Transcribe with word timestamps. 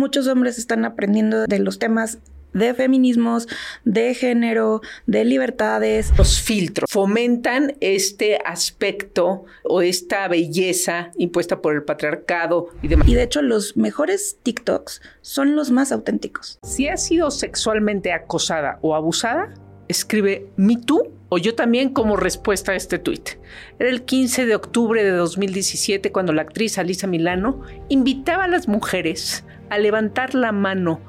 muchos 0.00 0.26
hombres 0.26 0.58
están 0.58 0.84
aprendiendo 0.86 1.44
de 1.44 1.58
los 1.58 1.78
temas 1.78 2.18
de 2.54 2.74
feminismos, 2.74 3.46
de 3.84 4.14
género, 4.14 4.80
de 5.06 5.24
libertades. 5.24 6.10
Los 6.16 6.40
filtros 6.40 6.90
fomentan 6.90 7.74
este 7.80 8.38
aspecto 8.44 9.44
o 9.62 9.82
esta 9.82 10.26
belleza 10.26 11.12
impuesta 11.16 11.60
por 11.60 11.74
el 11.74 11.84
patriarcado 11.84 12.70
y 12.82 12.88
demás. 12.88 13.06
Y 13.08 13.14
de 13.14 13.22
hecho 13.22 13.42
los 13.42 13.76
mejores 13.76 14.38
TikToks 14.42 15.02
son 15.20 15.54
los 15.54 15.70
más 15.70 15.92
auténticos. 15.92 16.58
Si 16.62 16.88
has 16.88 17.04
sido 17.04 17.30
sexualmente 17.30 18.12
acosada 18.12 18.78
o 18.80 18.96
abusada, 18.96 19.54
escribe 19.86 20.46
Me 20.56 20.76
Too 20.76 21.12
o 21.28 21.38
yo 21.38 21.54
también 21.54 21.90
como 21.90 22.16
respuesta 22.16 22.72
a 22.72 22.76
este 22.76 22.98
tuit. 22.98 23.30
Era 23.78 23.90
el 23.90 24.02
15 24.02 24.46
de 24.46 24.54
octubre 24.54 25.04
de 25.04 25.10
2017 25.10 26.10
cuando 26.10 26.32
la 26.32 26.42
actriz 26.42 26.78
Alisa 26.78 27.06
Milano 27.06 27.62
invitaba 27.88 28.44
a 28.44 28.48
las 28.48 28.66
mujeres 28.66 29.44
a 29.70 29.78
levantar 29.78 30.34
la 30.34 30.52
mano 30.52 31.00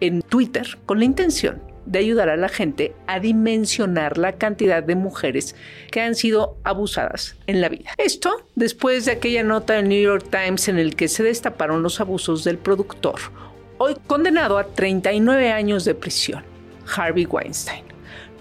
en 0.00 0.22
Twitter 0.22 0.78
con 0.86 0.98
la 0.98 1.04
intención 1.04 1.62
de 1.86 1.98
ayudar 1.98 2.28
a 2.28 2.36
la 2.36 2.48
gente 2.48 2.94
a 3.06 3.20
dimensionar 3.20 4.18
la 4.18 4.32
cantidad 4.32 4.82
de 4.82 4.94
mujeres 4.94 5.56
que 5.90 6.00
han 6.00 6.14
sido 6.14 6.56
abusadas 6.64 7.36
en 7.46 7.60
la 7.60 7.68
vida. 7.68 7.90
Esto 7.98 8.46
después 8.54 9.04
de 9.04 9.12
aquella 9.12 9.42
nota 9.42 9.74
del 9.74 9.88
New 9.88 10.00
York 10.00 10.26
Times 10.30 10.68
en 10.68 10.78
el 10.78 10.94
que 10.94 11.08
se 11.08 11.22
destaparon 11.22 11.82
los 11.82 12.00
abusos 12.00 12.44
del 12.44 12.58
productor, 12.58 13.18
hoy 13.78 13.96
condenado 14.06 14.58
a 14.58 14.64
39 14.64 15.50
años 15.50 15.84
de 15.84 15.94
prisión, 15.94 16.44
Harvey 16.96 17.26
Weinstein. 17.26 17.84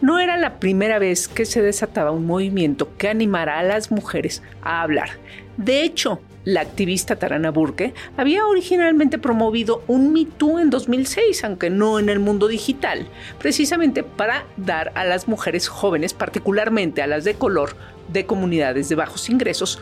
No 0.01 0.19
era 0.19 0.35
la 0.37 0.59
primera 0.59 0.97
vez 0.97 1.27
que 1.27 1.45
se 1.45 1.61
desataba 1.61 2.11
un 2.11 2.25
movimiento 2.25 2.95
que 2.97 3.07
animara 3.07 3.59
a 3.59 3.63
las 3.63 3.91
mujeres 3.91 4.41
a 4.63 4.81
hablar. 4.81 5.09
De 5.57 5.83
hecho, 5.83 6.21
la 6.45 6.61
activista 6.61 7.15
Tarana 7.17 7.51
Burke 7.51 7.93
había 8.17 8.45
originalmente 8.45 9.17
promovido 9.17 9.83
un 9.87 10.11
Me 10.11 10.25
Too 10.25 10.59
en 10.59 10.69
2006, 10.69 11.43
aunque 11.43 11.69
no 11.69 11.99
en 11.99 12.09
el 12.09 12.19
mundo 12.19 12.47
digital, 12.47 13.07
precisamente 13.39 14.03
para 14.03 14.45
dar 14.57 14.91
a 14.95 15.05
las 15.05 15.27
mujeres 15.27 15.67
jóvenes, 15.67 16.13
particularmente 16.13 17.01
a 17.01 17.07
las 17.07 17.23
de 17.23 17.35
color 17.35 17.75
de 18.07 18.25
comunidades 18.25 18.89
de 18.89 18.95
bajos 18.95 19.29
ingresos, 19.29 19.79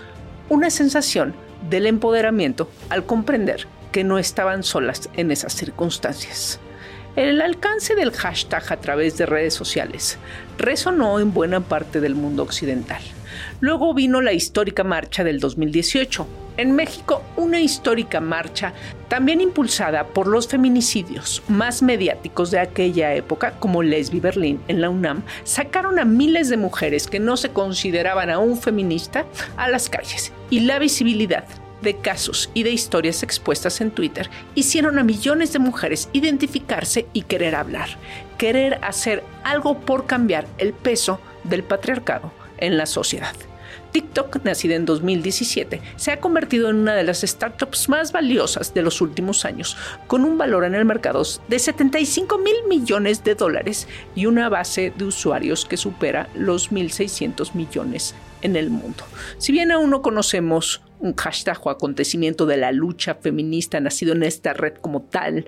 una 0.50 0.70
sensación 0.70 1.34
del 1.70 1.86
empoderamiento 1.86 2.70
al 2.90 3.06
comprender 3.06 3.68
que 3.92 4.04
no 4.04 4.20
estaban 4.20 4.64
solas 4.64 5.10
en 5.16 5.32
esas 5.32 5.54
circunstancias. 5.54 6.60
El 7.16 7.42
alcance 7.42 7.96
del 7.96 8.12
hashtag 8.12 8.72
a 8.72 8.78
través 8.78 9.18
de 9.18 9.26
redes 9.26 9.54
sociales 9.54 10.18
resonó 10.58 11.20
en 11.20 11.34
buena 11.34 11.60
parte 11.60 12.00
del 12.00 12.16
mundo 12.16 12.44
occidental. 12.44 13.02
Luego 13.62 13.94
vino 13.94 14.22
la 14.22 14.32
histórica 14.32 14.86
marcha 14.86 15.24
del 15.26 15.40
2018. 15.40 16.26
En 16.56 16.74
México, 16.74 17.24
una 17.36 17.60
histórica 17.60 18.22
marcha 18.22 18.74
también 19.10 19.42
impulsada 19.42 20.08
por 20.08 20.28
los 20.28 20.48
feminicidios 20.48 21.44
más 21.50 21.82
mediáticos 21.82 22.52
de 22.52 22.60
aquella 22.60 23.14
época, 23.14 23.54
como 23.60 23.84
Lesbi 23.84 24.22
Berlín 24.22 24.62
en 24.70 24.80
la 24.80 24.90
UNAM, 24.90 25.24
sacaron 25.44 26.00
a 26.00 26.06
miles 26.06 26.48
de 26.48 26.58
mujeres 26.58 27.08
que 27.08 27.20
no 27.20 27.36
se 27.36 27.50
consideraban 27.50 28.30
aún 28.30 28.58
feministas 28.58 29.26
a 29.58 29.68
las 29.68 29.90
calles 29.90 30.32
y 30.50 30.62
la 30.62 30.80
visibilidad 30.80 31.46
de 31.82 31.98
casos 31.98 32.50
y 32.54 32.64
de 32.64 32.72
historias 32.72 33.24
expuestas 33.24 33.82
en 33.82 33.92
Twitter 33.92 34.30
hicieron 34.56 35.00
a 35.00 35.04
millones 35.04 35.54
de 35.54 35.60
mujeres 35.60 36.10
identificarse 36.14 37.08
y 37.14 37.24
querer 37.24 37.56
hablar, 37.56 37.90
querer 38.38 38.80
hacer 38.82 39.24
algo 39.44 39.80
por 39.80 40.06
cambiar 40.06 40.46
el 40.58 40.74
peso 40.74 41.20
del 41.44 41.64
patriarcado 41.64 42.32
en 42.58 42.78
la 42.78 42.86
sociedad. 42.86 43.34
TikTok, 43.92 44.44
nacida 44.44 44.76
en 44.76 44.86
2017, 44.86 45.82
se 45.96 46.12
ha 46.12 46.20
convertido 46.20 46.70
en 46.70 46.78
una 46.78 46.96
de 46.96 47.04
las 47.04 47.22
startups 47.22 47.90
más 47.90 48.12
valiosas 48.12 48.74
de 48.74 48.82
los 48.82 49.02
últimos 49.02 49.46
años, 49.46 49.78
con 50.08 50.26
un 50.26 50.38
valor 50.38 50.64
en 50.64 50.76
el 50.76 50.86
mercado 50.86 51.24
de 51.48 51.60
75 51.60 52.38
mil 52.38 52.56
millones 52.68 53.24
de 53.24 53.36
dólares 53.36 53.88
y 54.16 54.26
una 54.26 54.48
base 54.48 54.94
de 54.96 55.06
usuarios 55.06 55.66
que 55.66 55.78
supera 55.78 56.30
los 56.36 56.72
1.600 56.72 57.56
millones 57.56 58.16
en 58.42 58.56
el 58.56 58.70
mundo. 58.70 59.04
Si 59.38 59.52
bien 59.52 59.72
aún 59.72 59.90
no 59.90 60.02
conocemos 60.02 60.82
un 61.00 61.16
hashtag 61.16 61.60
o 61.64 61.70
acontecimiento 61.70 62.46
de 62.46 62.58
la 62.58 62.72
lucha 62.72 63.16
feminista 63.16 63.80
nacido 63.80 64.14
en 64.14 64.24
esta 64.24 64.54
red 64.54 64.76
como 64.76 65.02
tal, 65.02 65.46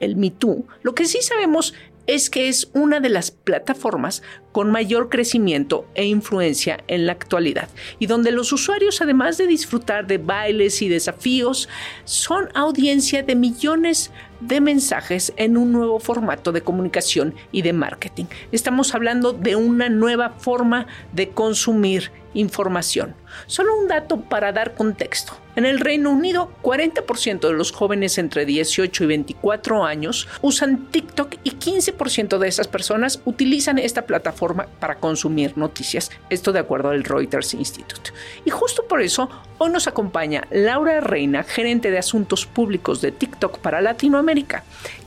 el 0.00 0.16
MeToo, 0.16 0.66
lo 0.82 0.94
que 0.94 1.06
sí 1.06 1.22
sabemos 1.22 1.74
es 2.06 2.30
que 2.30 2.48
es 2.48 2.70
una 2.74 3.00
de 3.00 3.08
las 3.08 3.30
plataformas 3.30 4.22
con 4.52 4.70
mayor 4.70 5.08
crecimiento 5.08 5.86
e 5.94 6.04
influencia 6.04 6.84
en 6.86 7.06
la 7.06 7.12
actualidad 7.12 7.68
y 7.98 8.06
donde 8.06 8.30
los 8.30 8.52
usuarios, 8.52 9.00
además 9.00 9.38
de 9.38 9.46
disfrutar 9.46 10.06
de 10.06 10.18
bailes 10.18 10.82
y 10.82 10.88
desafíos, 10.88 11.68
son 12.04 12.48
audiencia 12.54 13.22
de 13.22 13.34
millones 13.34 14.10
de 14.40 14.60
mensajes 14.60 15.32
en 15.36 15.56
un 15.56 15.72
nuevo 15.72 16.00
formato 16.00 16.52
de 16.52 16.62
comunicación 16.62 17.34
y 17.52 17.62
de 17.62 17.72
marketing. 17.72 18.24
Estamos 18.50 18.94
hablando 18.94 19.32
de 19.32 19.56
una 19.56 19.88
nueva 19.88 20.30
forma 20.30 20.86
de 21.12 21.30
consumir 21.30 22.10
información. 22.34 23.14
Solo 23.46 23.76
un 23.76 23.88
dato 23.88 24.20
para 24.22 24.52
dar 24.52 24.74
contexto. 24.74 25.34
En 25.54 25.66
el 25.66 25.80
Reino 25.80 26.10
Unido, 26.10 26.50
40% 26.62 27.40
de 27.40 27.52
los 27.52 27.72
jóvenes 27.72 28.16
entre 28.16 28.46
18 28.46 29.04
y 29.04 29.06
24 29.06 29.84
años 29.84 30.26
usan 30.40 30.86
TikTok 30.90 31.34
y 31.44 31.50
15% 31.52 32.38
de 32.38 32.48
esas 32.48 32.68
personas 32.68 33.20
utilizan 33.26 33.78
esta 33.78 34.06
plataforma 34.06 34.41
para 34.80 34.96
consumir 34.96 35.56
noticias. 35.56 36.10
Esto 36.30 36.52
de 36.52 36.58
acuerdo 36.58 36.90
al 36.90 37.04
Reuters 37.04 37.54
Institute. 37.54 38.10
Y 38.44 38.50
justo 38.50 38.86
por 38.86 39.02
eso, 39.02 39.28
hoy 39.58 39.70
nos 39.70 39.86
acompaña 39.86 40.44
Laura 40.50 41.00
Reina, 41.00 41.42
gerente 41.42 41.90
de 41.90 41.98
asuntos 41.98 42.46
públicos 42.46 43.00
de 43.00 43.12
TikTok 43.12 43.58
para 43.58 43.80
Latinoamérica. 43.80 44.64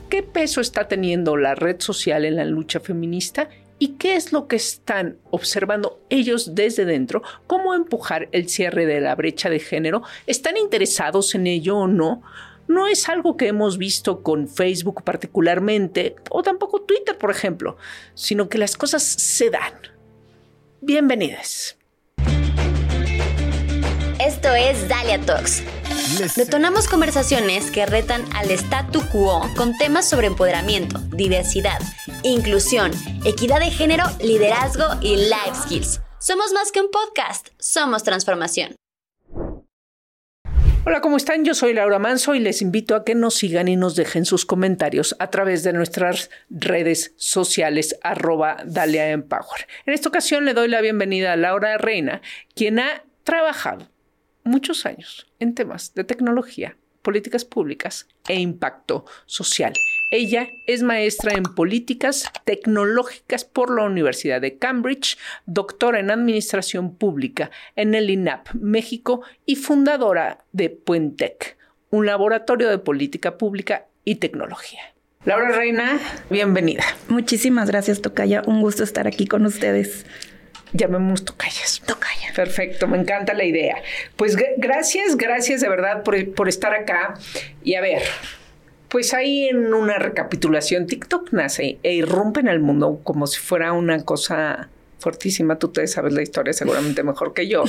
¿Qué 0.08 0.22
peso 0.22 0.60
está 0.60 0.88
teniendo 0.88 1.36
la 1.36 1.54
red 1.54 1.80
social 1.80 2.24
en 2.24 2.36
la 2.36 2.44
lucha 2.44 2.80
feminista 2.80 3.48
¿Y 3.78 3.88
qué 3.98 4.16
es 4.16 4.32
lo 4.32 4.48
que 4.48 4.56
están 4.56 5.18
observando 5.30 6.00
ellos 6.08 6.54
desde 6.54 6.86
dentro? 6.86 7.22
¿Cómo 7.46 7.74
empujar 7.74 8.28
el 8.32 8.48
cierre 8.48 8.86
de 8.86 9.02
la 9.02 9.14
brecha 9.14 9.50
de 9.50 9.60
género? 9.60 10.02
¿Están 10.26 10.56
interesados 10.56 11.34
en 11.34 11.46
ello 11.46 11.76
o 11.76 11.86
no? 11.86 12.22
No 12.68 12.86
es 12.86 13.08
algo 13.08 13.36
que 13.36 13.48
hemos 13.48 13.78
visto 13.78 14.22
con 14.22 14.48
Facebook 14.48 15.02
particularmente, 15.02 16.16
o 16.30 16.42
tampoco 16.42 16.82
Twitter, 16.82 17.16
por 17.16 17.30
ejemplo, 17.30 17.76
sino 18.14 18.48
que 18.48 18.58
las 18.58 18.76
cosas 18.76 19.02
se 19.02 19.50
dan. 19.50 19.74
Bienvenidas. 20.80 21.76
Esto 24.18 24.54
es 24.54 24.88
Dalia 24.88 25.20
Talks 25.20 25.62
Detonamos 26.36 26.88
conversaciones 26.88 27.70
que 27.70 27.84
retan 27.84 28.24
al 28.34 28.50
statu 28.52 29.02
quo 29.10 29.42
con 29.56 29.76
temas 29.76 30.08
sobre 30.08 30.28
empoderamiento, 30.28 30.98
diversidad, 31.10 31.80
inclusión, 32.22 32.92
equidad 33.24 33.60
de 33.60 33.70
género, 33.70 34.04
liderazgo 34.22 34.84
y 35.00 35.16
life 35.16 35.54
skills. 35.62 36.00
Somos 36.18 36.52
más 36.52 36.72
que 36.72 36.80
un 36.80 36.90
podcast, 36.90 37.48
somos 37.58 38.02
transformación. 38.02 38.76
Hola, 40.88 41.00
¿cómo 41.00 41.16
están? 41.16 41.44
Yo 41.44 41.52
soy 41.52 41.74
Laura 41.74 41.98
Manso 41.98 42.36
y 42.36 42.38
les 42.38 42.62
invito 42.62 42.94
a 42.94 43.04
que 43.04 43.16
nos 43.16 43.34
sigan 43.34 43.66
y 43.66 43.74
nos 43.74 43.96
dejen 43.96 44.24
sus 44.24 44.46
comentarios 44.46 45.16
a 45.18 45.30
través 45.30 45.64
de 45.64 45.72
nuestras 45.72 46.30
redes 46.48 47.12
sociales 47.16 47.98
arroba 48.04 48.58
Empower. 48.62 49.66
En 49.84 49.94
esta 49.94 50.08
ocasión 50.08 50.44
le 50.44 50.54
doy 50.54 50.68
la 50.68 50.80
bienvenida 50.80 51.32
a 51.32 51.36
Laura 51.36 51.76
Reina, 51.76 52.22
quien 52.54 52.78
ha 52.78 53.02
trabajado 53.24 53.88
muchos 54.44 54.86
años 54.86 55.26
en 55.40 55.56
temas 55.56 55.92
de 55.94 56.04
tecnología, 56.04 56.76
políticas 57.02 57.44
públicas 57.44 58.06
e 58.28 58.36
impacto 58.36 59.06
social. 59.26 59.72
Ella 60.10 60.50
es 60.66 60.82
maestra 60.82 61.32
en 61.36 61.42
políticas 61.42 62.30
tecnológicas 62.44 63.44
por 63.44 63.74
la 63.74 63.82
Universidad 63.82 64.40
de 64.40 64.56
Cambridge, 64.56 65.18
doctora 65.46 65.98
en 65.98 66.10
administración 66.10 66.94
pública 66.94 67.50
en 67.74 67.94
el 67.94 68.08
INAP 68.10 68.54
México 68.54 69.22
y 69.46 69.56
fundadora 69.56 70.44
de 70.52 70.70
Puentec, 70.70 71.56
un 71.90 72.06
laboratorio 72.06 72.68
de 72.70 72.78
política 72.78 73.36
pública 73.36 73.86
y 74.04 74.16
tecnología. 74.16 74.80
Laura 75.24 75.50
Reina, 75.50 75.98
bienvenida. 76.30 76.84
Muchísimas 77.08 77.68
gracias, 77.68 78.00
Tocaya. 78.00 78.42
Un 78.46 78.62
gusto 78.62 78.84
estar 78.84 79.08
aquí 79.08 79.26
con 79.26 79.44
ustedes 79.44 80.06
llamemos 80.72 81.24
tocayas. 81.24 81.82
Tocaya. 81.84 82.32
Perfecto, 82.34 82.86
me 82.86 82.98
encanta 82.98 83.34
la 83.34 83.44
idea. 83.44 83.76
Pues 84.16 84.36
gracias, 84.58 85.16
gracias 85.16 85.60
de 85.60 85.68
verdad 85.68 86.02
por, 86.02 86.48
estar 86.48 86.74
acá. 86.74 87.14
Y 87.62 87.74
a 87.74 87.80
ver, 87.80 88.02
pues 88.88 89.14
ahí 89.14 89.48
en 89.48 89.74
una 89.74 89.98
recapitulación, 89.98 90.86
TikTok 90.86 91.32
nace 91.32 91.78
e 91.82 91.94
irrumpe 91.94 92.40
en 92.40 92.48
el 92.48 92.60
mundo 92.60 93.00
como 93.02 93.26
si 93.26 93.40
fuera 93.40 93.72
una 93.72 94.04
cosa 94.04 94.68
fortísima. 94.98 95.58
Tú 95.58 95.68
te 95.68 95.86
sabes 95.86 96.12
la 96.12 96.22
historia 96.22 96.52
seguramente 96.52 97.02
mejor 97.02 97.34
que 97.34 97.48
yo. 97.48 97.64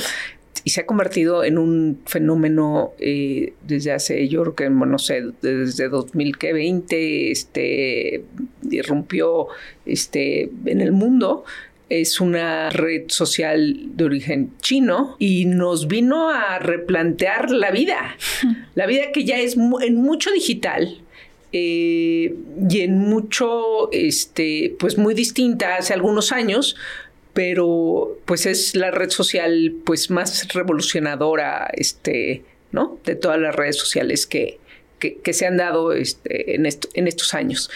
Y 0.64 0.70
se 0.70 0.80
ha 0.80 0.86
convertido 0.86 1.44
en 1.44 1.56
un 1.56 2.00
fenómeno 2.06 2.92
eh, 2.98 3.54
desde 3.62 3.92
hace, 3.92 4.28
yo 4.28 4.42
creo 4.42 4.54
que, 4.54 4.70
no 4.70 4.98
sé, 4.98 5.24
desde 5.40 5.88
2020, 5.88 7.30
este, 7.30 8.24
irrumpió 8.70 9.46
este, 9.86 10.50
en 10.66 10.80
el 10.80 10.92
mundo 10.92 11.44
es 11.88 12.20
una 12.20 12.70
red 12.70 13.04
social 13.08 13.96
de 13.96 14.04
origen 14.04 14.52
chino 14.60 15.16
y 15.18 15.46
nos 15.46 15.88
vino 15.88 16.30
a 16.30 16.58
replantear 16.58 17.50
la 17.50 17.70
vida. 17.70 18.16
La 18.74 18.86
vida 18.86 19.10
que 19.12 19.24
ya 19.24 19.38
es 19.38 19.56
en 19.56 19.96
mucho 19.96 20.30
digital, 20.30 21.00
eh, 21.52 22.34
y 22.68 22.80
en 22.80 22.98
mucho, 22.98 23.90
este, 23.92 24.74
pues 24.78 24.98
muy 24.98 25.14
distinta 25.14 25.76
hace 25.76 25.94
algunos 25.94 26.32
años, 26.32 26.76
pero 27.32 28.18
pues 28.24 28.46
es 28.46 28.74
la 28.74 28.90
red 28.90 29.10
social 29.10 29.74
pues 29.84 30.10
más 30.10 30.48
revolucionadora, 30.52 31.70
este, 31.74 32.44
¿no? 32.72 32.98
De 33.04 33.14
todas 33.14 33.38
las 33.40 33.54
redes 33.54 33.76
sociales 33.76 34.26
que, 34.26 34.58
que, 34.98 35.32
se 35.32 35.46
han 35.46 35.56
dado 35.56 35.92
este, 35.92 36.54
en, 36.54 36.66
en 36.66 37.08
estos 37.08 37.34
años. 37.34 37.70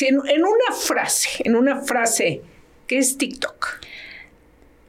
En, 0.00 0.20
en 0.28 0.44
una 0.44 0.76
frase, 0.78 1.28
en 1.44 1.56
una 1.56 1.80
frase, 1.80 2.42
¿qué 2.86 2.98
es 2.98 3.18
TikTok? 3.18 3.80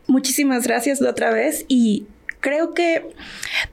Muchísimas 0.08 0.68
gracias 0.68 1.00
de 1.00 1.08
otra 1.08 1.32
vez 1.32 1.66
y 1.68 2.06
creo 2.46 2.76
que 2.76 3.10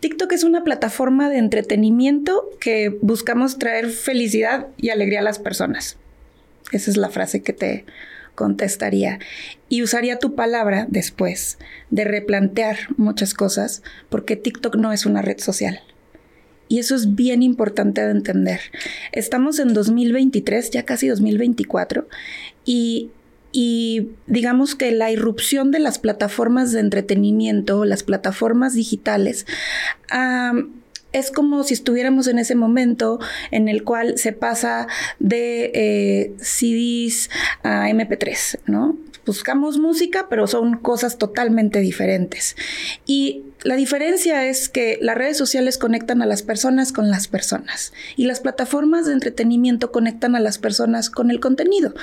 TikTok 0.00 0.32
es 0.32 0.44
una 0.44 0.64
plataforma 0.64 1.28
de 1.28 1.36
entretenimiento 1.36 2.48
que 2.58 2.88
buscamos 3.02 3.58
traer 3.58 3.90
felicidad 3.90 4.68
y 4.78 4.88
alegría 4.88 5.18
a 5.18 5.22
las 5.22 5.38
personas. 5.38 5.98
Esa 6.72 6.90
es 6.90 6.96
la 6.96 7.10
frase 7.10 7.42
que 7.42 7.52
te 7.52 7.84
contestaría. 8.34 9.18
Y 9.68 9.82
usaría 9.82 10.18
tu 10.18 10.34
palabra 10.34 10.86
después 10.88 11.58
de 11.90 12.04
replantear 12.04 12.78
muchas 12.96 13.34
cosas, 13.34 13.82
porque 14.08 14.36
TikTok 14.36 14.76
no 14.76 14.90
es 14.90 15.04
una 15.04 15.20
red 15.20 15.38
social. 15.38 15.80
Y 16.68 16.78
eso 16.78 16.94
es 16.94 17.14
bien 17.14 17.42
importante 17.42 18.02
de 18.02 18.10
entender. 18.10 18.60
Estamos 19.12 19.58
en 19.58 19.74
2023, 19.74 20.70
ya 20.70 20.86
casi 20.86 21.08
2024, 21.08 22.08
y 22.64 23.10
y 23.52 24.08
digamos 24.26 24.74
que 24.74 24.90
la 24.90 25.10
irrupción 25.10 25.70
de 25.70 25.78
las 25.78 25.98
plataformas 25.98 26.72
de 26.72 26.80
entretenimiento, 26.80 27.84
las 27.84 28.02
plataformas 28.02 28.74
digitales, 28.74 29.46
es 31.12 31.30
como 31.30 31.62
si 31.62 31.74
estuviéramos 31.74 32.26
en 32.26 32.38
ese 32.38 32.54
momento 32.54 33.20
en 33.50 33.68
el 33.68 33.84
cual 33.84 34.18
se 34.18 34.32
pasa 34.32 34.88
de 35.18 35.70
eh, 35.74 36.34
CDs 36.38 37.30
a 37.62 37.88
MP3, 37.88 38.60
¿no? 38.66 38.96
Buscamos 39.24 39.78
música, 39.78 40.26
pero 40.28 40.46
son 40.48 40.78
cosas 40.78 41.16
totalmente 41.18 41.78
diferentes. 41.78 42.56
Y 43.06 43.44
la 43.64 43.76
diferencia 43.76 44.46
es 44.46 44.68
que 44.68 44.98
las 45.00 45.16
redes 45.16 45.36
sociales 45.36 45.78
conectan 45.78 46.20
a 46.20 46.26
las 46.26 46.42
personas 46.42 46.92
con 46.92 47.10
las 47.10 47.28
personas 47.28 47.92
y 48.16 48.24
las 48.24 48.40
plataformas 48.40 49.06
de 49.06 49.12
entretenimiento 49.12 49.92
conectan 49.92 50.34
a 50.34 50.40
las 50.40 50.58
personas 50.58 51.10
con 51.10 51.30
el 51.30 51.38
contenido. 51.38 51.94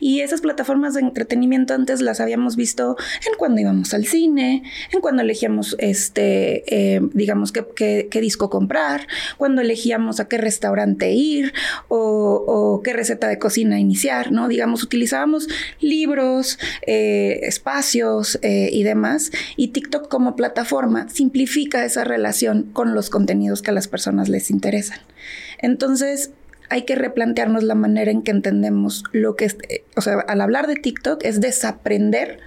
Y 0.00 0.20
esas 0.20 0.40
plataformas 0.40 0.94
de 0.94 1.00
entretenimiento 1.00 1.74
antes 1.74 2.00
las 2.00 2.20
habíamos 2.20 2.54
visto 2.54 2.96
en 3.26 3.36
cuando 3.36 3.60
íbamos 3.60 3.94
al 3.94 4.06
cine, 4.06 4.62
en 4.92 5.00
cuando 5.00 5.22
elegíamos, 5.22 5.76
este, 5.78 6.62
eh, 6.66 7.00
digamos, 7.12 7.52
qué, 7.52 8.08
disco 8.18 8.50
comprar, 8.50 9.06
cuando 9.36 9.62
elegíamos 9.62 10.20
a 10.20 10.28
qué 10.28 10.38
restaurante 10.38 11.12
ir 11.12 11.52
o, 11.88 12.80
qué 12.84 12.92
receta 12.92 13.28
de 13.28 13.38
cocina 13.38 13.80
iniciar, 13.80 14.32
¿no? 14.32 14.48
Digamos, 14.48 14.82
utilizábamos 14.82 15.48
libros, 15.80 16.58
eh, 16.86 17.40
espacios 17.42 18.38
eh, 18.42 18.70
y 18.72 18.82
demás. 18.82 19.30
Y 19.56 19.68
TikTok 19.68 20.08
como 20.08 20.36
plataforma 20.36 21.07
simplifica 21.10 21.84
esa 21.84 22.04
relación 22.04 22.64
con 22.72 22.94
los 22.94 23.10
contenidos 23.10 23.62
que 23.62 23.70
a 23.70 23.74
las 23.74 23.88
personas 23.88 24.28
les 24.28 24.50
interesan. 24.50 25.00
Entonces, 25.58 26.30
hay 26.70 26.82
que 26.82 26.94
replantearnos 26.94 27.62
la 27.62 27.74
manera 27.74 28.10
en 28.10 28.22
que 28.22 28.30
entendemos 28.30 29.04
lo 29.12 29.36
que 29.36 29.46
es, 29.46 29.56
eh, 29.68 29.84
o 29.96 30.00
sea, 30.00 30.20
al 30.20 30.40
hablar 30.40 30.66
de 30.66 30.76
TikTok 30.76 31.24
es 31.24 31.40
desaprender 31.40 32.40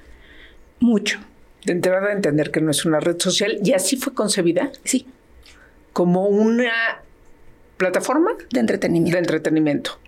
mucho. 0.79 1.19
De 1.65 1.73
entrada 1.73 2.09
a 2.09 2.11
entender 2.13 2.51
que 2.51 2.61
no 2.61 2.71
es 2.71 2.85
una 2.85 2.99
red 2.99 3.19
social 3.19 3.59
y 3.63 3.73
así 3.73 3.95
fue 3.95 4.13
concebida. 4.13 4.71
Sí. 4.83 5.05
Como 5.93 6.27
una 6.27 6.71
plataforma 7.77 8.31
de 8.51 8.59
entretenimiento. 8.59 9.15
De 9.15 9.19
entretenimiento. 9.19 9.99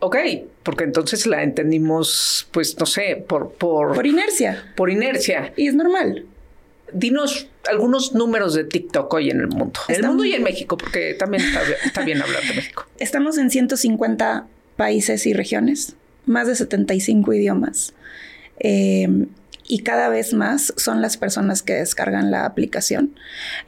Ok, 0.00 0.16
porque 0.62 0.84
entonces 0.84 1.26
la 1.26 1.42
entendimos, 1.42 2.48
pues 2.50 2.78
no 2.78 2.86
sé, 2.86 3.24
por, 3.26 3.52
por... 3.52 3.94
Por 3.94 4.06
inercia. 4.06 4.72
Por 4.76 4.90
inercia. 4.90 5.52
Y 5.56 5.68
es 5.68 5.74
normal 5.74 6.26
dinos 6.94 7.48
algunos 7.68 8.14
números 8.14 8.54
de 8.54 8.64
TikTok 8.64 9.12
hoy 9.12 9.30
en 9.30 9.40
el 9.40 9.48
mundo. 9.48 9.80
En 9.88 9.96
el 9.96 10.02
mundo 10.04 10.24
y 10.24 10.32
en 10.32 10.42
México, 10.42 10.76
porque 10.76 11.14
también 11.14 11.42
está, 11.84 12.02
bien 12.02 12.22
hablar 12.22 12.42
de 12.42 12.54
México. 12.54 12.86
Estamos 12.98 13.38
en 13.38 13.50
150 13.50 14.46
países 14.76 15.26
y 15.26 15.32
regiones, 15.32 15.96
más 16.26 16.46
de 16.46 16.54
75 16.54 17.32
idiomas. 17.32 17.94
Eh, 18.60 19.26
y 19.66 19.78
cada 19.80 20.08
vez 20.08 20.34
más 20.34 20.74
son 20.76 21.00
las 21.00 21.16
personas 21.16 21.62
que 21.62 21.74
descargan 21.74 22.30
la 22.30 22.44
aplicación. 22.44 23.14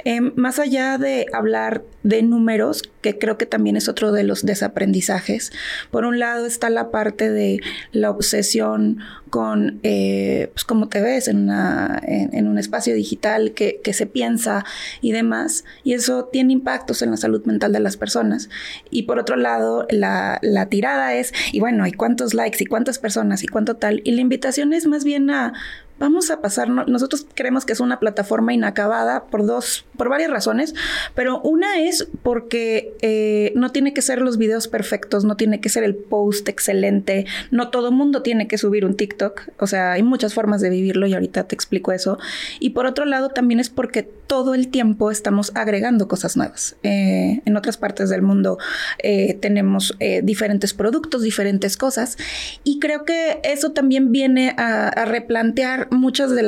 Em, 0.05 0.33
más 0.37 0.59
allá 0.59 0.99
de 0.99 1.27
hablar 1.33 1.83
de 2.07 2.23
números, 2.23 2.85
que 3.03 3.19
creo 3.19 3.37
que 3.37 3.47
también 3.47 3.77
es 3.77 3.89
otro 3.89 4.13
de 4.13 4.23
los 4.23 4.47
desaprendizajes, 4.47 5.51
por 5.91 6.05
un 6.05 6.21
lado 6.21 6.47
está 6.47 6.71
la 6.71 6.93
parte 6.93 7.31
de 7.31 7.61
la 7.91 8.11
obsesión 8.11 9.01
con 9.29 9.81
eh, 9.83 10.51
pues, 10.53 10.63
cómo 10.63 10.89
te 10.89 11.01
ves 11.01 11.27
en, 11.27 11.51
un 11.51 12.59
espacio 12.59 12.95
digital 12.95 13.53
que, 13.55 13.81
que, 13.83 13.93
se 13.93 14.07
piensa 14.07 14.65
y 15.01 15.11
demás, 15.11 15.65
y 15.83 15.95
eso 15.95 16.27
tiene 16.27 16.53
impactos 16.53 17.03
en 17.03 17.11
la 17.11 17.17
salud 17.17 17.45
mental 17.45 17.73
de 17.73 17.81
las 17.81 17.97
personas. 17.97 18.49
Y 18.89 19.03
por 19.03 19.19
otro 19.19 19.35
lado, 19.35 19.87
la, 19.91 20.39
la 20.43 20.67
tirada 20.67 21.15
es, 21.15 21.33
y 21.51 21.59
bueno, 21.59 21.89
¿y 21.89 21.93
cuántos 21.93 22.35
likes 22.35 22.63
y 22.63 22.67
cuántas 22.67 23.01
personas 23.01 23.43
y 23.43 23.49
cuánto 23.49 23.75
tal? 23.75 24.01
Y 24.05 24.13
la 24.13 24.21
invitación 24.21 24.73
es 24.73 24.87
más 24.87 25.03
bien 25.03 25.29
a 25.31 25.55
vamos 25.99 26.31
a 26.31 26.41
pasar, 26.41 26.69
nosotros 26.69 27.27
creemos 27.35 27.65
que 27.65 27.73
es 27.73 27.81
una 27.81 27.99
plataforma 27.99 28.53
inacabada 28.53 29.25
por 29.25 29.47
dos, 29.47 29.87
por 29.97 30.09
varias 30.09 30.31
razones, 30.31 30.75
pero 31.15 31.41
una 31.41 31.81
es 31.81 32.07
porque 32.23 32.95
eh, 33.01 33.53
no 33.55 33.73
tiene 33.73 33.95
que 33.95 34.03
ser 34.03 34.21
los 34.21 34.37
videos 34.37 34.69
perfectos, 34.69 35.25
no 35.25 35.37
tiene 35.37 35.61
que 35.61 35.69
ser 35.69 35.85
el 35.85 35.95
post 35.95 36.49
excelente, 36.49 37.27
no 37.51 37.71
todo 37.71 37.93
mundo 37.93 38.23
tiene 38.23 38.47
que 38.47 38.59
subir 38.59 38.85
un 38.85 38.95
TikTok, 38.95 39.49
o 39.59 39.67
sea, 39.67 39.93
hay 39.93 40.03
muchas 40.03 40.35
formas 40.35 40.61
de 40.61 40.69
vivirlo 40.69 41.07
y 41.07 41.15
ahorita 41.15 41.45
te 41.45 41.55
explico 41.55 41.93
eso. 41.93 42.19
Y 42.61 42.71
por 42.71 42.87
otro 42.87 43.07
lado 43.07 43.31
también 43.31 43.61
es 43.61 43.71
porque 43.71 44.03
todo 44.03 44.55
el 44.55 44.69
tiempo 44.69 45.11
estamos 45.11 45.53
agregando 45.55 46.09
cosas 46.09 46.37
nuevas. 46.37 46.77
Eh, 46.83 47.41
en 47.45 47.57
otras 47.57 47.77
partes 47.77 48.11
del 48.11 48.23
mundo 48.23 48.59
eh, 48.99 49.35
tenemos 49.35 49.97
diferentes 50.23 50.75
productos, 50.75 51.23
diferentes 51.23 51.77
cosas, 51.77 52.19
y 52.65 52.79
creo 52.81 53.05
que 53.05 53.41
eso 53.45 53.73
también 53.73 54.13
viene 54.13 54.55
a 54.59 55.05
replantear 55.05 55.86
muchas 55.91 56.31
de, 56.31 56.43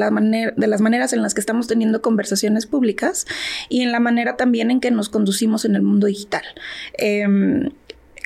de 0.56 0.66
las 0.66 0.80
maneras 0.80 1.12
en 1.12 1.22
las 1.22 1.34
que 1.34 1.40
estamos 1.40 1.66
teniendo 1.66 2.02
conversaciones 2.02 2.66
públicas 2.66 3.26
y 3.68 3.82
en 3.82 3.92
la 3.92 4.00
manera 4.00 4.36
también 4.36 4.70
en 4.70 4.80
que 4.80 4.90
nos 4.90 5.08
conducimos 5.08 5.64
en 5.64 5.74
el 5.74 5.82
mundo 5.82 6.06
digital. 6.06 6.42
Em, 6.94 7.70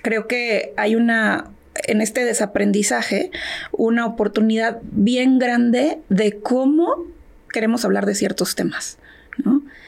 creo 0.03 0.27
que 0.27 0.73
hay 0.77 0.95
una 0.95 1.51
en 1.75 2.03
este 2.03 2.25
desaprendizaje 2.25 3.31
una 3.73 4.05
oportunidad 4.05 4.81
bien 4.83 5.39
grande 5.39 5.99
de 6.11 6.39
cómo 6.39 7.07
queremos 7.51 7.85
hablar 7.85 8.07
de 8.07 8.15
ciertos 8.15 8.55
temas. 8.55 8.99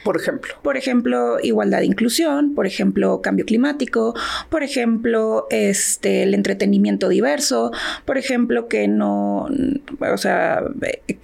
Por 0.03 0.17
ejemplo. 0.17 0.53
Por 0.61 0.77
ejemplo, 0.77 1.37
igualdad 1.41 1.81
e 1.81 1.85
inclusión, 1.85 2.53
por 2.53 2.67
ejemplo, 2.67 3.21
cambio 3.21 3.45
climático, 3.45 4.13
por 4.49 4.61
ejemplo, 4.61 5.47
este, 5.49 6.23
el 6.23 6.33
entretenimiento 6.33 7.09
diverso, 7.09 7.71
por 8.05 8.17
ejemplo, 8.17 8.67
que 8.67 8.87
no, 8.87 9.47
o 9.99 10.17
sea, 10.17 10.63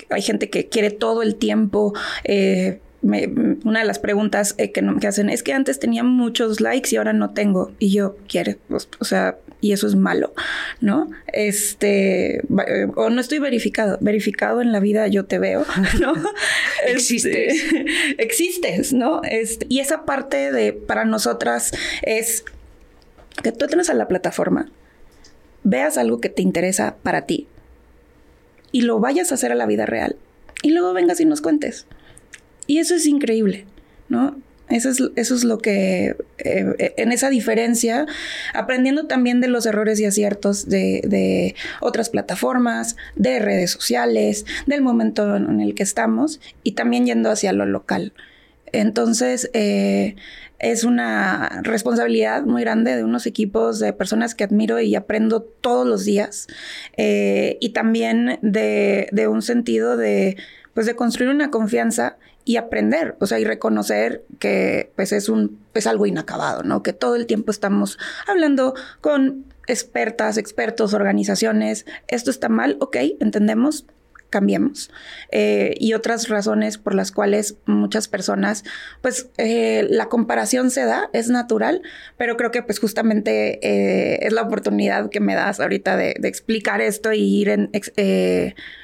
hay 0.09 0.21
gente 0.21 0.49
que 0.49 0.67
quiere 0.67 0.89
todo 0.89 1.21
el 1.21 1.35
tiempo 1.35 1.93
eh, 2.23 2.79
una 3.03 3.79
de 3.79 3.85
las 3.85 3.99
preguntas 3.99 4.53
eh, 4.57 4.71
que, 4.71 4.87
que, 4.99 5.07
hacen 5.07 5.29
es 5.29 5.41
que 5.41 5.53
antes 5.53 5.79
tenía 5.79 6.03
muchos 6.03 6.61
likes 6.61 6.89
y 6.91 6.97
ahora 6.97 7.13
no 7.13 7.31
tengo. 7.31 7.71
Y 7.79 7.91
yo, 7.91 8.15
quiere, 8.27 8.57
pues, 8.67 8.89
o 8.99 9.05
sea, 9.05 9.37
y 9.61 9.73
eso 9.73 9.87
es 9.87 9.95
malo, 9.95 10.33
¿no? 10.81 11.09
Este, 11.31 12.37
eh, 12.37 12.87
o 12.95 13.09
no 13.09 13.21
estoy 13.21 13.39
verificado, 13.39 13.97
verificado 14.01 14.61
en 14.61 14.71
la 14.71 14.79
vida 14.79 15.07
yo 15.07 15.25
te 15.25 15.39
veo, 15.39 15.65
¿no? 16.01 16.13
Existes. 16.87 17.63
Este, 17.63 17.85
existes, 18.17 18.93
¿no? 18.93 19.21
Este, 19.23 19.67
y 19.69 19.79
esa 19.79 20.03
parte 20.03 20.51
de, 20.51 20.73
para 20.73 21.05
nosotras 21.05 21.71
es 22.01 22.43
que 23.43 23.51
tú 23.51 23.65
entres 23.65 23.89
a 23.89 23.93
la 23.93 24.07
plataforma, 24.07 24.71
veas 25.63 25.97
algo 25.97 26.19
que 26.19 26.29
te 26.29 26.41
interesa 26.41 26.95
para 27.03 27.25
ti 27.27 27.47
y 28.71 28.81
lo 28.81 28.99
vayas 28.99 29.31
a 29.31 29.35
hacer 29.35 29.51
a 29.51 29.55
la 29.55 29.67
vida 29.67 29.85
real 29.85 30.15
y 30.63 30.71
luego 30.71 30.93
vengas 30.93 31.19
y 31.19 31.25
nos 31.25 31.41
cuentes. 31.41 31.85
Y 32.67 32.79
eso 32.79 32.95
es 32.95 33.05
increíble, 33.05 33.65
¿no? 34.09 34.37
Eso 34.71 34.89
es, 34.89 35.03
eso 35.15 35.35
es 35.35 35.43
lo 35.43 35.57
que, 35.57 36.15
eh, 36.37 36.93
en 36.97 37.11
esa 37.11 37.29
diferencia, 37.29 38.05
aprendiendo 38.53 39.05
también 39.05 39.41
de 39.41 39.47
los 39.47 39.65
errores 39.65 39.99
y 39.99 40.05
aciertos 40.05 40.67
de, 40.67 41.55
otras 41.81 42.09
plataformas, 42.09 42.95
de 43.15 43.39
redes 43.39 43.71
sociales, 43.71 44.45
del 44.65 44.81
momento 44.81 45.35
en 45.35 45.59
el 45.59 45.75
que 45.75 45.83
estamos 45.83 46.39
y 46.63 46.71
también 46.71 47.05
yendo 47.05 47.29
hacia 47.29 47.53
lo 47.53 47.65
local. 47.65 48.13
Entonces, 48.71 49.49
eh, 49.53 50.15
es 50.59 50.83
una 50.83 51.61
responsabilidad 51.63 52.43
muy 52.43 52.61
grande 52.61 52.95
de 52.95 53.03
unos 53.03 53.25
equipos 53.25 53.79
de 53.79 53.93
personas 53.93 54.35
que 54.35 54.43
admiro 54.43 54.79
y 54.79 54.95
aprendo 54.95 55.41
todos 55.41 55.87
los 55.87 56.05
días. 56.05 56.47
Eh, 56.97 57.57
y 57.59 57.69
también 57.69 58.39
de, 58.41 59.09
de 59.11 59.27
un 59.27 59.41
sentido 59.41 59.97
de, 59.97 60.37
pues, 60.73 60.85
de 60.85 60.95
construir 60.95 61.31
una 61.31 61.49
confianza 61.49 62.17
y 62.45 62.57
aprender, 62.57 63.15
o 63.19 63.25
sea, 63.25 63.39
y 63.39 63.45
reconocer 63.45 64.23
que 64.39 64.91
pues 64.95 65.11
es 65.11 65.29
un 65.29 65.59
es 65.73 65.87
algo 65.87 66.05
inacabado, 66.05 66.63
¿no? 66.63 66.83
Que 66.83 66.93
todo 66.93 67.15
el 67.15 67.25
tiempo 67.25 67.51
estamos 67.51 67.97
hablando 68.27 68.73
con 68.99 69.45
expertas, 69.67 70.37
expertos, 70.37 70.93
organizaciones, 70.93 71.85
esto 72.07 72.31
está 72.31 72.49
mal, 72.49 72.77
ok, 72.79 72.97
entendemos, 73.19 73.85
cambiemos. 74.31 74.89
Eh, 75.29 75.75
y 75.77 75.93
otras 75.93 76.29
razones 76.29 76.79
por 76.79 76.95
las 76.95 77.11
cuales 77.11 77.57
muchas 77.67 78.07
personas, 78.07 78.63
pues 79.01 79.29
eh, 79.37 79.85
la 79.87 80.07
comparación 80.07 80.71
se 80.71 80.85
da, 80.85 81.11
es 81.13 81.29
natural, 81.29 81.83
pero 82.17 82.37
creo 82.37 82.49
que 82.49 82.63
pues 82.63 82.79
justamente 82.79 83.59
eh, 83.61 84.25
es 84.25 84.33
la 84.33 84.41
oportunidad 84.41 85.11
que 85.11 85.19
me 85.19 85.35
das 85.35 85.59
ahorita 85.59 85.97
de, 85.97 86.15
explicar 86.31 86.81
esto 86.81 87.11
y 87.11 87.19
ir 87.19 87.49
en, 87.49 87.69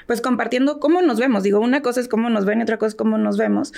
pues 0.05 0.21
compartiendo 0.21 0.79
cómo 0.79 1.01
nos 1.01 1.17
vemos. 1.17 1.43
Digo, 1.43 1.59
una 1.59 1.81
cosa 1.81 2.01
es 2.01 2.09
cómo 2.09 2.29
nos 2.29 2.45
ven 2.45 2.59
y 2.59 2.63
otra 2.63 2.77
cosa 2.77 2.89
es 2.89 2.95
cómo 2.95 3.17
nos 3.17 3.37
vemos, 3.37 3.71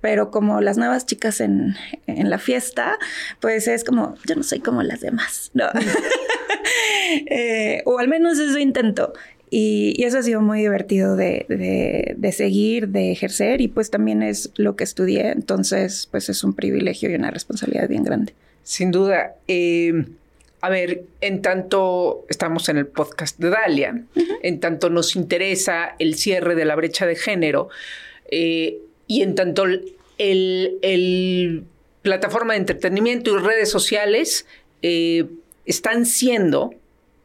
pero 0.00 0.30
como 0.30 0.60
las 0.60 0.76
nuevas 0.76 1.06
chicas 1.06 1.40
en, 1.40 1.74
en, 2.06 2.28
la 2.28 2.38
fiesta, 2.38 2.98
pues 3.40 3.68
es 3.68 3.84
como, 3.84 4.16
yo 4.26 4.34
no 4.34 4.42
soy 4.42 4.60
como 4.60 4.82
las 4.82 5.00
demás, 5.00 5.50
¿no? 5.54 5.64
o 7.86 7.98
al 7.98 8.08
menos 8.08 8.38
eso 8.38 8.58
intento. 8.58 9.14
Y, 9.54 10.02
eso 10.02 10.16
ha 10.16 10.22
sido 10.22 10.40
muy 10.40 10.60
divertido 10.60 11.14
de, 11.14 12.16
seguir, 12.32 12.88
de 12.88 13.12
ejercer 13.12 13.60
y 13.60 13.68
pues 13.68 13.90
también 13.90 14.22
es 14.22 14.50
lo 14.56 14.76
que 14.76 14.84
estudié, 14.84 15.28
entonces 15.30 16.08
pues 16.10 16.30
es 16.30 16.42
un 16.42 16.54
privilegio 16.54 17.10
y 17.10 17.16
una 17.16 17.30
responsabilidad 17.30 17.86
bien 17.86 18.02
grande. 18.02 18.32
Sin 18.62 18.90
duda. 18.90 19.34
Eh, 19.48 20.06
a 20.62 20.70
ver, 20.70 21.02
en 21.20 21.42
tanto 21.42 22.24
estamos 22.30 22.70
en 22.70 22.78
el 22.78 22.86
podcast 22.86 23.38
de 23.38 23.50
Dalia, 23.50 24.02
en 24.42 24.58
tanto 24.58 24.88
nos 24.88 25.16
interesa 25.16 25.96
el 25.98 26.14
cierre 26.14 26.54
de 26.54 26.64
la 26.64 26.74
brecha 26.74 27.04
de 27.04 27.16
género 27.16 27.68
eh, 28.30 28.78
y 29.06 29.20
en 29.20 29.34
tanto 29.34 29.66
el, 30.16 31.64
plataforma 32.00 32.54
de 32.54 32.60
entretenimiento 32.60 33.36
y 33.36 33.38
redes 33.38 33.68
sociales 33.68 34.46
eh, 34.80 35.26
están 35.66 36.06
siendo, 36.06 36.72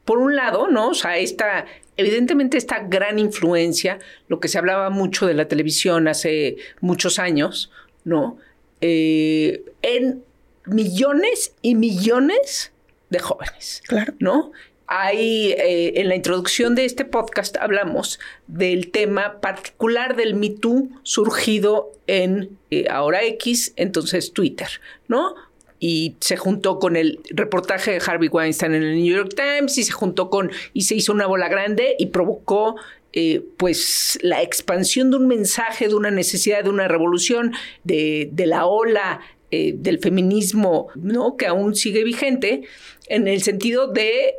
por 0.03 0.17
un 0.17 0.35
lado, 0.35 0.67
¿no? 0.67 0.89
O 0.89 0.93
sea, 0.93 1.17
esta 1.17 1.65
evidentemente 1.97 2.57
esta 2.57 2.79
gran 2.79 3.19
influencia, 3.19 3.99
lo 4.27 4.39
que 4.39 4.47
se 4.47 4.57
hablaba 4.57 4.89
mucho 4.89 5.27
de 5.27 5.33
la 5.33 5.47
televisión 5.47 6.07
hace 6.07 6.57
muchos 6.79 7.19
años, 7.19 7.71
¿no? 8.03 8.37
Eh, 8.81 9.65
en 9.81 10.23
millones 10.65 11.55
y 11.61 11.75
millones 11.75 12.71
de 13.09 13.19
jóvenes. 13.19 13.81
Claro. 13.87 14.13
¿No? 14.19 14.51
Hay, 14.89 15.51
eh, 15.51 15.99
en 15.99 16.07
la 16.07 16.15
introducción 16.15 16.73
de 16.75 16.85
este 16.85 17.03
podcast 17.03 17.57
hablamos 17.57 18.19
del 18.47 18.89
tema 18.91 19.41
particular 19.41 20.15
del 20.15 20.33
Me 20.35 20.49
Too 20.49 20.87
surgido 21.03 21.91
en 22.07 22.57
eh, 22.71 22.85
ahora 22.89 23.23
X, 23.23 23.73
entonces 23.75 24.31
Twitter, 24.31 24.69
¿no? 25.09 25.35
Y 25.79 26.15
se 26.19 26.37
juntó 26.37 26.79
con 26.79 26.95
el 26.95 27.19
reportaje 27.29 27.91
de 27.91 28.01
Harvey 28.05 28.29
Weinstein 28.29 28.73
en 28.73 28.83
el 28.83 28.95
New 28.95 29.15
York 29.15 29.33
Times 29.35 29.77
y 29.77 29.83
se 29.83 29.91
juntó 29.91 30.29
con 30.29 30.51
y 30.73 30.83
se 30.83 30.95
hizo 30.95 31.13
una 31.13 31.27
bola 31.27 31.49
grande 31.49 31.95
y 31.99 32.07
provocó 32.07 32.75
eh, 33.13 33.43
pues 33.57 34.19
la 34.21 34.41
expansión 34.41 35.11
de 35.11 35.17
un 35.17 35.27
mensaje, 35.27 35.87
de 35.87 35.95
una 35.95 36.11
necesidad, 36.11 36.63
de 36.63 36.69
una 36.69 36.87
revolución, 36.87 37.53
de, 37.83 38.29
la 38.35 38.65
ola 38.65 39.21
eh, 39.49 39.73
del 39.75 39.99
feminismo, 39.99 40.89
¿no? 40.95 41.37
Que 41.37 41.47
aún 41.47 41.73
sigue 41.73 42.03
vigente 42.03 42.63
en 43.07 43.27
el 43.27 43.41
sentido 43.41 43.87
de 43.87 44.35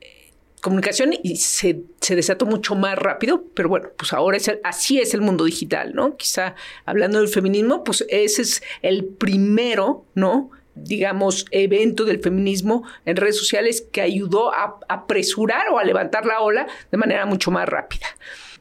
eh, 0.00 0.32
comunicación 0.60 1.14
y 1.22 1.36
se, 1.36 1.84
desató 2.08 2.44
mucho 2.44 2.74
más 2.74 2.98
rápido, 2.98 3.44
pero 3.54 3.68
bueno, 3.68 3.88
pues 3.96 4.12
ahora 4.12 4.36
es 4.36 4.50
así 4.64 4.98
es 4.98 5.14
el 5.14 5.20
mundo 5.20 5.44
digital, 5.44 5.94
¿no? 5.94 6.16
Quizá 6.16 6.54
hablando 6.84 7.20
del 7.20 7.28
feminismo, 7.28 7.84
pues 7.84 8.04
ese 8.08 8.42
es 8.42 8.62
el 8.82 9.04
primero, 9.04 10.04
¿no? 10.14 10.50
Digamos, 10.84 11.46
evento 11.50 12.04
del 12.04 12.20
feminismo 12.20 12.84
en 13.04 13.16
redes 13.16 13.38
sociales 13.38 13.84
que 13.92 14.00
ayudó 14.00 14.52
a 14.52 14.78
apresurar 14.88 15.68
o 15.70 15.78
a 15.78 15.84
levantar 15.84 16.26
la 16.26 16.40
ola 16.40 16.66
de 16.90 16.98
manera 16.98 17.26
mucho 17.26 17.50
más 17.50 17.68
rápida. 17.68 18.06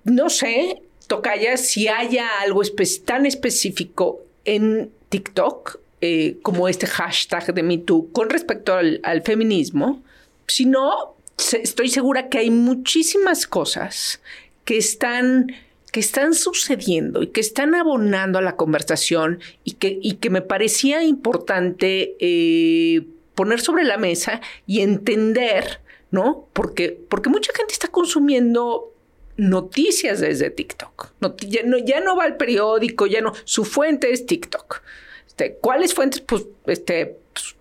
No 0.04 0.30
sé, 0.30 0.82
Tocaya, 1.08 1.58
si 1.58 1.88
haya 1.88 2.28
algo 2.42 2.62
tan 3.06 3.26
específico 3.26 4.22
en 4.46 4.92
TikTok 5.10 5.80
eh, 6.02 6.38
como 6.42 6.68
este 6.68 6.86
hashtag 6.86 7.54
de 7.54 7.64
MeToo 7.64 8.12
con 8.12 8.30
respecto 8.30 8.74
al, 8.76 9.22
feminismo, 9.24 10.04
si 10.48 10.66
no, 10.66 11.16
estoy 11.38 11.90
segura 11.90 12.30
que 12.30 12.40
hay 12.40 12.52
muchísimas 12.52 13.48
cosas 13.48 14.22
que 14.66 14.78
están 14.78 15.54
que 15.92 16.00
están 16.00 16.34
sucediendo 16.34 17.24
y 17.24 17.28
que 17.28 17.42
están 17.42 17.76
abonando 17.76 18.40
a 18.40 18.42
la 18.42 18.56
conversación 18.56 19.40
y 19.64 19.74
que, 19.74 20.00
y 20.02 20.16
que 20.16 20.30
me 20.30 20.42
parecía 20.42 21.04
importante 21.04 22.16
eh, 22.20 23.08
poner 23.36 23.62
sobre 23.62 23.84
la 23.84 23.98
mesa 23.98 24.42
y 24.66 24.82
entender, 24.82 25.80
¿no? 26.12 26.48
Porque, 26.54 27.00
porque 27.10 27.30
mucha 27.30 27.54
gente 27.56 27.74
está 27.74 27.88
consumiendo 27.88 28.94
noticias 29.38 30.20
desde 30.20 30.50
TikTok. 30.50 31.14
ya, 31.48 31.62
no, 31.64 31.78
ya 31.78 32.02
no 32.02 32.16
va 32.16 32.26
al 32.26 32.38
periódico, 32.38 33.06
ya 33.08 33.22
no. 33.22 33.34
Su 33.46 33.64
fuente 33.64 34.12
es 34.12 34.26
TikTok. 34.26 34.82
Este, 35.28 35.58
¿Cuáles 35.62 35.94
fuentes? 35.94 36.22
Pues, 36.22 36.46
este, 36.66 37.18
pues, 37.34 37.56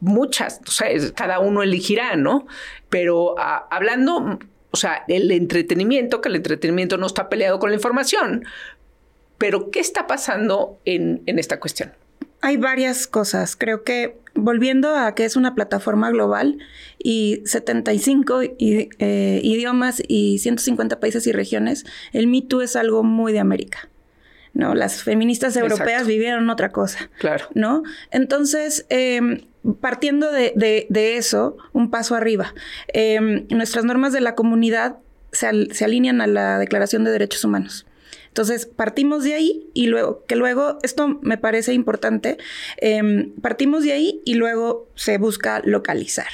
muchas, 0.00 0.60
o 0.66 0.70
sea, 0.70 0.88
cada 1.14 1.38
uno 1.38 1.62
elegirá, 1.62 2.16
¿no? 2.16 2.46
Pero 2.88 3.36
ah, 3.38 3.68
hablando 3.70 4.38
o 4.70 4.76
sea, 4.76 5.04
el 5.08 5.30
entretenimiento, 5.30 6.20
que 6.20 6.28
el 6.28 6.36
entretenimiento 6.36 6.98
no 6.98 7.06
está 7.06 7.28
peleado 7.28 7.58
con 7.58 7.70
la 7.70 7.76
información. 7.76 8.44
Pero, 9.38 9.70
¿qué 9.70 9.80
está 9.80 10.06
pasando 10.06 10.78
en, 10.84 11.22
esta 11.26 11.60
cuestión? 11.60 11.92
Hay 12.40 12.56
varias 12.56 13.06
cosas. 13.06 13.56
Creo 13.56 13.82
que 13.82 14.16
volviendo 14.34 14.94
a 14.94 15.14
que 15.14 15.24
es 15.24 15.36
una 15.36 15.54
plataforma 15.54 16.10
global 16.10 16.58
y 16.98 17.42
75 17.44 18.42
eh, 18.42 19.40
idiomas 19.42 20.02
y 20.06 20.38
150 20.38 21.00
países 21.00 21.26
y 21.26 21.32
regiones, 21.32 21.84
el 22.12 22.26
Me 22.26 22.42
Too 22.42 22.62
es 22.62 22.76
algo 22.76 23.02
muy 23.02 23.32
de 23.32 23.40
América. 23.40 23.88
¿no? 24.56 24.74
Las 24.74 25.02
feministas 25.02 25.54
europeas 25.56 26.06
vivieron 26.06 26.48
otra 26.48 26.70
cosa. 26.70 27.10
Claro. 27.18 27.46
¿No? 27.54 27.82
Entonces, 28.10 28.86
em, 28.88 29.42
partiendo 29.74 30.30
de, 30.30 30.86
eso, 31.16 31.56
un 31.72 31.90
paso 31.90 32.14
arriba, 32.14 32.54
em, 32.88 33.46
nuestras 33.50 33.84
normas 33.84 34.12
de 34.12 34.20
la 34.20 34.34
comunidad 34.34 34.98
se, 35.32 35.74
se 35.74 35.84
alinean 35.84 36.20
a 36.20 36.26
la 36.26 36.58
Declaración 36.58 37.04
de 37.04 37.10
Derechos 37.10 37.44
Humanos. 37.44 37.86
Entonces, 38.36 38.66
partimos 38.66 39.24
de 39.24 39.32
ahí 39.32 39.70
y 39.72 39.86
luego, 39.86 40.22
que 40.26 40.36
luego, 40.36 40.78
esto 40.82 41.18
me 41.22 41.38
parece 41.38 41.72
importante, 41.72 42.36
em, 42.76 43.32
partimos 43.40 43.82
de 43.82 43.92
ahí 43.92 44.20
y 44.26 44.34
luego 44.34 44.90
se 44.94 45.16
busca 45.16 45.62
localizar. 45.64 46.28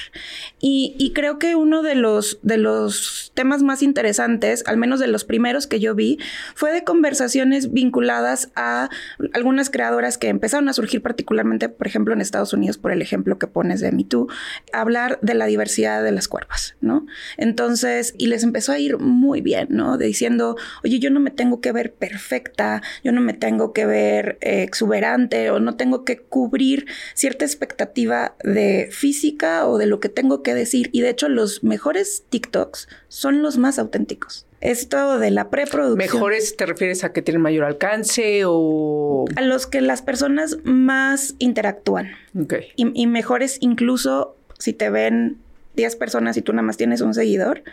Y, 0.59 1.11
creo 1.13 1.37
que 1.37 1.55
uno 1.55 1.81
de 1.81 1.95
los, 1.95 2.39
de 2.41 2.57
los 2.57 3.31
temas 3.35 3.63
más 3.63 3.83
interesantes, 3.83 4.63
al 4.65 4.77
menos 4.77 4.99
de 4.99 5.07
los 5.07 5.23
primeros 5.23 5.67
que 5.67 5.79
yo 5.79 5.95
vi, 5.95 6.17
fue 6.55 6.73
de 6.73 6.83
conversaciones 6.83 7.71
vinculadas 7.71 8.49
a 8.55 8.89
algunas 9.33 9.69
creadoras 9.69 10.17
que 10.17 10.27
empezaron 10.27 10.67
a 10.67 10.73
surgir 10.73 11.01
particularmente, 11.01 11.69
por 11.69 11.87
ejemplo, 11.87 12.13
en 12.13 12.19
Estados 12.19 12.51
Unidos, 12.51 12.77
por 12.77 12.91
el 12.91 13.01
ejemplo 13.01 13.37
que 13.37 13.47
pones 13.47 13.79
de 13.79 13.91
MeToo, 13.91 14.27
hablar 14.73 15.19
de 15.21 15.35
la 15.35 15.45
diversidad 15.45 16.03
de 16.03 16.11
las 16.11 16.27
cuerpos, 16.27 16.75
¿no? 16.81 17.05
Entonces, 17.37 18.13
y 18.17 18.27
les 18.27 18.43
empezó 18.43 18.71
a 18.73 18.79
ir 18.79 18.97
muy 18.97 19.41
bien, 19.41 19.67
¿no? 19.69 19.97
De 19.97 20.07
diciendo, 20.07 20.57
oye, 20.83 20.99
yo 20.99 21.09
no 21.09 21.19
me 21.19 21.31
tengo 21.31 21.61
que 21.61 21.71
ver 21.71 21.92
perfecta, 21.93 22.81
yo 23.03 23.11
no 23.11 23.21
me 23.21 23.33
tengo 23.33 23.73
que 23.73 23.85
ver 23.85 24.37
eh, 24.41 24.63
exuberante 24.63 25.49
o 25.49 25.59
no 25.59 25.75
tengo 25.75 26.03
que 26.03 26.17
cubrir 26.17 26.87
cierta 27.13 27.45
expectativa 27.45 28.35
de 28.43 28.89
física 28.91 29.67
o 29.67 29.77
de 29.77 29.85
lo 29.85 29.99
que 29.99 30.09
tengo 30.09 30.43
que 30.43 30.53
decir. 30.53 30.89
Y 30.91 31.01
de 31.01 31.09
hecho 31.09 31.29
los 31.29 31.63
mejores 31.63 32.25
TikToks 32.29 32.87
son 33.07 33.41
los 33.41 33.57
más 33.57 33.79
auténticos. 33.79 34.45
Esto 34.61 35.19
de 35.19 35.29
la 35.29 35.49
preproducción. 35.49 35.97
¿Mejores 35.97 36.55
te 36.55 36.65
refieres 36.65 37.03
a 37.03 37.11
que 37.11 37.21
tienen 37.21 37.41
mayor 37.41 37.65
alcance 37.65 38.43
o...? 38.45 39.25
A 39.35 39.41
los 39.41 39.67
que 39.67 39.81
las 39.81 40.01
personas 40.01 40.57
más 40.63 41.35
interactúan. 41.39 42.11
Ok. 42.39 42.55
y 42.75 43.07
mejores 43.07 43.57
incluso 43.59 44.37
si 44.57 44.71
te 44.71 44.89
ven 44.89 45.42
10 45.75 45.95
personas 45.95 46.37
y 46.37 46.41
tú 46.41 46.53
nada 46.53 46.63
más 46.63 46.77
tienes 46.77 47.01
un 47.01 47.13
seguidor. 47.13 47.63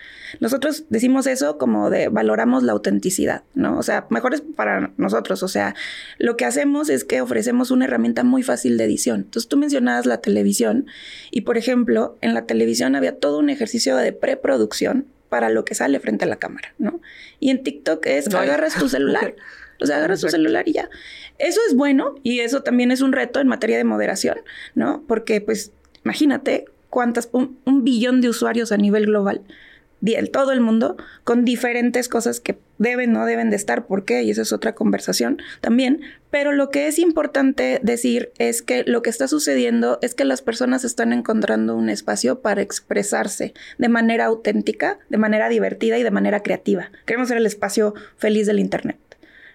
Nosotros 0.41 0.85
decimos 0.89 1.27
eso 1.27 1.59
como 1.59 1.91
de 1.91 2.09
valoramos 2.09 2.63
la 2.63 2.73
autenticidad, 2.73 3.43
¿no? 3.55 3.79
O 3.79 3.83
sea, 3.83 4.07
mejor 4.11 4.35
es 4.35 4.41
para 4.41 4.91
nosotros. 4.97 5.43
O 5.43 5.49
sea, 5.49 5.75
lo 6.19 6.37
que 6.37 6.45
hacemos 6.45 6.89
es 6.89 7.05
que 7.05 7.21
ofrecemos 7.21 7.71
una 7.71 7.85
herramienta 7.85 8.25
muy 8.25 8.43
fácil 8.43 8.79
de 8.79 8.85
edición. 8.85 9.21
Entonces 9.21 9.49
tú 9.49 9.57
mencionabas 9.57 10.07
la 10.07 10.21
televisión 10.21 10.87
y, 11.31 11.43
por 11.43 11.59
ejemplo, 11.59 12.17
en 12.21 12.35
la 12.35 12.47
televisión 12.47 12.97
había 12.97 13.17
todo 13.17 13.39
un 13.39 13.51
ejercicio 13.51 13.97
de 13.97 14.13
preproducción 14.13 15.07
para 15.29 15.51
lo 15.51 15.65
que 15.65 15.75
sale 15.75 16.01
frente 16.01 16.25
a 16.25 16.29
la 16.29 16.37
cámara, 16.37 16.75
¿no? 16.79 17.01
Y 17.39 17.51
en 17.51 17.63
TikTok 17.63 18.05
es, 18.07 18.35
agarras 18.35 18.75
tu 18.75 18.89
celular. 18.89 19.37
O 19.81 19.87
sea, 19.87 19.97
agarra 19.97 20.17
su 20.17 20.29
celular 20.29 20.69
y 20.69 20.73
ya. 20.73 20.91
Eso 21.39 21.61
es 21.67 21.75
bueno 21.75 22.17
y 22.23 22.41
eso 22.41 22.63
también 22.63 22.91
es 22.91 23.01
un 23.01 23.13
reto 23.13 23.41
en 23.41 23.49
materia 23.49 23.79
de 23.79 23.85
moderación, 23.85 24.39
¿no? 24.75 25.05
Porque, 25.07 25.41
pues, 25.41 25.73
imagínate 26.05 26.67
cuántas, 26.91 27.29
un, 27.33 27.59
un 27.65 27.85
billón 27.85 28.21
de 28.21 28.29
usuarios 28.29 28.73
a 28.73 28.77
nivel 28.77 29.07
global 29.07 29.43
todo 30.33 30.53
el 30.53 30.61
mundo 30.61 30.97
con 31.25 31.45
diferentes 31.45 32.09
cosas 32.09 32.41
que 32.41 32.59
deben, 32.79 33.13
no 33.13 33.27
deben 33.27 33.51
de 33.51 33.57
estar, 33.57 33.87
¿por 33.87 34.05
qué? 34.05 34.23
Y 34.23 34.31
esa 34.31 34.43
es 34.43 34.53
otra 34.53 34.75
conversación 34.75 35.39
también. 35.61 36.01
Pero 36.31 36.53
lo 36.53 36.71
que 36.71 36.89
es 36.89 36.99
importante 36.99 37.81
decir 37.83 38.33
es 38.39 38.63
que 38.63 38.85
lo 38.85 39.03
que 39.03 39.11
está 39.11 39.29
sucediendo 39.29 39.99
es 40.03 40.15
que 40.15 40.25
las 40.25 40.43
personas 40.43 40.85
están 40.85 41.13
encontrando 41.13 41.77
un 41.77 41.91
espacio 41.91 42.41
para 42.41 42.63
expresarse 42.63 43.53
de 43.79 43.89
manera 43.89 44.27
auténtica, 44.27 44.99
de 45.09 45.19
manera 45.19 45.49
divertida 45.49 45.99
y 45.99 46.03
de 46.03 46.11
manera 46.11 46.43
creativa. 46.43 46.91
Queremos 47.07 47.29
ser 47.29 47.37
el 47.37 47.47
espacio 47.47 47.95
feliz 48.17 48.47
del 48.47 48.59
Internet, 48.59 48.99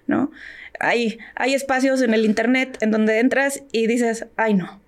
¿no? 0.08 0.32
Hay, 0.80 1.20
hay 1.36 1.54
espacios 1.54 2.02
en 2.02 2.14
el 2.14 2.26
Internet 2.26 2.78
en 2.82 2.92
donde 2.92 3.20
entras 3.20 3.64
y 3.72 3.88
dices, 3.88 4.28
ay 4.36 4.54
no. 4.54 4.82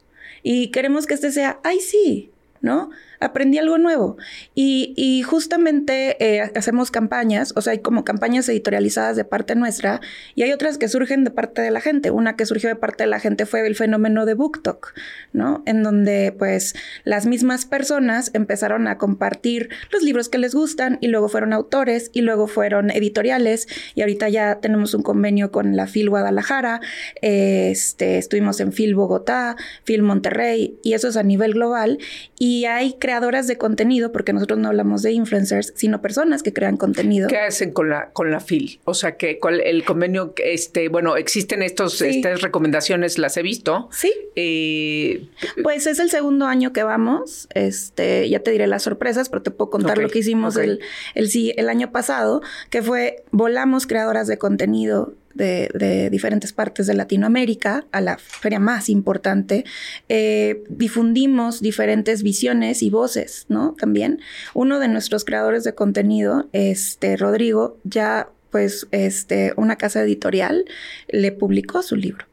Y 0.43 0.69
queremos 0.69 1.07
que 1.07 1.13
este 1.15 1.31
sea, 1.31 1.59
ay 1.63 1.79
sí, 1.79 2.31
¿no? 2.61 2.89
Aprendí 3.19 3.57
algo 3.57 3.77
nuevo. 3.77 4.17
Y, 4.55 5.23
justamente 5.23 6.17
eh, 6.23 6.51
hacemos 6.55 6.91
campañas, 6.91 7.53
o 7.55 7.61
sea, 7.61 7.73
hay 7.73 7.79
como 7.79 8.03
campañas 8.03 8.47
editorializadas 8.49 9.15
de 9.15 9.25
parte 9.25 9.55
nuestra 9.55 9.99
y 10.35 10.43
hay 10.43 10.51
otras 10.51 10.77
que 10.77 10.87
surgen 10.87 11.23
de 11.23 11.31
parte 11.31 11.61
de 11.61 11.71
la 11.71 11.81
gente. 11.81 12.11
Una 12.11 12.35
que 12.35 12.45
surgió 12.45 12.69
de 12.69 12.75
parte 12.75 13.03
de 13.03 13.09
la 13.09 13.19
gente 13.19 13.45
fue 13.45 13.65
el 13.65 13.75
fenómeno 13.75 14.25
de 14.25 14.35
BookTok, 14.35 14.93
¿no? 15.33 15.63
En 15.65 15.83
donde 15.83 16.33
pues 16.37 16.75
las 17.03 17.25
mismas 17.25 17.65
personas 17.65 18.31
empezaron 18.33 18.87
a 18.87 18.97
compartir 18.97 19.69
los 19.91 20.03
libros 20.03 20.29
que 20.29 20.37
les 20.37 20.53
gustan 20.53 20.97
y 21.01 21.07
luego 21.07 21.29
fueron 21.29 21.53
autores 21.53 22.09
y 22.13 22.21
luego 22.21 22.47
fueron 22.47 22.91
editoriales 22.91 23.67
y 23.95 24.01
ahorita 24.01 24.29
ya 24.29 24.59
tenemos 24.59 24.93
un 24.93 25.03
convenio 25.03 25.51
con 25.51 25.75
la 25.75 25.87
FIL 25.87 26.09
Guadalajara, 26.09 26.81
este, 27.21 28.17
estuvimos 28.17 28.59
en 28.59 28.71
FIL 28.71 28.95
Bogotá, 28.95 29.55
FIL 29.83 30.03
Monterrey 30.03 30.77
y 30.83 30.93
eso 30.93 31.07
es 31.07 31.17
a 31.17 31.23
nivel 31.23 31.53
global 31.53 31.99
y 32.39 32.65
hay 32.65 32.93
creadoras 33.07 33.47
de 33.47 33.57
contenido, 33.57 34.11
porque 34.11 34.33
nosotros 34.33 34.59
no 34.59 34.67
hablamos 34.67 35.01
de 35.01 35.13
influencers, 35.13 35.71
sino 35.77 36.01
personas 36.01 36.43
que 36.43 36.51
crean 36.51 36.75
contenido. 36.75 37.29
¿Qué 37.29 37.37
hacen 37.37 37.71
con 37.71 37.89
la, 37.89 38.09
con 38.09 38.31
la 38.31 38.41
FIL? 38.41 38.81
O 38.83 38.93
sea, 38.93 39.15
que 39.15 39.39
el 39.63 39.85
convenio, 39.85 40.33
este, 40.43 40.89
bueno, 40.89 41.15
existen 41.15 41.63
estos, 41.63 42.01
estas 42.01 42.41
recomendaciones, 42.41 43.17
las 43.17 43.37
he 43.37 43.43
visto. 43.43 43.87
Sí. 43.93 44.13
Eh, 44.35 45.25
pues 45.63 45.87
es 45.87 45.99
el 45.99 46.09
segundo 46.09 46.47
año 46.47 46.73
que 46.73 46.83
vamos. 46.83 47.47
Este, 47.53 48.27
ya 48.27 48.39
te 48.41 48.51
diré 48.51 48.67
las 48.67 48.83
sorpresas, 48.83 49.29
pero 49.29 49.41
te 49.41 49.51
puedo 49.51 49.69
contar 49.69 49.99
lo 49.99 50.09
que 50.09 50.19
hicimos 50.19 50.57
el, 50.57 50.81
el, 51.15 51.29
el 51.55 51.69
año 51.69 51.93
pasado, 51.93 52.41
que 52.69 52.81
fue 52.81 53.23
volamos 53.31 53.87
creadoras 53.87 54.27
de 54.27 54.37
contenido 54.37 55.13
de, 55.37 56.09
diferentes 56.11 56.51
partes 56.53 56.87
de 56.87 56.93
Latinoamérica 56.93 57.85
a 57.91 58.01
la 58.01 58.17
feria 58.17 58.59
más 58.59 58.89
importante. 58.89 59.63
Eh, 60.09 60.63
difundimos 60.69 61.61
diferentes 61.61 62.23
visiones 62.23 62.83
y 62.83 62.89
voces, 62.89 63.45
¿no? 63.49 63.75
También. 63.79 64.19
Uno 64.53 64.79
de 64.79 64.87
nuestros 64.87 65.23
creadores 65.23 65.63
de 65.63 65.73
contenido, 65.75 66.49
este, 66.51 67.17
Rodrigo, 67.17 67.77
ya 67.83 68.29
pues 68.51 68.87
este, 68.91 69.53
una 69.57 69.75
casa 69.75 70.01
editorial 70.01 70.65
le 71.09 71.31
publicó 71.31 71.83
su 71.83 71.95
libro. 71.95 72.25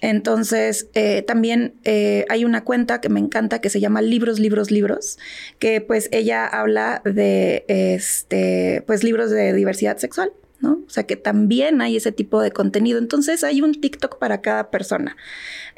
Entonces, 0.00 0.88
eh, 0.94 1.22
también 1.22 1.74
eh, 1.84 2.26
hay 2.28 2.44
una 2.44 2.64
cuenta 2.64 3.00
que 3.00 3.08
me 3.08 3.20
encanta 3.20 3.60
que 3.60 3.70
se 3.70 3.80
llama 3.80 4.02
Libros, 4.02 4.40
Libros, 4.40 4.72
Libros, 4.72 5.18
que 5.60 5.80
pues 5.80 6.08
ella 6.10 6.44
habla 6.44 7.02
de, 7.04 7.64
este, 7.68 8.82
pues 8.86 9.04
libros 9.04 9.30
de 9.30 9.52
diversidad 9.52 9.98
sexual. 9.98 10.32
¿No? 10.62 10.80
O 10.86 10.90
sea 10.90 11.02
que 11.02 11.16
también 11.16 11.82
hay 11.82 11.96
ese 11.96 12.12
tipo 12.12 12.40
de 12.40 12.52
contenido. 12.52 12.98
Entonces 12.98 13.44
hay 13.44 13.60
un 13.60 13.78
TikTok 13.78 14.18
para 14.18 14.40
cada 14.40 14.70
persona. 14.70 15.16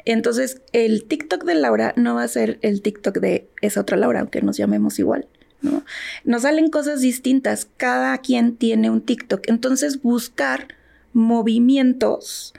Entonces 0.05 0.61
el 0.71 1.03
TikTok 1.03 1.43
de 1.43 1.55
Laura 1.55 1.93
no 1.97 2.15
va 2.15 2.23
a 2.23 2.27
ser 2.27 2.59
el 2.61 2.81
TikTok 2.81 3.17
de 3.17 3.49
esa 3.61 3.81
otra 3.81 3.97
Laura, 3.97 4.21
aunque 4.21 4.41
nos 4.41 4.57
llamemos 4.57 4.99
igual. 4.99 5.27
¿no? 5.61 5.83
Nos 6.23 6.43
salen 6.43 6.69
cosas 6.69 7.01
distintas. 7.01 7.67
Cada 7.77 8.17
quien 8.19 8.55
tiene 8.55 8.89
un 8.89 9.01
TikTok. 9.01 9.41
Entonces 9.47 10.01
buscar 10.01 10.67
movimientos 11.13 12.53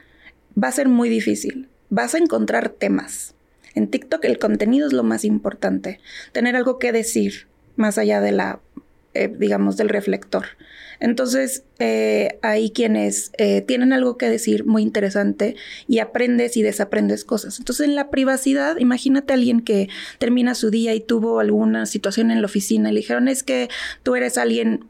va 0.61 0.69
a 0.69 0.73
ser 0.73 0.89
muy 0.89 1.09
difícil. 1.09 1.69
Vas 1.91 2.15
a 2.15 2.19
encontrar 2.19 2.71
temas. 2.71 3.35
En 3.75 3.89
TikTok 3.89 4.25
el 4.25 4.39
contenido 4.39 4.89
es 4.89 4.93
lo 4.93 5.05
más 5.05 5.25
importante. 5.25 6.01
Tener 6.33 6.57
algo 6.57 6.79
que 6.81 6.91
decir 6.91 7.47
más 7.77 7.99
allá 7.99 8.21
de 8.21 8.33
la, 8.33 8.61
eh, 9.25 9.35
digamos, 9.37 9.77
del 9.77 9.89
reflector. 9.89 10.47
Entonces, 11.01 11.65
eh, 11.79 12.39
hay 12.43 12.71
quienes 12.71 13.31
eh, 13.39 13.61
tienen 13.61 13.93
algo 13.93 14.17
que 14.17 14.31
decir 14.31 14.65
muy 14.65 14.83
interesante 14.83 15.57
y 15.87 15.99
aprendes 15.99 16.57
y 16.57 16.63
desaprendes 16.63 17.25
cosas. 17.25 17.59
Entonces, 17.59 17.87
en 17.87 17.95
la 17.95 18.11
privacidad, 18.11 18.77
imagínate 18.79 19.33
a 19.33 19.37
alguien 19.37 19.61
que 19.61 19.89
termina 20.19 20.55
su 20.55 20.71
día 20.71 20.95
y 20.95 21.01
tuvo 21.01 21.41
alguna 21.41 21.87
situación 21.87 22.31
en 22.31 22.41
la 22.41 22.47
oficina 22.47 22.91
y 22.91 22.95
le 22.95 23.01
dijeron, 23.01 23.29
es 23.29 23.43
que 23.43 23.69
tú 24.03 24.17
eres 24.17 24.39
alguien 24.39 24.85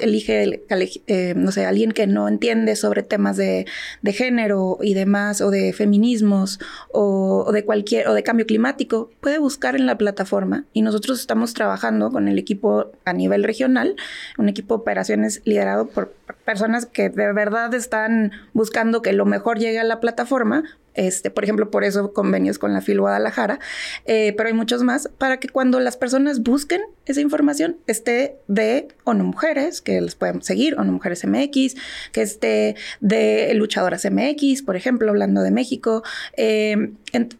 elige, 0.00 0.62
eh, 1.06 1.34
no 1.36 1.52
sé, 1.52 1.66
alguien 1.66 1.92
que 1.92 2.06
no 2.06 2.28
entiende 2.28 2.76
sobre 2.76 3.02
temas 3.02 3.36
de, 3.36 3.66
género 4.06 4.78
y 4.80 4.94
demás, 4.94 5.40
o 5.40 5.50
de 5.50 5.72
feminismos, 5.72 6.60
o, 6.92 7.50
de 7.52 7.64
cualquier, 7.64 8.08
o 8.08 8.14
de 8.14 8.22
cambio 8.22 8.46
climático, 8.46 9.10
puede 9.20 9.38
buscar 9.38 9.76
en 9.76 9.86
la 9.86 9.98
plataforma. 9.98 10.64
Y 10.72 10.82
nosotros 10.82 11.20
estamos 11.20 11.54
trabajando 11.54 12.10
con 12.10 12.28
el 12.28 12.38
equipo 12.38 12.92
a 13.04 13.12
nivel 13.12 13.44
regional, 13.44 13.96
un 14.38 14.48
equipo 14.48 14.76
de 14.76 14.80
operaciones 14.82 15.42
liderado 15.44 15.86
por 15.86 16.12
personas 16.44 16.86
que 16.86 17.08
de 17.08 17.32
verdad 17.32 17.72
están 17.74 18.32
buscando 18.52 19.02
que 19.02 19.12
lo 19.12 19.26
mejor 19.26 19.58
llegue 19.58 19.78
a 19.78 19.84
la 19.84 20.00
plataforma 20.00 20.64
este, 20.94 21.30
por 21.30 21.44
ejemplo, 21.44 21.70
por 21.70 21.84
eso 21.84 22.12
convenios 22.12 22.58
con 22.58 22.72
la 22.72 22.80
FIL 22.80 23.00
Guadalajara, 23.00 23.58
eh, 24.06 24.32
pero 24.36 24.48
hay 24.48 24.54
muchos 24.54 24.82
más, 24.82 25.08
para 25.18 25.38
que 25.38 25.48
cuando 25.48 25.80
las 25.80 25.96
personas 25.96 26.42
busquen 26.42 26.80
esa 27.06 27.20
información 27.20 27.76
esté 27.86 28.36
de 28.48 28.88
ONU 29.04 29.24
Mujeres, 29.24 29.80
que 29.80 30.00
les 30.00 30.14
pueden 30.14 30.42
seguir, 30.42 30.78
ONU 30.78 30.92
Mujeres 30.92 31.24
MX, 31.24 31.76
que 32.12 32.22
esté 32.22 32.76
de 33.00 33.52
Luchadoras 33.54 34.06
MX, 34.10 34.62
por 34.62 34.76
ejemplo, 34.76 35.10
hablando 35.10 35.42
de 35.42 35.50
México, 35.50 36.02
eh, 36.36 36.92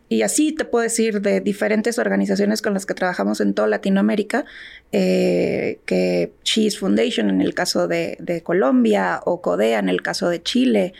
y 0.08 0.22
así 0.22 0.52
te 0.52 0.64
puedo 0.64 0.82
decir 0.82 1.20
de 1.20 1.40
diferentes 1.40 1.98
organizaciones 1.98 2.62
con 2.62 2.74
las 2.74 2.86
que 2.86 2.94
trabajamos 2.94 3.40
en 3.40 3.54
toda 3.54 3.68
Latinoamérica, 3.68 4.44
eh, 4.92 5.80
que 5.86 6.32
Cheese 6.44 6.78
Foundation 6.78 7.30
en 7.30 7.40
el 7.40 7.54
caso 7.54 7.88
de, 7.88 8.42
Colombia 8.44 9.20
o 9.24 9.40
CODEA 9.40 9.78
en 9.78 9.88
el 9.88 10.02
caso 10.02 10.28
de 10.28 10.42
Chile, 10.42 10.92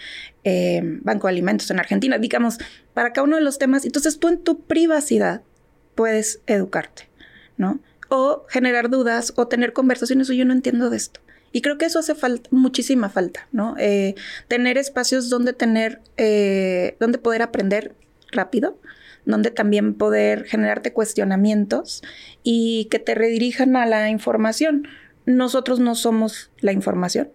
eh, 0.43 0.81
Banco 0.83 1.27
de 1.27 1.33
Alimentos 1.33 1.71
en 1.71 1.79
Argentina, 1.79 2.19
digamos, 2.19 2.59
para 2.93 3.13
cada 3.13 3.25
uno 3.25 3.37
de 3.37 3.43
los 3.43 3.59
temas. 3.59 3.85
Entonces 3.85 4.19
tú 4.19 4.29
en 4.29 4.39
tu 4.39 4.63
privacidad 4.63 5.43
puedes 5.95 6.41
educarte, 6.47 7.09
¿no? 7.57 7.81
O 8.17 8.47
generar 8.49 8.91
dudas 8.91 9.33
o 9.35 9.49
tener 9.49 9.73
conversaciones, 9.73 10.31
o 10.31 10.33
yo 10.33 10.45
no 10.45 10.53
entiendo 10.53 10.89
de 10.89 10.97
esto. 10.97 11.21
Y 11.51 11.63
creo 11.63 11.79
que 11.79 11.87
eso 11.87 11.99
hace 11.99 12.15
falta, 12.15 12.49
muchísima 12.53 13.09
falta, 13.09 13.49
¿no? 13.51 13.75
Eh, 13.79 14.15
tener 14.49 14.79
espacios 14.79 15.31
donde 15.31 15.53
tener, 15.53 16.01
eh, 16.17 16.97
donde 17.01 17.19
poder 17.19 17.43
aprender 17.43 17.95
rápido, 18.33 18.79
donde 19.25 19.51
también 19.51 19.95
poder 19.95 20.45
generarte 20.45 20.93
cuestionamientos 20.93 22.03
y 22.43 22.87
que 22.91 22.99
te 22.99 23.15
redirijan 23.15 23.77
a 23.77 23.87
la 23.87 24.11
información. 24.11 24.87
Nosotros 25.27 25.81
no 25.81 25.95
somos 25.95 26.51
la 26.61 26.73
información, 26.73 27.31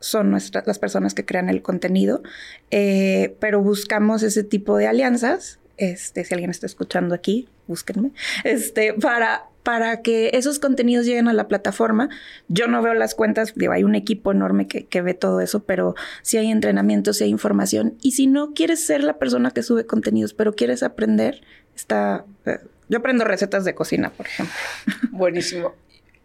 son 0.00 0.30
nuestras, 0.30 0.66
las 0.66 0.78
personas 0.78 1.14
que 1.14 1.24
crean 1.24 1.48
el 1.48 1.62
contenido, 1.62 2.22
eh, 2.70 3.36
pero 3.40 3.62
buscamos 3.62 4.22
ese 4.22 4.44
tipo 4.44 4.76
de 4.76 4.86
alianzas. 4.86 5.58
Este, 5.76 6.24
si 6.24 6.34
alguien 6.34 6.50
está 6.50 6.66
escuchando 6.66 7.14
aquí, 7.14 7.48
búsquenme, 7.66 8.10
este, 8.44 8.92
para, 8.94 9.49
para 9.62 10.02
que 10.02 10.30
esos 10.34 10.58
contenidos 10.58 11.06
lleguen 11.06 11.28
a 11.28 11.32
la 11.32 11.48
plataforma. 11.48 12.08
Yo 12.48 12.66
no 12.66 12.82
veo 12.82 12.94
las 12.94 13.14
cuentas, 13.14 13.54
hay 13.70 13.84
un 13.84 13.94
equipo 13.94 14.32
enorme 14.32 14.66
que, 14.66 14.86
que 14.86 15.02
ve 15.02 15.14
todo 15.14 15.40
eso, 15.40 15.64
pero 15.64 15.94
si 16.22 16.38
hay 16.38 16.50
entrenamiento, 16.50 17.12
si 17.12 17.24
hay 17.24 17.30
información. 17.30 17.96
Y 18.02 18.12
si 18.12 18.26
no 18.26 18.54
quieres 18.54 18.84
ser 18.84 19.04
la 19.04 19.18
persona 19.18 19.50
que 19.50 19.62
sube 19.62 19.86
contenidos, 19.86 20.34
pero 20.34 20.54
quieres 20.54 20.82
aprender, 20.82 21.42
está... 21.76 22.24
Eh, 22.46 22.58
yo 22.88 22.98
aprendo 22.98 23.24
recetas 23.24 23.64
de 23.64 23.74
cocina, 23.74 24.10
por 24.10 24.26
ejemplo. 24.26 24.54
Buenísimo. 25.12 25.74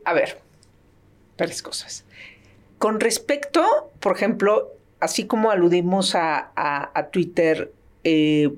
A 0.04 0.14
ver, 0.14 0.40
tres 1.36 1.62
cosas. 1.62 2.06
Con 2.78 3.00
respecto, 3.00 3.92
por 4.00 4.16
ejemplo, 4.16 4.72
así 5.00 5.26
como 5.26 5.52
aludimos 5.52 6.14
a, 6.16 7.10
Twitter, 7.12 7.72
eh, 8.04 8.52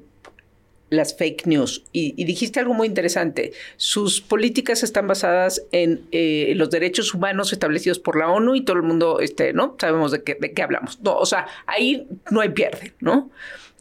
las 0.90 1.18
fake 1.18 1.48
news, 1.48 1.84
y, 1.92 2.24
dijiste 2.24 2.60
algo 2.60 2.74
muy 2.74 2.88
interesante, 2.88 3.54
sus 3.76 4.22
políticas 4.22 4.84
están 4.84 5.08
basadas 5.08 5.64
en 5.72 6.02
eh, 6.12 6.54
los 6.56 6.70
derechos 6.70 7.14
humanos 7.14 7.52
establecidos 7.52 8.00
por 8.00 8.18
la 8.18 8.30
ONU 8.30 8.56
y 8.56 8.62
todo 8.62 8.78
el 8.78 8.84
mundo, 8.84 9.20
este, 9.20 9.54
¿no? 9.54 9.76
Sabemos 9.80 10.12
de 10.12 10.24
qué, 10.24 10.38
de 10.40 10.54
qué 10.54 10.62
hablamos. 10.62 11.00
No, 11.02 11.18
o 11.18 11.26
sea, 11.26 11.48
ahí 11.66 12.08
no 12.32 12.42
hay 12.42 12.50
pierde, 12.50 12.94
¿no? 13.00 13.30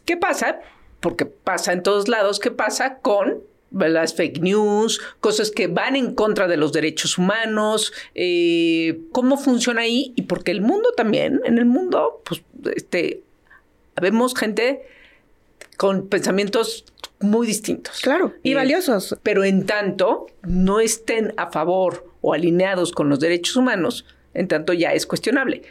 ¿Qué 0.05 0.17
pasa? 0.17 0.59
Porque 0.99 1.25
pasa 1.25 1.73
en 1.73 1.83
todos 1.83 2.07
lados, 2.07 2.39
¿qué 2.39 2.51
pasa 2.51 2.97
con 2.99 3.41
las 3.71 4.15
fake 4.15 4.39
news, 4.39 5.01
cosas 5.19 5.51
que 5.51 5.67
van 5.67 5.95
en 5.95 6.15
contra 6.15 6.47
de 6.47 6.55
los 6.55 6.71
derechos 6.71 7.17
humanos, 7.17 7.93
eh, 8.15 9.01
cómo 9.11 9.37
funciona 9.37 9.81
ahí 9.81 10.13
y 10.15 10.23
porque 10.23 10.51
el 10.51 10.61
mundo 10.61 10.91
también, 10.95 11.41
en 11.43 11.57
el 11.57 11.65
mundo, 11.65 12.21
pues, 12.25 12.41
este, 12.75 13.23
Vemos 14.01 14.35
gente 14.35 14.83
con 15.77 16.07
pensamientos 16.07 16.85
muy 17.19 17.47
distintos. 17.47 17.99
Claro, 18.01 18.33
y 18.43 18.53
valiosos. 18.53 19.17
Pero 19.23 19.43
en 19.43 19.65
tanto 19.65 20.27
no 20.43 20.79
estén 20.79 21.33
a 21.37 21.51
favor 21.51 22.11
o 22.21 22.33
alineados 22.33 22.91
con 22.91 23.09
los 23.09 23.19
derechos 23.19 23.55
humanos, 23.55 24.05
en 24.33 24.47
tanto 24.47 24.73
ya 24.73 24.93
es 24.93 25.05
cuestionable. 25.05 25.63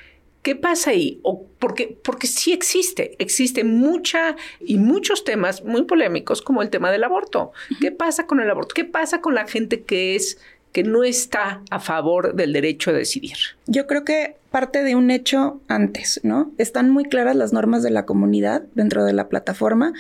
¿Qué 0.43 0.55
pasa 0.55 0.91
ahí? 0.91 1.19
O 1.25 1.45
porque, 1.59 1.99
porque 2.05 2.29
sí 2.29 2.53
existe, 2.53 3.17
existe 3.19 3.65
mucha 3.65 4.37
y 4.61 4.79
muchos 4.79 5.25
temas 5.25 5.65
muy 5.65 5.83
polémicos 5.83 6.41
como 6.41 6.63
el 6.63 6.71
tema 6.71 6.93
del 6.93 7.03
aborto. 7.03 7.51
¿Qué 7.81 7.91
pasa 7.91 8.29
con 8.29 8.39
el 8.39 8.49
aborto? 8.49 8.73
¿Qué 8.73 8.85
pasa 8.85 9.21
con 9.21 9.35
la 9.35 9.49
gente 9.49 9.83
que 9.83 10.15
es 10.15 10.39
que 10.71 10.85
no 10.85 11.03
está 11.03 11.63
a 11.71 11.81
favor 11.81 12.35
del 12.35 12.53
derecho 12.53 12.91
a 12.91 12.93
decidir? 12.93 13.37
Yo 13.67 13.89
creo 13.89 14.05
que 14.05 14.37
parte 14.57 14.83
de 14.83 14.97
un 14.97 15.11
hecho 15.11 15.61
antes, 15.69 16.19
¿no? 16.23 16.51
Están 16.57 16.89
muy 16.89 17.05
claras 17.05 17.37
las 17.37 17.53
normas 17.53 17.83
de 17.83 17.91
la 17.91 18.07
comunidad 18.07 18.63
dentro 18.75 19.05
de 19.05 19.13
la 19.13 19.29
plataforma 19.29 19.93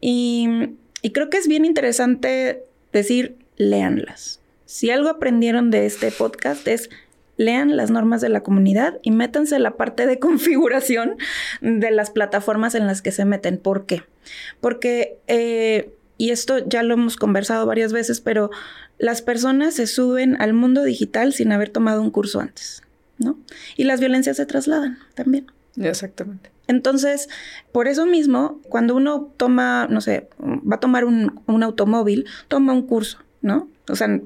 y, 0.00 0.48
creo 1.14 1.30
que 1.30 1.36
es 1.36 1.46
bien 1.46 1.64
interesante 1.64 2.64
decir, 2.92 3.36
léanlas. 3.56 4.40
Si 4.64 4.90
algo 4.90 5.10
aprendieron 5.10 5.70
de 5.70 5.86
este 5.86 6.10
podcast 6.10 6.66
es 6.66 6.90
lean 7.36 7.76
las 7.76 7.92
normas 7.92 8.20
de 8.20 8.30
la 8.30 8.42
comunidad 8.42 8.98
y 9.02 9.12
métanse 9.12 9.60
la 9.60 9.76
parte 9.76 10.06
de 10.06 10.18
configuración 10.26 11.16
de 11.60 11.92
las 11.92 12.10
plataformas 12.10 12.74
en 12.74 12.88
las 12.88 13.02
que 13.02 13.12
se 13.12 13.24
meten. 13.24 13.58
¿Por 13.58 13.86
qué? 13.86 14.02
Porque, 14.60 15.18
eh, 15.28 15.94
y 16.18 16.30
esto 16.30 16.58
ya 16.66 16.82
lo 16.82 16.94
hemos 16.94 17.16
conversado 17.16 17.64
varias 17.64 17.92
veces, 17.92 18.20
pero 18.20 18.50
las 18.98 19.22
personas 19.22 19.74
se 19.74 19.86
suben 19.86 20.36
al 20.42 20.52
mundo 20.52 20.82
digital 20.82 21.32
sin 21.32 21.52
haber 21.52 21.68
tomado 21.68 22.02
un 22.02 22.10
curso 22.10 22.40
antes, 22.40 22.82
¿no? 23.20 23.38
Y 23.76 23.84
las 23.84 24.00
violencias 24.00 24.36
se 24.36 24.46
trasladan 24.46 24.98
también. 25.14 25.46
Exactamente. 25.76 26.50
Entonces, 26.66 27.28
por 27.72 27.88
eso 27.88 28.06
mismo, 28.06 28.60
cuando 28.68 28.96
uno 28.96 29.32
toma, 29.36 29.86
no 29.88 30.00
sé, 30.00 30.28
va 30.40 30.76
a 30.76 30.80
tomar 30.80 31.04
un, 31.04 31.40
un 31.46 31.62
automóvil, 31.62 32.26
toma 32.48 32.72
un 32.72 32.86
curso, 32.86 33.18
¿no? 33.42 33.68
O 33.88 33.96
sea, 33.96 34.20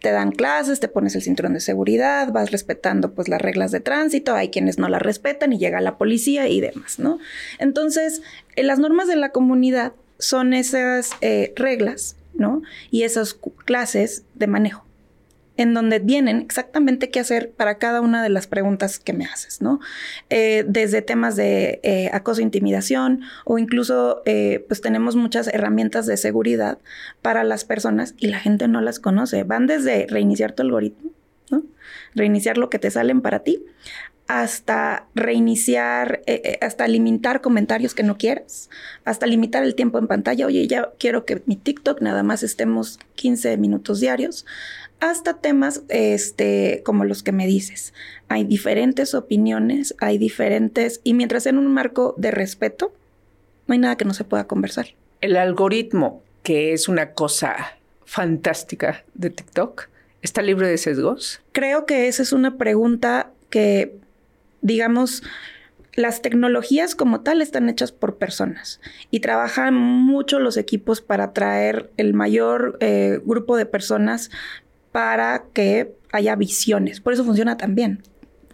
te 0.00 0.10
dan 0.10 0.32
clases, 0.32 0.80
te 0.80 0.88
pones 0.88 1.14
el 1.14 1.22
cinturón 1.22 1.54
de 1.54 1.60
seguridad, 1.60 2.32
vas 2.32 2.50
respetando 2.50 3.12
pues 3.12 3.28
las 3.28 3.40
reglas 3.40 3.72
de 3.72 3.80
tránsito, 3.80 4.34
hay 4.34 4.50
quienes 4.50 4.78
no 4.78 4.88
las 4.88 5.02
respetan 5.02 5.52
y 5.52 5.58
llega 5.58 5.80
la 5.80 5.98
policía 5.98 6.48
y 6.48 6.60
demás, 6.60 6.98
¿no? 6.98 7.18
Entonces, 7.58 8.22
eh, 8.54 8.62
las 8.62 8.78
normas 8.78 9.08
de 9.08 9.16
la 9.16 9.30
comunidad 9.30 9.92
son 10.18 10.54
esas 10.54 11.10
eh, 11.20 11.52
reglas, 11.56 12.16
¿no? 12.34 12.62
Y 12.90 13.02
esas 13.02 13.34
clases 13.34 14.24
de 14.34 14.46
manejo 14.46 14.85
en 15.56 15.74
donde 15.74 15.98
vienen 15.98 16.40
exactamente 16.40 17.10
qué 17.10 17.20
hacer 17.20 17.50
para 17.50 17.78
cada 17.78 18.00
una 18.00 18.22
de 18.22 18.28
las 18.28 18.46
preguntas 18.46 18.98
que 18.98 19.12
me 19.12 19.24
haces, 19.24 19.62
¿no? 19.62 19.80
Eh, 20.30 20.64
desde 20.68 21.02
temas 21.02 21.36
de 21.36 21.80
eh, 21.82 22.10
acoso 22.12 22.40
e 22.40 22.44
intimidación 22.44 23.22
o 23.44 23.58
incluso, 23.58 24.22
eh, 24.26 24.64
pues 24.68 24.80
tenemos 24.80 25.16
muchas 25.16 25.48
herramientas 25.48 26.06
de 26.06 26.16
seguridad 26.16 26.78
para 27.22 27.44
las 27.44 27.64
personas 27.64 28.14
y 28.18 28.28
la 28.28 28.38
gente 28.38 28.68
no 28.68 28.80
las 28.80 29.00
conoce. 29.00 29.44
Van 29.44 29.66
desde 29.66 30.06
reiniciar 30.08 30.52
tu 30.52 30.62
algoritmo, 30.62 31.10
¿no? 31.50 31.62
Reiniciar 32.14 32.58
lo 32.58 32.68
que 32.68 32.78
te 32.78 32.90
salen 32.90 33.22
para 33.22 33.40
ti, 33.40 33.64
hasta 34.28 35.06
reiniciar, 35.14 36.22
hasta 36.60 36.88
limitar 36.88 37.40
comentarios 37.40 37.94
que 37.94 38.02
no 38.02 38.18
quieras, 38.18 38.70
hasta 39.04 39.24
limitar 39.26 39.62
el 39.62 39.76
tiempo 39.76 39.98
en 39.98 40.08
pantalla. 40.08 40.46
Oye, 40.46 40.66
ya 40.66 40.90
quiero 40.98 41.24
que 41.24 41.42
mi 41.46 41.54
TikTok 41.54 42.00
nada 42.00 42.24
más 42.24 42.42
estemos 42.42 42.98
15 43.14 43.56
minutos 43.56 44.00
diarios 44.00 44.44
hasta 45.10 45.34
temas 45.34 45.82
este, 45.88 46.82
como 46.84 47.04
los 47.04 47.22
que 47.22 47.32
me 47.32 47.46
dices. 47.46 47.94
Hay 48.28 48.44
diferentes 48.44 49.14
opiniones, 49.14 49.94
hay 49.98 50.18
diferentes, 50.18 51.00
y 51.04 51.14
mientras 51.14 51.46
en 51.46 51.58
un 51.58 51.66
marco 51.66 52.14
de 52.16 52.30
respeto, 52.30 52.92
no 53.66 53.72
hay 53.72 53.78
nada 53.78 53.96
que 53.96 54.04
no 54.04 54.14
se 54.14 54.24
pueda 54.24 54.46
conversar. 54.46 54.88
El 55.20 55.36
algoritmo, 55.36 56.22
que 56.42 56.72
es 56.72 56.88
una 56.88 57.12
cosa 57.12 57.56
fantástica 58.04 59.04
de 59.14 59.30
TikTok, 59.30 59.88
¿está 60.22 60.42
libre 60.42 60.68
de 60.68 60.78
sesgos? 60.78 61.40
Creo 61.52 61.86
que 61.86 62.08
esa 62.08 62.22
es 62.22 62.32
una 62.32 62.56
pregunta 62.56 63.30
que, 63.50 63.96
digamos, 64.60 65.22
las 65.96 66.20
tecnologías 66.20 66.94
como 66.94 67.22
tal 67.22 67.42
están 67.42 67.68
hechas 67.68 67.90
por 67.90 68.16
personas 68.16 68.80
y 69.10 69.20
trabajan 69.20 69.74
mucho 69.74 70.38
los 70.38 70.56
equipos 70.58 71.00
para 71.00 71.32
traer 71.32 71.90
el 71.96 72.12
mayor 72.12 72.76
eh, 72.80 73.20
grupo 73.24 73.56
de 73.56 73.66
personas 73.66 74.30
para 74.96 75.44
que 75.52 75.94
haya 76.10 76.36
visiones. 76.36 77.02
Por 77.02 77.12
eso 77.12 77.22
funciona 77.22 77.58
tan 77.58 77.74
bien. 77.74 78.02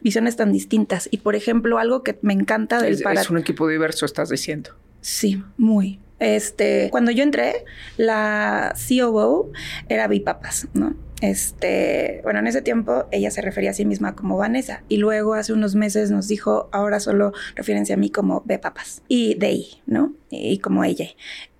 Visiones 0.00 0.34
tan 0.34 0.50
distintas. 0.50 1.08
Y 1.12 1.18
por 1.18 1.36
ejemplo, 1.36 1.78
algo 1.78 2.02
que 2.02 2.18
me 2.22 2.32
encanta 2.32 2.82
del 2.82 2.94
es, 2.94 3.00
Es 3.00 3.30
un 3.30 3.38
equipo 3.38 3.68
diverso, 3.68 4.06
estás 4.06 4.28
diciendo. 4.28 4.70
Sí, 5.00 5.40
muy. 5.56 6.00
Este, 6.18 6.88
cuando 6.90 7.12
yo 7.12 7.22
entré, 7.22 7.64
la 7.96 8.74
COO 8.74 9.52
era 9.88 10.08
Bipapas, 10.08 10.66
¿no? 10.74 10.96
Este, 11.20 12.18
bueno, 12.24 12.40
en 12.40 12.48
ese 12.48 12.60
tiempo 12.60 13.06
ella 13.12 13.30
se 13.30 13.40
refería 13.40 13.70
a 13.70 13.74
sí 13.74 13.84
misma 13.84 14.16
como 14.16 14.36
Vanessa 14.36 14.82
y 14.88 14.96
luego 14.96 15.34
hace 15.34 15.52
unos 15.52 15.76
meses 15.76 16.10
nos 16.10 16.26
dijo, 16.26 16.68
ahora 16.72 16.98
solo 16.98 17.32
refieren 17.54 17.84
a 17.88 17.96
mí 17.96 18.10
como 18.10 18.42
Papas 18.42 19.02
y 19.06 19.36
de 19.36 19.64
¿no? 19.86 20.12
Y, 20.28 20.58
como 20.58 20.82
ella. 20.82 21.06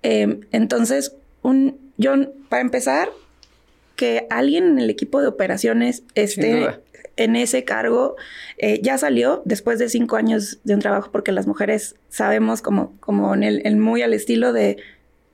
Em, 0.01 0.41
entonces, 0.51 1.15
un, 1.41 1.79
yo, 1.95 2.15
para 2.49 2.61
empezar, 2.61 3.07
que 3.95 4.27
alguien 4.29 4.65
en 4.65 4.79
el 4.79 4.89
equipo 4.89 5.21
de 5.21 5.27
operaciones 5.27 6.03
esté 6.15 6.67
en 7.15 7.35
ese 7.35 7.63
cargo. 7.63 8.15
Eh, 8.57 8.79
ya 8.81 8.97
salió 8.97 9.41
después 9.45 9.79
de 9.79 9.89
cinco 9.89 10.15
años 10.15 10.59
de 10.63 10.73
un 10.73 10.79
trabajo, 10.79 11.09
porque 11.11 11.31
las 11.31 11.47
mujeres 11.47 11.95
sabemos 12.09 12.61
como, 12.61 12.93
como 12.99 13.33
en 13.33 13.43
el, 13.43 13.77
muy 13.77 14.01
al 14.01 14.13
estilo 14.13 14.53
de 14.53 14.77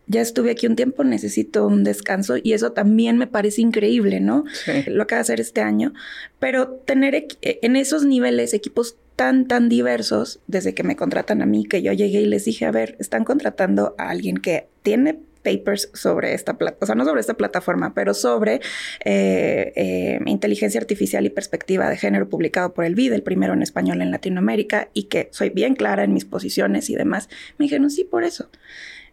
ya 0.07 0.21
estuve 0.21 0.49
aquí 0.49 0.65
un 0.65 0.75
tiempo, 0.75 1.03
necesito 1.03 1.67
un 1.67 1.83
descanso 1.83 2.37
y 2.41 2.53
eso 2.53 2.71
también 2.71 3.19
me 3.19 3.27
parece 3.27 3.61
increíble, 3.61 4.19
¿no? 4.19 4.43
Lo 4.87 5.05
que 5.05 5.13
va 5.13 5.19
a 5.19 5.21
hacer 5.21 5.39
este 5.39 5.61
año. 5.61 5.93
Pero 6.39 6.69
tener 6.69 7.13
eh, 7.13 7.27
en 7.61 7.75
esos 7.75 8.05
niveles 8.05 8.55
equipos 8.55 8.95
tan, 9.15 9.47
tan 9.47 9.69
diversos, 9.69 10.39
desde 10.47 10.73
que 10.73 10.83
me 10.83 10.95
contratan 10.95 11.43
a 11.43 11.45
mí, 11.45 11.63
que 11.63 11.83
yo 11.83 11.93
llegué 11.93 12.21
y 12.21 12.25
les 12.25 12.45
dije, 12.45 12.65
a 12.65 12.71
ver, 12.71 12.95
están 12.97 13.23
contratando 13.23 13.93
a 13.99 14.09
alguien 14.09 14.37
que 14.37 14.67
tiene 14.81 15.19
papers 15.43 15.89
sobre 15.93 16.33
esta 16.33 16.57
plataforma, 16.57 16.83
o 16.83 16.85
sea, 16.85 16.95
no 16.95 17.05
sobre 17.05 17.21
esta 17.21 17.35
plataforma, 17.35 17.93
pero 17.93 18.13
sobre 18.13 18.61
eh, 19.05 19.73
eh, 19.75 20.19
inteligencia 20.25 20.79
artificial 20.79 21.25
y 21.25 21.29
perspectiva 21.29 21.89
de 21.89 21.97
género 21.97 22.29
publicado 22.29 22.73
por 22.73 22.85
el 22.85 22.95
BID, 22.95 23.13
el 23.13 23.23
primero 23.23 23.53
en 23.53 23.61
español 23.61 24.01
en 24.01 24.11
Latinoamérica, 24.11 24.89
y 24.93 25.03
que 25.03 25.29
soy 25.31 25.49
bien 25.49 25.75
clara 25.75 26.03
en 26.03 26.13
mis 26.13 26.25
posiciones 26.25 26.89
y 26.89 26.95
demás. 26.95 27.29
Me 27.57 27.65
dijeron, 27.65 27.89
sí, 27.89 28.03
por 28.03 28.23
eso. 28.23 28.49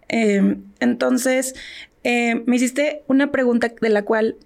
Em, 0.08 0.64
entonces, 0.80 1.54
eh, 2.08 2.44
me 2.46 2.54
hiciste 2.54 3.02
una 3.08 3.32
pregunta 3.32 3.72
de 3.80 3.88
la 3.88 4.04
cual 4.04 4.36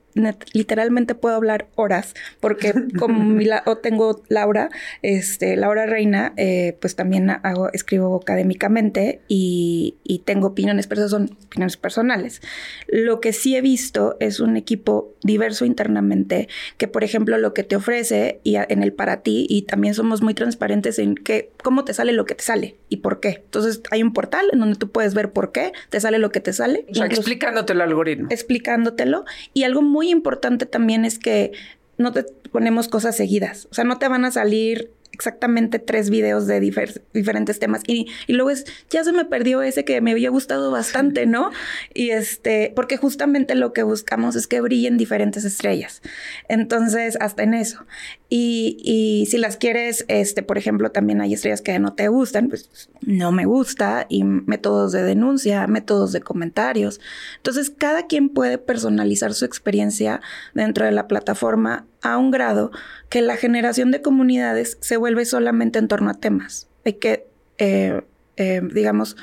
literalmente 0.54 1.14
puedo 1.14 1.34
hablar 1.36 1.68
horas, 1.76 2.14
porque 2.40 2.72
como 2.98 3.22
mi 3.22 3.46
tengo 3.82 4.22
Laura, 4.28 4.70
este, 5.02 5.56
Laura 5.56 5.84
Reina, 5.84 6.32
eh, 6.36 6.76
pues 6.80 6.96
también 6.96 7.28
hago, 7.30 7.70
escribo 7.72 8.16
académicamente 8.16 9.20
y, 9.28 9.96
y, 10.04 10.20
tengo 10.20 10.48
opiniones, 10.48 10.86
pero 10.86 11.02
esas 11.02 11.10
son 11.10 11.36
opiniones 11.46 11.76
personales. 11.76 12.40
Lo 12.88 13.20
que 13.20 13.32
sí 13.32 13.56
he 13.56 13.60
visto 13.60 14.16
es 14.20 14.40
un 14.40 14.56
equipo 14.56 15.14
diverso 15.22 15.64
internamente, 15.64 16.48
que 16.76 16.88
por 16.88 17.04
ejemplo 17.04 17.36
lo 17.38 17.54
que 17.54 17.62
te 17.62 17.76
ofrece 17.76 18.40
y 18.42 18.56
en 18.56 18.82
el 18.82 18.92
para 18.92 19.22
ti, 19.22 19.46
y 19.48 19.62
también 19.62 19.94
somos 19.94 20.22
muy 20.22 20.34
transparentes 20.34 20.98
en 20.98 21.14
que, 21.14 21.50
cómo 21.62 21.84
te 21.84 21.94
sale 21.94 22.12
lo 22.12 22.24
que 22.24 22.34
te 22.34 22.44
sale 22.44 22.76
y 22.88 22.98
por 22.98 23.20
qué. 23.20 23.42
Entonces 23.44 23.82
hay 23.90 24.02
un 24.02 24.12
portal 24.12 24.46
en 24.52 24.60
donde 24.60 24.78
tú 24.78 24.90
puedes 24.90 25.14
ver 25.14 25.32
por 25.32 25.52
qué 25.52 25.72
te 25.90 26.00
sale 26.00 26.18
lo 26.18 26.30
que 26.30 26.40
te 26.40 26.52
sale. 26.52 26.86
O 26.90 26.94
sea, 26.94 27.08
explicándote 27.50 27.72
el 27.72 27.80
algoritmo. 27.80 28.28
Explicándotelo. 28.30 29.24
Y 29.52 29.64
algo 29.64 29.82
muy 29.82 30.10
importante 30.10 30.66
también 30.66 31.04
es 31.04 31.18
que 31.18 31.52
no 31.98 32.12
te 32.12 32.24
ponemos 32.50 32.88
cosas 32.88 33.16
seguidas. 33.16 33.68
O 33.70 33.74
sea, 33.74 33.84
no 33.84 33.98
te 33.98 34.08
van 34.08 34.24
a 34.24 34.30
salir 34.30 34.90
exactamente 35.12 35.78
tres 35.78 36.10
videos 36.10 36.46
de 36.46 36.60
diferentes 36.60 37.58
temas 37.58 37.82
y, 37.86 38.06
y, 38.26 38.32
luego 38.32 38.50
es, 38.50 38.64
ya 38.88 39.04
se 39.04 39.12
me 39.12 39.24
perdió 39.24 39.62
ese 39.62 39.84
que 39.84 40.00
me 40.00 40.12
había 40.12 40.30
gustado 40.30 40.70
bastante, 40.70 41.26
¿no? 41.26 41.50
Y 41.92 42.10
este, 42.10 42.72
porque 42.74 42.96
justamente 42.96 43.54
lo 43.54 43.72
que 43.72 43.82
buscamos 43.82 44.36
es 44.36 44.46
que 44.46 44.60
brillen 44.60 44.96
diferentes 44.96 45.44
estrellas. 45.44 46.02
Entonces, 46.48 47.16
hasta 47.20 47.42
en 47.42 47.54
eso. 47.54 47.84
Y, 48.28 48.78
y 48.82 49.26
si 49.26 49.38
las 49.38 49.56
quieres, 49.56 50.04
este, 50.08 50.42
por 50.42 50.56
ejemplo, 50.56 50.90
también 50.90 51.20
hay 51.20 51.34
estrellas 51.34 51.62
que 51.62 51.78
no 51.78 51.94
te 51.94 52.08
gustan, 52.08 52.48
pues 52.48 52.88
no 53.00 53.32
me 53.32 53.44
gusta, 53.44 54.06
y 54.08 54.24
métodos 54.24 54.92
de 54.92 55.02
denuncia, 55.02 55.66
métodos 55.66 56.12
de 56.12 56.20
comentarios. 56.20 57.00
Entonces, 57.36 57.70
cada 57.76 58.06
quien 58.06 58.28
puede 58.28 58.58
personalizar 58.58 59.34
su 59.34 59.44
experiencia 59.44 60.20
dentro 60.54 60.84
de 60.84 60.92
la 60.92 61.08
plataforma 61.08 61.86
a 62.02 62.18
un 62.18 62.30
grado 62.30 62.70
que 63.08 63.22
la 63.22 63.36
generación 63.36 63.90
de 63.90 64.02
comunidades 64.02 64.78
se 64.80 64.96
vuelve 64.96 65.24
solamente 65.24 65.78
en 65.78 65.88
torno 65.88 66.10
a 66.10 66.14
temas. 66.14 66.68
Hay 66.84 66.94
que, 66.94 67.26
eh, 67.58 68.00
eh, 68.36 68.60
digamos, 68.72 69.16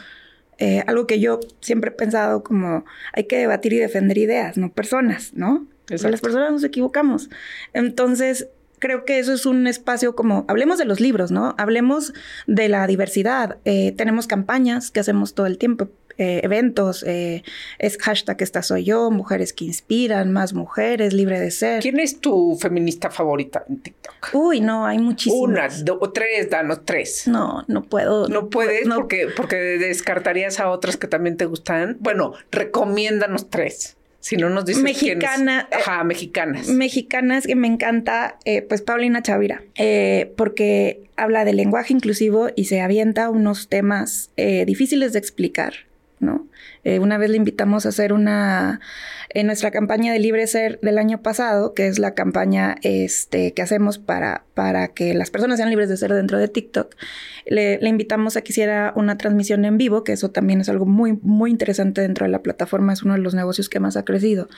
eh, 0.60 0.84
algo 0.88 1.06
que 1.06 1.20
yo 1.20 1.40
siempre 1.62 1.92
he 1.92 1.94
pensado 1.94 2.44
como 2.44 2.86
hay 3.14 3.26
que 3.26 3.38
debatir 3.38 3.74
y 3.74 3.78
defender 3.78 4.18
ideas, 4.18 4.58
no 4.58 4.72
personas, 4.72 5.34
¿no? 5.34 5.68
las 5.90 6.22
personas 6.22 6.52
nos 6.52 6.64
equivocamos. 6.66 7.30
Entonces, 7.74 8.50
creo 8.80 9.06
que 9.06 9.20
eso 9.20 9.34
es 9.34 9.46
un 9.46 9.68
espacio 9.68 10.16
como, 10.16 10.46
hablemos 10.48 10.78
de 10.78 10.86
los 10.86 11.00
libros, 11.00 11.32
¿no? 11.32 11.56
Hablemos 11.58 12.14
de 12.46 12.70
la 12.70 12.86
diversidad. 12.88 13.58
Eh, 13.66 13.94
tenemos 13.94 14.28
campañas 14.28 14.92
que 14.92 15.00
hacemos 15.00 15.34
todo 15.34 15.46
el 15.46 15.58
tiempo. 15.58 15.90
Eh, 16.18 16.42
eventos, 16.44 17.04
eh, 17.04 17.44
es 17.78 17.98
hashtag 17.98 18.42
esta 18.42 18.62
soy 18.62 18.86
yo, 18.86 19.12
mujeres 19.12 19.54
que 19.54 19.66
inspiran, 19.66 20.32
más 20.32 20.54
mujeres, 20.54 21.14
libre 21.14 21.40
de 21.40 21.52
ser. 21.52 21.82
¿Quién 21.82 22.00
es 22.00 22.20
tu 22.20 22.58
feminista 22.60 23.10
favorita 23.12 23.64
en 23.70 23.80
TikTok? 23.80 24.30
Uy, 24.34 24.62
no, 24.62 24.86
hay 24.86 24.98
muchísimas. 24.98 25.80
Una, 25.80 25.84
dos, 25.84 26.14
tres, 26.14 26.50
danos 26.50 26.86
tres. 26.86 27.28
No, 27.28 27.64
no 27.68 27.84
puedo. 27.84 28.28
No, 28.28 28.50
puedes 28.50 28.88
porque, 28.88 29.28
porque 29.36 29.56
descartarías 29.56 30.60
a 30.60 30.70
otras 30.70 30.98
que 30.98 31.08
también 31.08 31.38
te 31.38 31.46
gustan. 31.46 31.98
Bueno, 32.00 32.34
recomiéndanos 32.52 33.50
tres. 33.50 33.98
Si 34.20 34.36
no 34.36 34.50
nos 34.50 34.66
dices 34.66 34.84
Mexicana. 34.84 35.68
Quiénes. 35.70 35.88
Ajá, 35.88 36.04
mexicanas. 36.04 36.68
Mexicanas 36.68 37.48
que 37.48 37.56
me 37.56 37.68
encanta, 37.68 38.38
eh, 38.44 38.62
pues 38.62 38.82
Paulina 38.82 39.22
Chavira, 39.22 39.64
eh, 39.76 40.34
porque 40.36 41.04
habla 41.16 41.46
de 41.46 41.54
lenguaje 41.54 41.94
inclusivo 41.94 42.50
y 42.56 42.66
se 42.66 42.82
avienta 42.82 43.30
unos 43.30 43.70
temas 43.70 44.32
eh, 44.36 44.66
difíciles 44.66 45.14
de 45.14 45.20
explicar, 45.20 45.74
¿no? 46.20 46.48
Eh, 46.84 47.00
una 47.00 47.18
vez 47.18 47.30
le 47.30 47.38
invitamos 47.38 47.86
a 47.86 47.90
hacer 47.90 48.14
una, 48.14 48.80
en 49.30 49.46
nuestra 49.48 49.72
campaña 49.72 50.14
de 50.14 50.20
Libre 50.20 50.48
Ser 50.48 50.80
del 50.82 50.98
año 50.98 51.22
pasado, 51.22 51.74
que 51.74 51.88
es 51.88 52.00
la 52.00 52.14
campaña 52.14 52.76
este, 52.82 53.54
que 53.54 53.62
hacemos 53.62 53.98
para, 53.98 54.46
para 54.54 54.90
que 54.90 55.14
las 55.14 55.30
personas 55.30 55.58
sean 55.58 55.70
libres 55.70 55.90
de 55.90 55.98
ser 55.98 56.14
dentro 56.14 56.38
de 56.40 56.48
TikTok, 56.48 56.96
le, 57.46 57.78
le, 57.80 57.90
invitamos 57.90 58.38
a 58.38 58.42
que 58.42 58.52
hiciera 58.52 58.94
una 58.96 59.18
transmisión 59.18 59.66
en 59.66 59.78
vivo, 59.78 60.04
que 60.04 60.14
eso 60.14 60.32
también 60.32 60.62
es 60.62 60.70
algo 60.70 60.86
muy, 60.86 61.20
muy 61.22 61.52
interesante 61.52 62.02
dentro 62.02 62.26
de 62.26 62.32
la 62.32 62.42
plataforma, 62.42 62.94
es 62.94 63.04
uno 63.04 63.14
de 63.14 63.20
los 63.20 63.36
negocios 63.36 63.70
que 63.70 63.80
más 63.80 63.98
ha 63.98 64.06
crecido. 64.06 64.50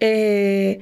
Eh, 0.00 0.80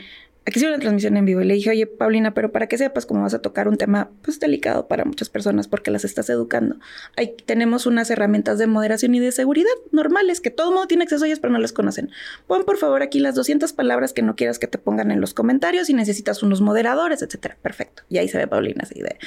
aquí 0.48 0.58
hice 0.58 0.68
una 0.68 0.78
transmisión 0.78 1.16
en 1.16 1.24
vivo 1.24 1.42
y 1.42 1.44
le 1.44 1.54
dije, 1.54 1.70
oye, 1.70 1.86
Paulina, 1.86 2.32
pero 2.32 2.50
para 2.50 2.66
que 2.66 2.78
sepas 2.78 3.06
cómo 3.06 3.22
vas 3.22 3.34
a 3.34 3.40
tocar 3.40 3.68
un 3.68 3.76
tema 3.76 4.10
pues 4.22 4.40
delicado 4.40 4.88
para 4.88 5.04
muchas 5.04 5.28
personas 5.28 5.68
porque 5.68 5.90
las 5.90 6.04
estás 6.04 6.30
educando. 6.30 6.76
Ahí 7.16 7.34
tenemos 7.44 7.86
unas 7.86 8.10
herramientas 8.10 8.58
de 8.58 8.66
moderación 8.66 9.14
y 9.14 9.20
de 9.20 9.30
seguridad 9.30 9.70
normales 9.92 10.40
que 10.40 10.50
todo 10.50 10.70
mundo 10.70 10.86
tiene 10.86 11.04
acceso 11.04 11.24
a 11.24 11.26
ellas, 11.26 11.40
pero 11.40 11.52
no 11.52 11.58
las 11.58 11.72
conocen. 11.72 12.10
Pon 12.46 12.64
por 12.64 12.78
favor 12.78 13.02
aquí 13.02 13.20
las 13.20 13.34
200 13.34 13.72
palabras 13.74 14.12
que 14.12 14.22
no 14.22 14.36
quieras 14.36 14.58
que 14.58 14.66
te 14.66 14.78
pongan 14.78 15.10
en 15.10 15.20
los 15.20 15.34
comentarios 15.34 15.90
y 15.90 15.94
necesitas 15.94 16.42
unos 16.42 16.60
moderadores, 16.60 17.22
etcétera. 17.22 17.56
Perfecto. 17.60 18.02
Y 18.08 18.18
ahí 18.18 18.28
se 18.28 18.38
ve 18.38 18.46
Paulina 18.46 18.84
así 18.84 19.00
de, 19.00 19.18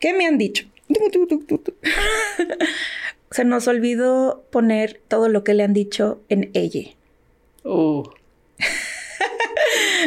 ¿qué 0.00 0.14
me 0.14 0.26
han 0.26 0.38
dicho? 0.38 0.66
se 3.30 3.44
nos 3.44 3.68
olvidó 3.68 4.44
poner 4.50 5.00
todo 5.08 5.28
lo 5.28 5.44
que 5.44 5.54
le 5.54 5.62
han 5.62 5.74
dicho 5.74 6.22
en 6.28 6.50
ella. 6.54 6.90
Oh 7.64 8.12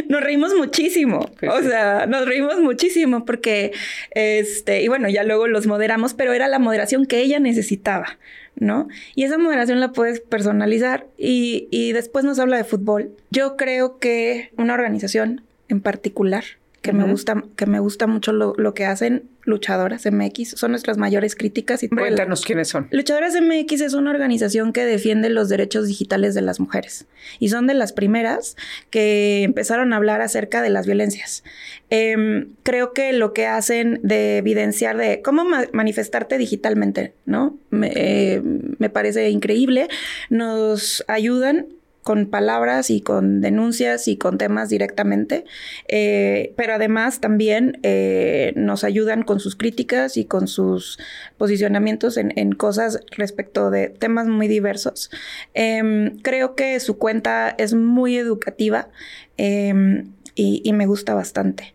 nos 0.10 0.22
reímos 0.22 0.54
muchísimo. 0.56 1.20
O 1.52 1.62
sea, 1.62 2.06
nos 2.06 2.26
reímos 2.26 2.60
muchísimo 2.60 3.26
porque, 3.26 3.72
este, 4.12 4.82
y 4.82 4.88
bueno, 4.88 5.10
ya 5.10 5.24
luego 5.24 5.48
los 5.48 5.68
moderamos, 5.68 6.14
pero 6.14 6.34
era 6.34 6.48
la 6.48 6.60
moderación 6.60 7.06
que 7.06 7.22
ella 7.22 7.40
necesitaba, 7.40 8.18
¿no? 8.56 8.88
Y 9.16 9.24
esa 9.24 9.38
moderación 9.38 9.80
la 9.80 9.92
puedes 9.92 10.20
personalizar 10.20 11.08
y, 11.18 11.68
y 11.72 11.92
después 11.94 12.26
nos 12.26 12.40
habla 12.40 12.58
de 12.58 12.64
fútbol. 12.64 13.12
Yo 13.32 13.56
creo 13.58 14.00
que 14.00 14.52
una 14.58 14.74
organización 14.74 15.42
en 15.70 15.82
particular 15.82 16.44
que, 16.82 16.92
uh 16.92 16.94
-huh. 16.94 16.98
me, 16.98 17.12
gusta, 17.12 17.44
que 17.56 17.66
me 17.66 17.80
gusta 17.80 18.08
mucho 18.08 18.32
lo, 18.34 18.54
lo, 18.58 18.74
que 18.74 18.86
hacen 18.86 19.24
Luchadoras 19.44 20.06
MX. 20.06 20.52
Son 20.52 20.72
nuestras 20.72 20.98
mayores 20.98 21.36
críticas. 21.36 21.82
Y 21.84 21.90
Cuéntanos 21.90 22.44
quiénes 22.44 22.68
son. 22.68 22.88
Luchadoras 22.92 23.34
MX 23.40 23.82
es 23.82 23.94
una 23.94 24.12
organización 24.12 24.74
que 24.74 24.86
defiende 24.86 25.30
los 25.30 25.50
derechos 25.50 25.88
digitales 25.88 26.36
de 26.36 26.42
las 26.42 26.60
mujeres. 26.60 27.06
Y 27.40 27.50
son 27.50 27.68
de 27.68 27.74
las 27.74 27.94
primeras 27.94 28.56
que 28.90 29.44
empezaron 29.44 29.94
a 29.94 29.98
hablar 29.98 30.22
acerca 30.22 30.62
de 30.62 30.70
las 30.70 30.86
violencias. 30.86 31.44
Eh, 31.90 32.48
creo 32.64 32.94
que 32.94 33.14
lo 33.14 33.34
que 33.34 33.48
hacen 33.48 34.00
de 34.04 34.38
evidenciar 34.38 34.98
de 34.98 35.22
cómo 35.22 35.46
ma 35.46 35.64
manifestarte 35.72 36.38
digitalmente, 36.38 37.14
¿no? 37.26 37.58
Me, 37.70 37.92
eh, 37.96 38.42
me 38.78 38.90
parece 38.90 39.30
increíble. 39.30 39.88
Nos 40.30 41.04
ayudan 41.08 41.68
con 42.08 42.28
palabras 42.28 42.90
y 42.90 43.02
con 43.02 43.42
denuncias 43.42 44.08
y 44.08 44.16
con 44.16 44.38
temas 44.38 44.70
directamente, 44.70 45.44
eh, 45.90 46.54
pero 46.56 46.76
además 46.76 47.20
también 47.20 47.80
eh, 47.84 48.54
nos 48.56 48.86
ayudan 48.86 49.24
con 49.24 49.42
sus 49.42 49.58
críticas 49.58 50.16
y 50.16 50.24
con 50.24 50.48
sus 50.48 51.00
posicionamientos 51.38 52.16
en, 52.16 52.54
cosas 52.54 53.02
respecto 53.12 53.72
de 53.72 53.90
temas 53.90 54.28
muy 54.28 54.48
diversos. 54.48 55.12
Eh, 55.54 56.14
creo 56.22 56.56
que 56.56 56.80
su 56.80 56.98
cuenta 56.98 57.54
es 57.58 57.74
muy 57.74 58.16
educativa 58.16 58.88
em, 59.36 60.14
y, 60.34 60.72
me 60.72 60.86
gusta 60.86 61.14
bastante. 61.14 61.74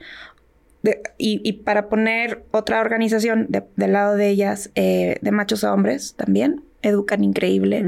Y, 1.18 1.52
para 1.64 1.90
poner 1.90 2.42
otra 2.52 2.80
organización 2.80 3.48
de, 3.50 3.64
del 3.76 3.92
lado 3.92 4.16
de 4.16 4.30
ellas, 4.30 4.70
eh, 4.76 5.18
de 5.20 5.30
machos 5.30 5.62
a 5.62 5.74
hombres 5.74 6.14
también, 6.16 6.62
educan 6.80 7.22
increíble. 7.22 7.84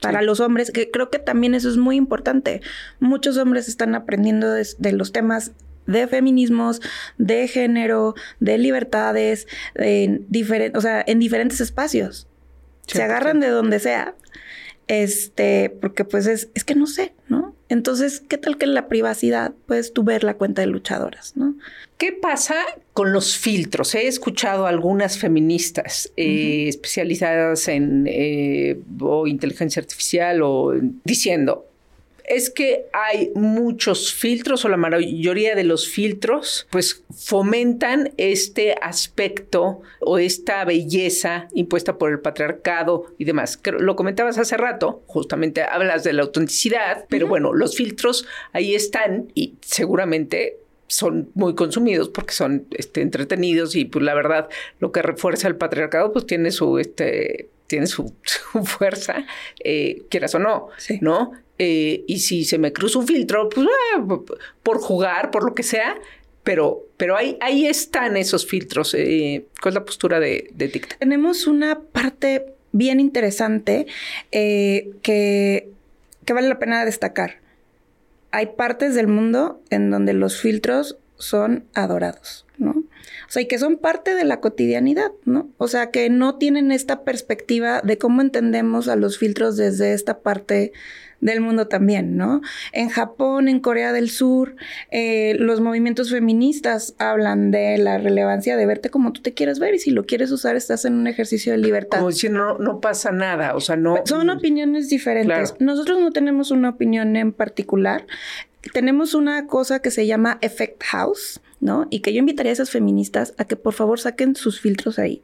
Para 0.00 0.20
sí. 0.20 0.26
los 0.26 0.40
hombres, 0.40 0.70
que 0.70 0.90
creo 0.90 1.10
que 1.10 1.18
también 1.18 1.54
eso 1.54 1.68
es 1.68 1.76
muy 1.76 1.96
importante. 1.96 2.60
Muchos 2.98 3.36
hombres 3.36 3.68
están 3.68 3.94
aprendiendo 3.94 4.50
de, 4.50 4.66
de 4.78 4.92
los 4.92 5.12
temas 5.12 5.52
de 5.86 6.06
feminismos, 6.06 6.80
de 7.18 7.48
género, 7.48 8.14
de 8.38 8.58
libertades, 8.58 9.46
en, 9.74 10.24
diferen, 10.28 10.76
o 10.76 10.80
sea, 10.80 11.02
en 11.06 11.18
diferentes 11.18 11.60
espacios. 11.60 12.28
Sí, 12.86 12.98
Se 12.98 13.02
agarran 13.02 13.36
sí. 13.36 13.42
de 13.42 13.48
donde 13.48 13.78
sea. 13.80 14.14
Este, 14.90 15.70
porque 15.70 16.04
pues 16.04 16.26
es, 16.26 16.48
es 16.52 16.64
que 16.64 16.74
no 16.74 16.88
sé, 16.88 17.12
¿no? 17.28 17.54
Entonces, 17.68 18.18
¿qué 18.28 18.38
tal 18.38 18.58
que 18.58 18.64
en 18.64 18.74
la 18.74 18.88
privacidad 18.88 19.52
puedes 19.66 19.92
tú 19.92 20.02
ver 20.02 20.24
la 20.24 20.34
cuenta 20.34 20.62
de 20.62 20.66
luchadoras, 20.66 21.36
¿no? 21.36 21.54
¿Qué 21.96 22.10
pasa 22.10 22.56
con 22.92 23.12
los 23.12 23.38
filtros? 23.38 23.94
He 23.94 24.08
escuchado 24.08 24.66
a 24.66 24.68
algunas 24.68 25.16
feministas 25.16 26.10
uh 26.10 26.20
-huh. 26.20 26.24
eh, 26.26 26.68
especializadas 26.68 27.68
en 27.68 28.08
eh, 28.08 28.80
o 28.98 29.28
inteligencia 29.28 29.78
artificial 29.78 30.42
o 30.42 30.74
diciendo, 31.04 31.69
es 32.30 32.48
que 32.48 32.86
hay 32.92 33.32
muchos 33.34 34.14
filtros 34.14 34.64
o 34.64 34.68
la 34.68 34.76
mayoría 34.76 35.56
de 35.56 35.64
los 35.64 35.88
filtros 35.88 36.68
pues 36.70 37.02
fomentan 37.12 38.12
este 38.18 38.76
aspecto 38.80 39.82
o 40.00 40.18
esta 40.18 40.64
belleza 40.64 41.48
impuesta 41.54 41.98
por 41.98 42.12
el 42.12 42.20
patriarcado 42.20 43.06
y 43.18 43.24
demás. 43.24 43.60
Lo 43.78 43.96
comentabas 43.96 44.38
hace 44.38 44.56
rato, 44.56 45.02
justamente 45.06 45.62
hablas 45.62 46.04
de 46.04 46.12
la 46.12 46.22
autenticidad, 46.22 47.04
pero 47.08 47.26
uh 47.26 47.26
-huh. 47.26 47.30
bueno, 47.30 47.52
los 47.52 47.76
filtros 47.76 48.26
ahí 48.52 48.76
están 48.76 49.32
y 49.34 49.56
seguramente 49.60 50.58
son 50.86 51.30
muy 51.34 51.54
consumidos 51.56 52.08
porque 52.08 52.32
son 52.32 52.66
este, 52.70 53.02
entretenidos 53.02 53.74
y 53.74 53.84
pues 53.84 54.04
la 54.04 54.14
verdad 54.14 54.48
lo 54.78 54.92
que 54.92 55.02
refuerza 55.02 55.48
el 55.48 55.56
patriarcado 55.56 56.12
pues 56.12 56.26
tiene 56.26 56.50
su 56.50 56.78
este 56.78 57.48
tiene 57.70 57.86
su, 57.86 58.12
su 58.24 58.64
fuerza 58.64 59.24
eh, 59.62 60.02
quieras 60.10 60.34
o 60.34 60.38
no 60.38 60.68
sí. 60.76 60.98
no 61.00 61.32
eh, 61.58 62.04
y 62.06 62.18
si 62.18 62.44
se 62.44 62.56
me 62.56 62.72
cruza 62.72 62.98
un 62.98 63.06
filtro, 63.06 63.50
pues 63.50 63.66
ah, 63.94 64.02
por 64.62 64.78
jugar, 64.80 65.30
por 65.30 65.44
lo 65.44 65.54
que 65.54 65.62
sea, 65.62 65.94
pero, 66.42 66.86
pero 66.96 67.18
ahí, 67.18 67.36
ahí 67.42 67.66
están 67.66 68.16
esos 68.16 68.46
filtros. 68.46 68.94
Eh, 68.94 69.44
¿Cuál 69.60 69.72
es 69.72 69.74
la 69.74 69.84
postura 69.84 70.20
de, 70.20 70.48
de, 70.54 70.68
TikTok? 70.68 70.98
Tenemos 71.00 71.46
una 71.46 71.80
parte 71.80 72.46
bien 72.72 72.98
interesante 72.98 73.86
que, 74.30 75.68
que 76.24 76.32
vale 76.32 76.48
la 76.48 76.58
pena 76.58 76.82
destacar. 76.86 77.40
Hay 78.30 78.46
partes 78.56 78.94
del 78.94 79.08
mundo 79.08 79.60
en 79.68 79.90
donde 79.90 80.14
los 80.14 80.40
filtros 80.40 80.96
son 81.18 81.66
adorados, 81.74 82.46
¿no? 82.60 82.70
O 82.70 83.32
sea, 83.32 83.42
y 83.42 83.48
que 83.48 83.58
son 83.58 83.78
parte 83.78 84.14
de 84.14 84.24
la 84.24 84.40
cotidianidad, 84.40 85.10
¿no? 85.24 85.48
O 85.58 85.66
sea, 85.66 85.90
que 85.90 86.08
no 86.10 86.36
tienen 86.36 86.70
esta 86.70 87.02
perspectiva 87.02 87.80
de 87.82 87.98
cómo 87.98 88.20
entendemos 88.20 88.88
a 88.88 88.96
los 88.96 89.18
filtros 89.18 89.56
desde 89.56 89.92
esta 89.94 90.20
parte 90.20 90.72
del 91.20 91.40
mundo 91.40 91.68
también, 91.68 92.16
¿no? 92.16 92.40
En 92.72 92.88
Japón, 92.88 93.48
en 93.48 93.60
Corea 93.60 93.92
del 93.92 94.10
Sur, 94.10 94.56
eh, 94.90 95.34
los 95.38 95.60
movimientos 95.60 96.10
feministas 96.10 96.94
hablan 96.98 97.50
de 97.50 97.76
la 97.78 97.98
relevancia 97.98 98.56
de 98.56 98.66
verte 98.66 98.90
como 98.90 99.12
tú 99.12 99.20
te 99.20 99.34
quieres 99.34 99.58
ver 99.58 99.74
y 99.74 99.78
si 99.78 99.90
lo 99.90 100.06
quieres 100.06 100.30
usar 100.30 100.56
estás 100.56 100.84
en 100.84 100.94
un 100.94 101.06
ejercicio 101.06 101.52
de 101.52 101.58
libertad. 101.58 101.98
Como 101.98 102.12
si 102.12 102.28
no, 102.28 102.58
no 102.58 102.80
pasa 102.80 103.12
nada, 103.12 103.54
o 103.54 103.60
sea, 103.60 103.76
no... 103.76 103.98
Son 104.04 104.30
opiniones 104.30 104.88
diferentes. 104.88 105.52
Claro. 105.52 105.56
Nosotros 105.64 106.00
no 106.00 106.10
tenemos 106.10 106.50
una 106.50 106.70
opinión 106.70 107.16
en 107.16 107.32
particular. 107.32 108.06
Tenemos 108.72 109.14
una 109.14 109.46
cosa 109.46 109.80
que 109.80 109.90
se 109.90 110.06
llama 110.06 110.38
Effect 110.40 110.82
House, 110.84 111.40
¿no? 111.60 111.86
Y 111.90 112.00
que 112.00 112.12
yo 112.12 112.18
invitaría 112.18 112.50
a 112.50 112.54
esas 112.54 112.70
feministas 112.70 113.34
a 113.38 113.44
que 113.44 113.56
por 113.56 113.74
favor 113.74 114.00
saquen 114.00 114.34
sus 114.36 114.60
filtros 114.60 114.98
ahí. 114.98 115.22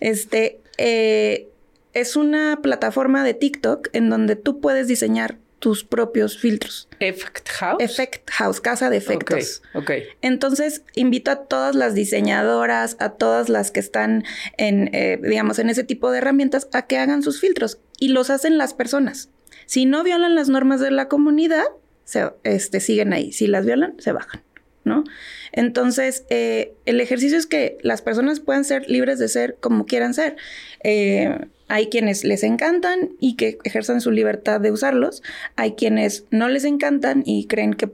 Este, 0.00 0.60
eh, 0.78 1.48
es 1.94 2.16
una 2.16 2.60
plataforma 2.62 3.24
de 3.24 3.34
TikTok 3.34 3.88
en 3.92 4.10
donde 4.10 4.36
tú 4.36 4.60
puedes 4.60 4.88
diseñar 4.88 5.38
tus 5.58 5.84
propios 5.84 6.38
filtros. 6.38 6.88
Effect 7.00 7.48
House. 7.48 7.82
Effect 7.82 8.30
House, 8.30 8.60
casa 8.60 8.90
de 8.90 8.98
efectos. 8.98 9.62
Ok. 9.74 9.90
Entonces, 10.20 10.82
invito 10.94 11.30
a 11.30 11.44
todas 11.46 11.74
las 11.74 11.94
diseñadoras, 11.94 12.96
a 13.00 13.10
todas 13.10 13.48
las 13.48 13.70
que 13.70 13.80
están 13.80 14.24
en, 14.58 14.94
eh, 14.94 15.18
digamos, 15.22 15.58
en 15.58 15.70
ese 15.70 15.84
tipo 15.84 16.10
de 16.10 16.18
herramientas, 16.18 16.68
a 16.72 16.82
que 16.82 16.98
hagan 16.98 17.22
sus 17.22 17.40
filtros 17.40 17.78
y 17.98 18.08
los 18.08 18.28
hacen 18.30 18.58
las 18.58 18.74
personas. 18.74 19.30
Si 19.64 19.86
no 19.86 20.04
violan 20.04 20.34
las 20.34 20.48
normas 20.48 20.80
de 20.80 20.90
la 20.90 21.08
comunidad, 21.08 21.64
se 22.04 22.30
este, 22.44 22.80
siguen 22.80 23.12
ahí. 23.12 23.32
Si 23.32 23.46
las 23.46 23.64
violan, 23.64 23.94
se 23.98 24.12
bajan. 24.12 24.42
¿No? 24.86 25.04
Entonces, 25.52 26.24
eh, 26.30 26.72
el 26.86 27.00
ejercicio 27.00 27.36
es 27.36 27.46
que 27.46 27.76
las 27.82 28.00
personas 28.00 28.40
puedan 28.40 28.64
ser 28.64 28.88
libres 28.88 29.18
de 29.18 29.28
ser 29.28 29.56
como 29.60 29.84
quieran 29.84 30.14
ser. 30.14 30.36
Eh, 30.82 31.38
hay 31.68 31.88
quienes 31.88 32.24
les 32.24 32.44
encantan 32.44 33.10
y 33.20 33.34
que 33.34 33.58
ejerzan 33.64 34.00
su 34.00 34.12
libertad 34.12 34.60
de 34.60 34.70
usarlos. 34.70 35.22
Hay 35.56 35.72
quienes 35.72 36.24
no 36.30 36.48
les 36.48 36.64
encantan 36.64 37.24
y 37.26 37.46
creen 37.46 37.74
que, 37.74 37.90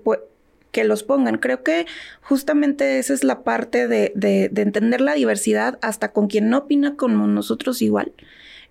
que 0.70 0.84
los 0.84 1.02
pongan. 1.02 1.38
Creo 1.38 1.62
que 1.62 1.86
justamente 2.20 2.98
esa 2.98 3.14
es 3.14 3.24
la 3.24 3.42
parte 3.42 3.88
de, 3.88 4.12
de, 4.14 4.50
de 4.52 4.62
entender 4.62 5.00
la 5.00 5.14
diversidad 5.14 5.78
hasta 5.80 6.12
con 6.12 6.28
quien 6.28 6.50
no 6.50 6.58
opina 6.58 6.96
como 6.96 7.26
nosotros 7.26 7.80
igual. 7.80 8.12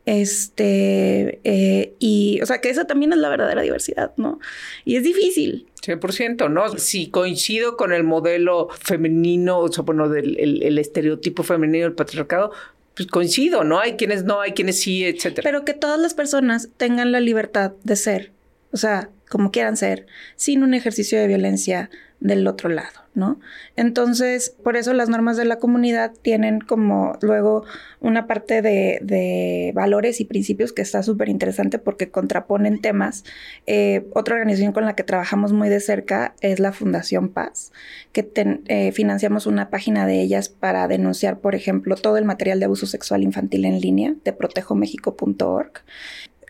Este, 0.05 1.39
eh, 1.43 1.93
y, 1.99 2.39
o 2.41 2.45
sea, 2.45 2.59
que 2.59 2.69
esa 2.69 2.85
también 2.85 3.13
es 3.13 3.19
la 3.19 3.29
verdadera 3.29 3.61
diversidad, 3.61 4.13
¿no? 4.17 4.39
Y 4.83 4.95
es 4.95 5.03
difícil. 5.03 5.67
100%, 5.81 6.49
¿no? 6.49 6.77
Si 6.77 7.09
coincido 7.09 7.75
con 7.75 7.91
el 7.93 8.03
modelo 8.03 8.69
femenino, 8.79 9.59
o 9.59 9.71
sea, 9.71 9.83
bueno, 9.83 10.09
del 10.09 10.37
el, 10.39 10.77
estereotipo 10.77 11.43
femenino 11.43 11.85
del 11.85 11.93
patriarcado, 11.93 12.51
pues 12.95 13.07
coincido, 13.07 13.63
¿no? 13.63 13.79
Hay 13.79 13.93
quienes 13.93 14.23
no, 14.23 14.41
hay 14.41 14.51
quienes 14.51 14.79
sí, 14.79 15.03
etcétera. 15.03 15.43
Pero 15.43 15.65
que 15.65 15.73
todas 15.73 15.99
las 15.99 16.13
personas 16.13 16.69
tengan 16.77 17.11
la 17.11 17.19
libertad 17.19 17.73
de 17.83 17.95
ser, 17.95 18.31
o 18.71 18.77
sea, 18.77 19.09
como 19.29 19.51
quieran 19.51 19.77
ser, 19.77 20.05
sin 20.35 20.63
un 20.63 20.73
ejercicio 20.73 21.19
de 21.19 21.27
violencia 21.27 21.89
del 22.21 22.47
otro 22.47 22.69
lado. 22.69 23.01
¿no? 23.13 23.39
Entonces, 23.75 24.55
por 24.63 24.77
eso 24.77 24.93
las 24.93 25.09
normas 25.09 25.35
de 25.35 25.43
la 25.43 25.57
comunidad 25.57 26.13
tienen 26.21 26.61
como 26.61 27.17
luego 27.21 27.65
una 27.99 28.25
parte 28.25 28.61
de, 28.61 29.71
valores 29.75 30.21
y 30.21 30.25
principios 30.25 30.71
que 30.71 30.81
está 30.81 31.03
súper 31.03 31.27
interesante 31.27 31.77
porque 31.77 32.09
contraponen 32.09 32.79
temas. 32.79 33.23
Eh, 33.67 34.07
otra 34.13 34.35
organización 34.35 34.71
con 34.71 34.85
la 34.85 34.95
que 34.95 35.03
trabajamos 35.03 35.51
muy 35.51 35.67
de 35.67 35.79
cerca 35.79 36.35
es 36.41 36.59
la 36.59 36.71
Fundación 36.71 37.29
Paz, 37.29 37.71
que 38.13 38.29
eh, 38.67 38.91
financiamos 38.93 39.45
una 39.45 39.69
página 39.69 40.05
de 40.05 40.21
ellas 40.21 40.49
para 40.49 40.87
denunciar, 40.87 41.39
por 41.39 41.55
ejemplo, 41.55 41.95
todo 41.95 42.17
el 42.17 42.25
material 42.25 42.59
de 42.59 42.65
abuso 42.65 42.85
sexual 42.85 43.23
infantil 43.23 43.65
en 43.65 43.81
línea 43.81 44.15
de 44.23 44.31
protejomexico.org. 44.31 45.71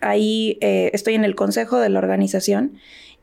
Ahí 0.01 0.57
eh, 0.61 0.89
estoy 0.93 1.13
en 1.13 1.25
el 1.25 1.35
consejo 1.35 1.79
de 1.79 1.89
la 1.89 1.99
organización 1.99 2.73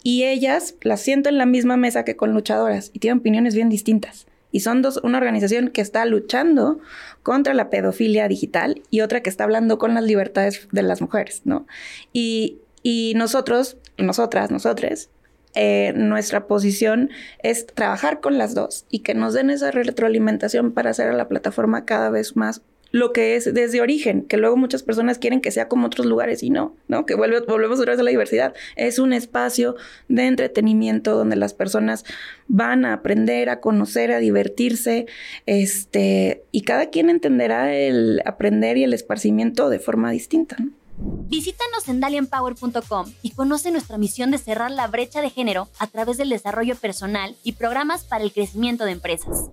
y 0.03 0.25
ellas 0.25 0.75
las 0.83 1.01
siento 1.01 1.29
en 1.29 1.39
la 1.39 1.47
misma 1.47 1.77
mesa 1.77 2.05
que 2.05 2.17
con 2.17 2.33
luchadoras 2.33 2.91
y 2.93 2.99
tienen 2.99 3.19
opiniones 3.19 3.55
bien 3.55 3.69
distintas. 3.69 4.27
Y 4.51 4.61
son 4.61 4.81
dos, 4.81 4.99
una 5.03 5.19
organización 5.19 5.69
que 5.69 5.83
está 5.83 6.05
luchando 6.07 6.81
contra 7.23 7.53
la 7.53 7.69
pedofilia 7.69 8.29
digital 8.29 8.83
y 8.91 9.03
otra 9.03 9.23
que 9.23 9.29
está 9.29 9.45
hablando 9.45 9.79
con 9.79 9.95
las 9.95 10.05
libertades 10.05 10.69
de 10.73 10.83
las 10.83 11.03
mujeres, 11.03 11.43
¿no? 11.45 11.67
Y, 12.13 12.59
y 12.83 13.13
nosotros, 13.17 13.77
nosotras, 13.99 14.51
nosotres, 14.51 15.11
eh, 15.55 15.93
nuestra 15.95 16.47
posición 16.47 17.11
es 17.43 17.67
trabajar 17.67 18.21
con 18.21 18.39
las 18.39 18.55
dos 18.55 18.87
y 18.91 19.01
que 19.01 19.15
nos 19.15 19.35
den 19.35 19.51
esa 19.51 19.71
retroalimentación 19.71 20.73
para 20.73 20.91
hacer 20.91 21.09
a 21.09 21.15
la 21.15 21.29
plataforma 21.29 21.85
cada 21.85 22.11
vez 22.11 22.37
más 22.37 22.63
lo 22.91 23.13
que 23.13 23.37
es 23.37 23.53
desde 23.53 23.81
origen, 23.81 24.23
que 24.23 24.37
luego 24.37 24.57
muchas 24.57 24.83
personas 24.83 25.19
quieren 25.19 25.41
que 25.41 25.51
sea 25.51 25.69
como 25.69 25.87
otros 25.87 26.07
lugares 26.07 26.43
y 26.43 26.51
no, 26.51 26.75
¿no? 26.89 27.07
Que 27.07 27.15
vuelve, 27.15 27.41
volvemos 27.41 27.81
otra 27.81 27.93
vez 27.93 28.01
a 28.01 28.03
la 28.03 28.11
diversidad. 28.11 28.55
Es 28.77 28.99
un 28.99 29.13
espacio 29.13 29.77
de 30.09 30.27
entretenimiento 30.27 31.17
donde 31.17 31.37
las 31.37 31.55
personas 31.55 32.05
van 32.47 32.85
a 32.85 32.95
aprender, 32.95 33.51
a 33.51 33.61
conocer, 33.61 34.13
a 34.13 34.19
divertirse, 34.19 35.07
este, 35.47 36.45
y 36.53 36.63
cada 36.63 36.91
quien 36.91 37.11
entenderá 37.11 37.75
el 37.75 38.23
aprender 38.25 38.77
y 38.77 38.85
el 38.85 38.95
esparcimiento 38.95 39.69
de 39.69 39.79
forma 39.79 40.11
distinta, 40.11 40.57
Visítanos 41.01 41.89
en 41.89 42.01
dalianpower.com 42.01 43.13
y 43.23 43.31
conoce 43.31 43.71
nuestra 43.71 43.99
misión 43.99 44.33
de 44.33 44.39
cerrar 44.39 44.73
la 44.73 44.89
brecha 44.89 45.23
de 45.23 45.31
género 45.31 45.69
a 45.79 45.87
través 45.87 46.17
del 46.17 46.29
desarrollo 46.29 46.75
personal 46.75 47.37
y 47.45 47.53
programas 47.53 48.03
para 48.03 48.25
el 48.25 48.33
crecimiento 48.33 48.85
de 48.85 48.93
empresas. 48.93 49.51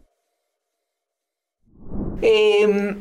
Eh, 2.23 2.95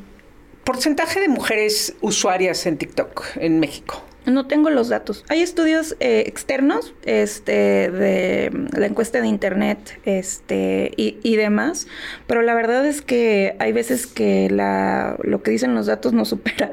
porcentaje 0.64 1.20
de 1.20 1.28
mujeres 1.28 1.94
usuarias 2.00 2.66
en 2.66 2.78
TikTok 2.78 3.24
en 3.36 3.60
México? 3.60 4.02
No 4.26 4.46
tengo 4.46 4.70
los 4.70 4.88
datos. 4.88 5.22
Hay 5.28 5.42
estudios 5.42 5.96
eh, 6.00 6.24
externos 6.26 6.94
este, 7.04 7.90
de 7.90 8.50
la 8.72 8.86
encuesta 8.86 9.20
de 9.20 9.28
internet 9.28 10.00
este, 10.06 10.92
y, 10.96 11.36
demás, 11.36 11.86
pero 12.26 12.40
la 12.40 12.54
verdad 12.54 12.86
es 12.86 13.02
que 13.02 13.54
hay 13.58 13.72
veces 13.72 14.06
que 14.06 14.48
la, 14.50 15.16
lo 15.22 15.42
que 15.42 15.50
dicen 15.50 15.74
los 15.74 15.86
datos 15.86 16.14
no 16.14 16.24
supera 16.24 16.72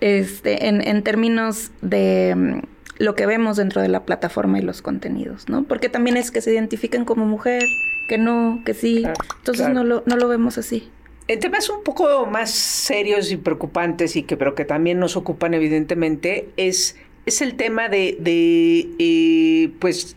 este, 0.00 0.66
en, 0.66 0.86
en 0.86 1.04
términos 1.04 1.70
de 1.82 2.34
mm, 2.34 2.60
lo 2.98 3.14
que 3.14 3.26
vemos 3.26 3.56
dentro 3.56 3.80
de 3.80 3.88
la 3.88 4.04
plataforma 4.04 4.58
y 4.58 4.62
los 4.62 4.82
contenidos, 4.82 5.48
¿no? 5.48 5.62
Porque 5.62 5.88
también 5.88 6.16
es 6.16 6.32
que 6.32 6.40
se 6.40 6.52
identifiquen 6.52 7.04
como 7.04 7.26
mujer, 7.26 7.62
que 8.08 8.18
no, 8.18 8.60
que 8.64 8.74
sí. 8.74 9.06
Entonces 9.38 9.68
No, 9.68 9.84
lo, 9.84 10.02
no 10.04 10.16
lo 10.16 10.26
vemos 10.26 10.58
así. 10.58 10.90
En 11.28 11.40
temas 11.40 11.68
un 11.68 11.82
poco 11.84 12.24
más 12.26 12.50
serios 12.50 13.30
y 13.30 13.36
preocupantes 13.36 14.16
y 14.16 14.22
que 14.22 14.38
pero 14.38 14.54
que 14.54 14.64
también 14.64 14.98
nos 14.98 15.16
ocupan 15.16 15.52
evidentemente 15.52 16.48
es 16.56 16.96
es 17.28 17.42
el 17.42 17.56
tema 17.56 17.88
de, 17.90 18.16
de 18.18 18.88
eh, 18.98 19.70
pues 19.78 20.16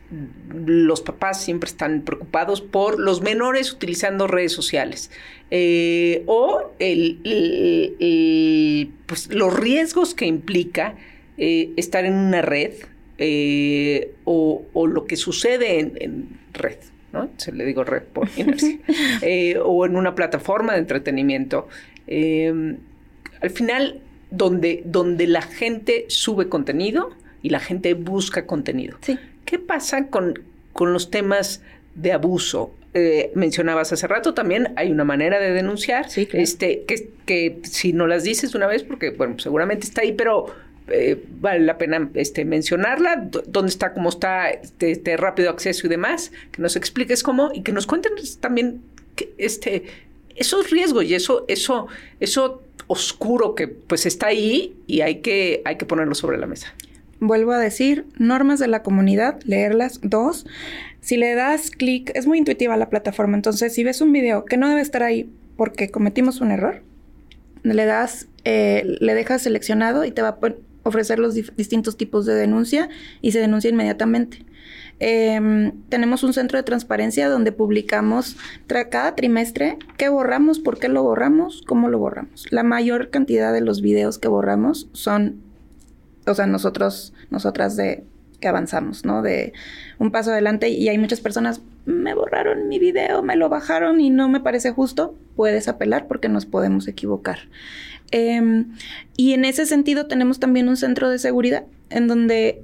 los 0.49 1.01
papás 1.01 1.43
siempre 1.43 1.69
están 1.69 2.03
preocupados 2.03 2.61
por 2.61 2.99
los 2.99 3.21
menores 3.21 3.73
utilizando 3.73 4.27
redes 4.27 4.53
sociales 4.53 5.11
eh, 5.51 6.23
o 6.25 6.71
el, 6.79 7.19
pues 9.05 9.27
los 9.33 9.53
riesgos 9.53 10.15
que 10.15 10.25
implica 10.25 10.95
eh, 11.37 11.71
estar 11.75 12.05
en 12.05 12.13
una 12.13 12.41
red 12.41 12.73
o, 14.23 14.63
lo 14.87 15.05
que 15.05 15.17
sucede 15.17 15.79
en 15.79 16.39
red. 16.53 16.77
¿No? 17.13 17.29
Se 17.37 17.51
le 17.51 17.65
digo 17.65 17.83
red 17.83 18.03
por 18.03 18.29
inercia, 18.37 18.79
eh, 19.21 19.57
o 19.63 19.85
en 19.85 19.95
una 19.95 20.15
plataforma 20.15 20.73
de 20.73 20.79
entretenimiento. 20.79 21.67
Em, 22.07 22.77
al 23.41 23.49
final, 23.49 24.01
donde, 24.29 24.81
donde 24.85 25.27
la 25.27 25.41
gente 25.41 26.05
sube 26.07 26.49
contenido 26.49 27.11
y 27.41 27.49
la 27.49 27.59
gente 27.59 27.93
busca 27.93 28.45
contenido. 28.45 28.97
¿Qué 29.45 29.59
pasa 29.59 30.07
con, 30.07 30.39
con 30.73 30.93
los 30.93 31.11
temas 31.11 31.61
de 31.95 32.13
abuso? 32.13 32.73
Eh, 32.93 33.31
mencionabas 33.35 33.93
hace 33.93 34.05
rato 34.05 34.33
también, 34.33 34.73
hay 34.75 34.91
una 34.91 35.05
manera 35.05 35.39
de 35.39 35.51
denunciar, 35.51 36.07
este, 36.15 36.83
que, 36.83 37.09
que 37.25 37.59
si 37.63 37.93
no 37.93 38.05
las 38.05 38.23
dices 38.23 38.53
una 38.53 38.67
vez, 38.67 38.83
porque 38.83 39.11
bueno, 39.11 39.39
seguramente 39.39 39.85
está 39.85 40.01
ahí, 40.01 40.11
pero 40.11 40.47
eh, 40.93 41.23
vale 41.39 41.61
la 41.61 41.77
pena 41.77 42.09
este, 42.13 42.45
mencionarla, 42.45 43.29
dónde 43.47 43.69
está, 43.69 43.93
cómo 43.93 44.09
está 44.09 44.49
este, 44.49 44.91
este, 44.91 45.17
rápido 45.17 45.49
acceso 45.49 45.87
y 45.87 45.89
demás, 45.89 46.31
que 46.51 46.61
nos 46.61 46.75
expliques 46.75 47.23
cómo 47.23 47.51
y 47.53 47.61
que 47.61 47.71
nos 47.71 47.87
cuenten 47.87 48.13
también 48.39 48.81
este, 49.37 49.83
esos 50.35 50.69
riesgos 50.69 51.05
y 51.05 51.15
eso, 51.15 51.45
eso, 51.47 51.87
eso 52.19 52.63
oscuro 52.87 53.55
que 53.55 53.67
pues 53.67 54.05
está 54.05 54.27
ahí 54.27 54.75
y 54.87 55.01
hay 55.01 55.21
que, 55.21 55.61
hay 55.65 55.77
que 55.77 55.85
ponerlo 55.85 56.15
sobre 56.15 56.37
la 56.37 56.47
mesa. 56.47 56.73
Vuelvo 57.19 57.51
a 57.51 57.59
decir, 57.59 58.05
normas 58.17 58.59
de 58.59 58.67
la 58.67 58.81
comunidad, 58.81 59.39
leerlas. 59.43 59.99
Dos, 60.01 60.47
si 61.01 61.17
le 61.17 61.35
das 61.35 61.69
clic, 61.69 62.11
es 62.15 62.25
muy 62.25 62.39
intuitiva 62.39 62.75
la 62.77 62.89
plataforma, 62.89 63.35
entonces 63.35 63.73
si 63.73 63.83
ves 63.83 64.01
un 64.01 64.11
video 64.11 64.45
que 64.45 64.57
no 64.57 64.67
debe 64.67 64.81
estar 64.81 65.03
ahí 65.03 65.29
porque 65.55 65.89
cometimos 65.89 66.41
un 66.41 66.51
error, 66.51 66.81
le 67.63 67.85
das, 67.85 68.27
eh, 68.43 68.97
le 68.99 69.13
dejas 69.13 69.43
seleccionado 69.43 70.05
y 70.05 70.11
te 70.11 70.21
va 70.21 70.29
a 70.29 70.39
ofrecer 70.83 71.19
los 71.19 71.35
distintos 71.35 71.97
tipos 71.97 72.25
de 72.25 72.33
denuncia 72.35 72.89
y 73.21 73.31
se 73.31 73.39
denuncia 73.39 73.69
inmediatamente. 73.69 74.45
Em, 74.99 75.71
tenemos 75.89 76.23
un 76.23 76.31
centro 76.31 76.59
de 76.59 76.63
transparencia 76.63 77.27
donde 77.27 77.51
publicamos 77.51 78.37
cada 78.67 79.15
trimestre 79.15 79.79
qué 79.97 80.09
borramos, 80.09 80.59
por 80.59 80.77
qué 80.77 80.89
lo 80.89 81.01
borramos, 81.01 81.63
cómo 81.65 81.89
lo 81.89 81.97
borramos. 81.97 82.45
La 82.51 82.61
mayor 82.61 83.09
cantidad 83.09 83.51
de 83.51 83.61
los 83.61 83.81
videos 83.81 84.19
que 84.19 84.27
borramos 84.27 84.89
son, 84.93 85.41
o 86.27 86.35
sea, 86.35 86.45
nosotros, 86.45 87.13
nosotras 87.31 87.75
de 87.75 88.03
que 88.39 88.47
avanzamos, 88.47 89.05
¿no? 89.05 89.21
De 89.21 89.53
un 89.97 90.11
paso 90.11 90.31
adelante 90.31 90.69
y 90.69 90.89
hay 90.89 90.97
muchas 90.97 91.21
personas, 91.21 91.61
me 91.85 92.13
borraron 92.13 92.67
mi 92.67 92.77
video, 92.77 93.23
me 93.23 93.35
lo 93.35 93.49
bajaron 93.49 94.01
y 94.01 94.09
no 94.09 94.29
me 94.29 94.39
parece 94.39 94.71
justo, 94.71 95.15
puedes 95.35 95.67
apelar 95.67 96.07
porque 96.07 96.29
nos 96.29 96.45
podemos 96.45 96.87
equivocar. 96.87 97.39
Em, 98.11 98.75
y 99.15 99.33
en 99.33 99.45
ese 99.45 99.65
sentido 99.65 100.07
tenemos 100.07 100.39
también 100.39 100.67
un 100.67 100.77
centro 100.77 101.09
de 101.09 101.17
seguridad 101.17 101.65
en 101.89 102.07
donde 102.07 102.61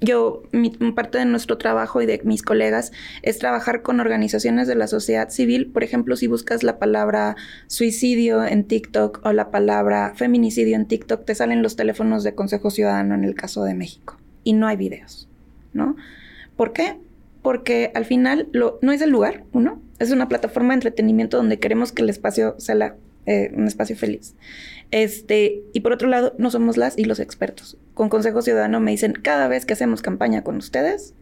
yo, 0.00 0.44
mi, 0.52 0.70
parte 0.70 1.18
de 1.18 1.24
nuestro 1.24 1.58
trabajo 1.58 2.00
y 2.00 2.06
de 2.06 2.20
mis 2.24 2.42
colegas 2.42 2.92
es 3.22 3.38
trabajar 3.38 3.82
con 3.82 4.00
organizaciones 4.00 4.68
de 4.68 4.76
la 4.76 4.86
sociedad 4.86 5.28
civil. 5.30 5.70
Por 5.72 5.82
ejemplo, 5.82 6.16
si 6.16 6.28
buscas 6.28 6.62
la 6.62 6.78
palabra 6.78 7.36
suicidio 7.66 8.44
en 8.44 8.64
TikTok 8.64 9.20
o 9.24 9.32
la 9.32 9.50
palabra 9.50 10.12
feminicidio 10.14 10.76
en 10.76 10.86
TikTok, 10.86 11.24
te 11.24 11.34
salen 11.34 11.62
los 11.62 11.76
teléfonos 11.76 12.22
de 12.22 12.34
Consejo 12.34 12.70
Ciudadano 12.70 13.14
en 13.14 13.24
el 13.24 13.34
caso 13.34 13.64
de 13.64 13.74
México. 13.74 14.16
Y 14.44 14.52
no 14.52 14.66
hay 14.66 14.76
videos, 14.76 15.28
¿no? 15.72 15.96
¿Por 16.56 16.72
qué? 16.72 16.96
Porque 17.42 17.90
al 17.94 18.04
final 18.04 18.48
lo, 18.52 18.78
no 18.82 18.92
es 18.92 19.00
el 19.00 19.10
lugar, 19.10 19.44
uno, 19.52 19.82
es 19.98 20.12
una 20.12 20.28
plataforma 20.28 20.70
de 20.70 20.74
entretenimiento 20.74 21.36
donde 21.36 21.58
queremos 21.58 21.92
que 21.92 22.02
el 22.02 22.10
espacio 22.10 22.54
sea 22.58 22.94
eh, 23.28 23.52
un 23.54 23.66
espacio 23.66 23.96
feliz. 23.96 24.34
Este, 24.90 25.62
y 25.72 25.80
por 25.80 25.92
otro 25.92 26.08
lado, 26.08 26.34
no 26.38 26.50
somos 26.50 26.76
las 26.76 26.96
y 26.96 27.04
los 27.04 27.20
expertos. 27.20 27.76
Con 27.94 28.08
Consejo 28.08 28.42
Ciudadano 28.42 28.80
me 28.80 28.90
dicen, 28.90 29.12
cada 29.12 29.48
vez 29.48 29.66
que 29.66 29.74
hacemos 29.74 30.02
campaña 30.02 30.42
con 30.42 30.56
ustedes, 30.56 31.14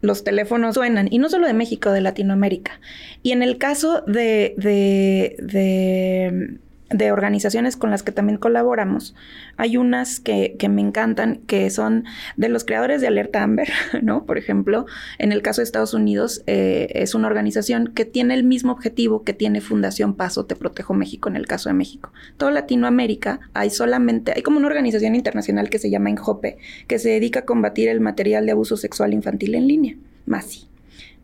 los 0.00 0.24
teléfonos 0.24 0.74
suenan, 0.74 1.08
y 1.10 1.18
no 1.18 1.28
solo 1.28 1.46
de 1.46 1.54
México, 1.54 1.90
de 1.90 2.00
Latinoamérica. 2.00 2.80
Y 3.22 3.32
en 3.32 3.42
el 3.42 3.58
caso 3.58 4.02
de, 4.06 4.54
de, 4.56 5.36
de 5.38 6.58
de 6.90 7.10
organizaciones 7.10 7.76
con 7.76 7.90
las 7.90 8.02
que 8.02 8.12
también 8.12 8.38
colaboramos. 8.38 9.14
Hay 9.56 9.76
unas 9.76 10.20
que, 10.20 10.56
me 10.68 10.80
encantan, 10.80 11.40
que 11.46 11.68
son 11.70 12.04
de 12.36 12.48
los 12.48 12.64
creadores 12.64 13.00
de 13.00 13.08
Alerta 13.08 13.42
Amber, 13.42 13.68
¿no? 14.02 14.24
Por 14.24 14.38
ejemplo, 14.38 14.86
en 15.18 15.32
el 15.32 15.42
caso 15.42 15.60
de 15.60 15.64
Estados 15.64 15.94
Unidos, 15.94 16.42
eh, 16.46 16.88
es 16.94 17.14
una 17.14 17.26
organización 17.26 17.88
que 17.88 18.04
tiene 18.04 18.34
el 18.34 18.44
mismo 18.44 18.72
objetivo 18.72 19.24
que 19.24 19.32
tiene 19.32 19.60
Fundación 19.60 20.14
Paso 20.14 20.46
Te 20.46 20.54
Protejo 20.54 20.94
México 20.94 21.28
en 21.28 21.36
el 21.36 21.46
caso 21.46 21.68
de 21.68 21.74
México. 21.74 22.12
Toda 22.36 22.52
Latinoamérica 22.52 23.40
hay 23.52 23.70
solamente, 23.70 24.32
hay 24.34 24.42
como 24.42 24.58
una 24.58 24.68
organización 24.68 25.14
internacional 25.16 25.68
que 25.70 25.78
se 25.78 25.90
llama 25.90 26.10
Enjope, 26.10 26.58
que 26.86 26.98
se 26.98 27.10
dedica 27.10 27.40
a 27.40 27.44
combatir 27.44 27.88
el 27.88 28.00
material 28.00 28.46
de 28.46 28.52
abuso 28.52 28.76
sexual 28.76 29.12
infantil 29.12 29.54
en 29.56 29.66
línea. 29.66 29.96
Más 30.24 30.68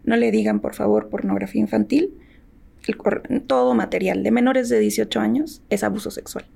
No 0.05 0.17
le 0.17 0.31
digan, 0.31 0.61
por 0.61 0.75
favor, 0.75 1.09
pornografía 1.09 1.61
infantil 1.61 2.11
todo 3.47 3.75
material 3.75 4.23
de 4.23 4.31
menores 4.31 4.69
de 4.69 4.79
18 4.79 5.21
años 5.21 5.63
es 5.71 5.85
abuso 5.85 6.11
sexual. 6.11 6.47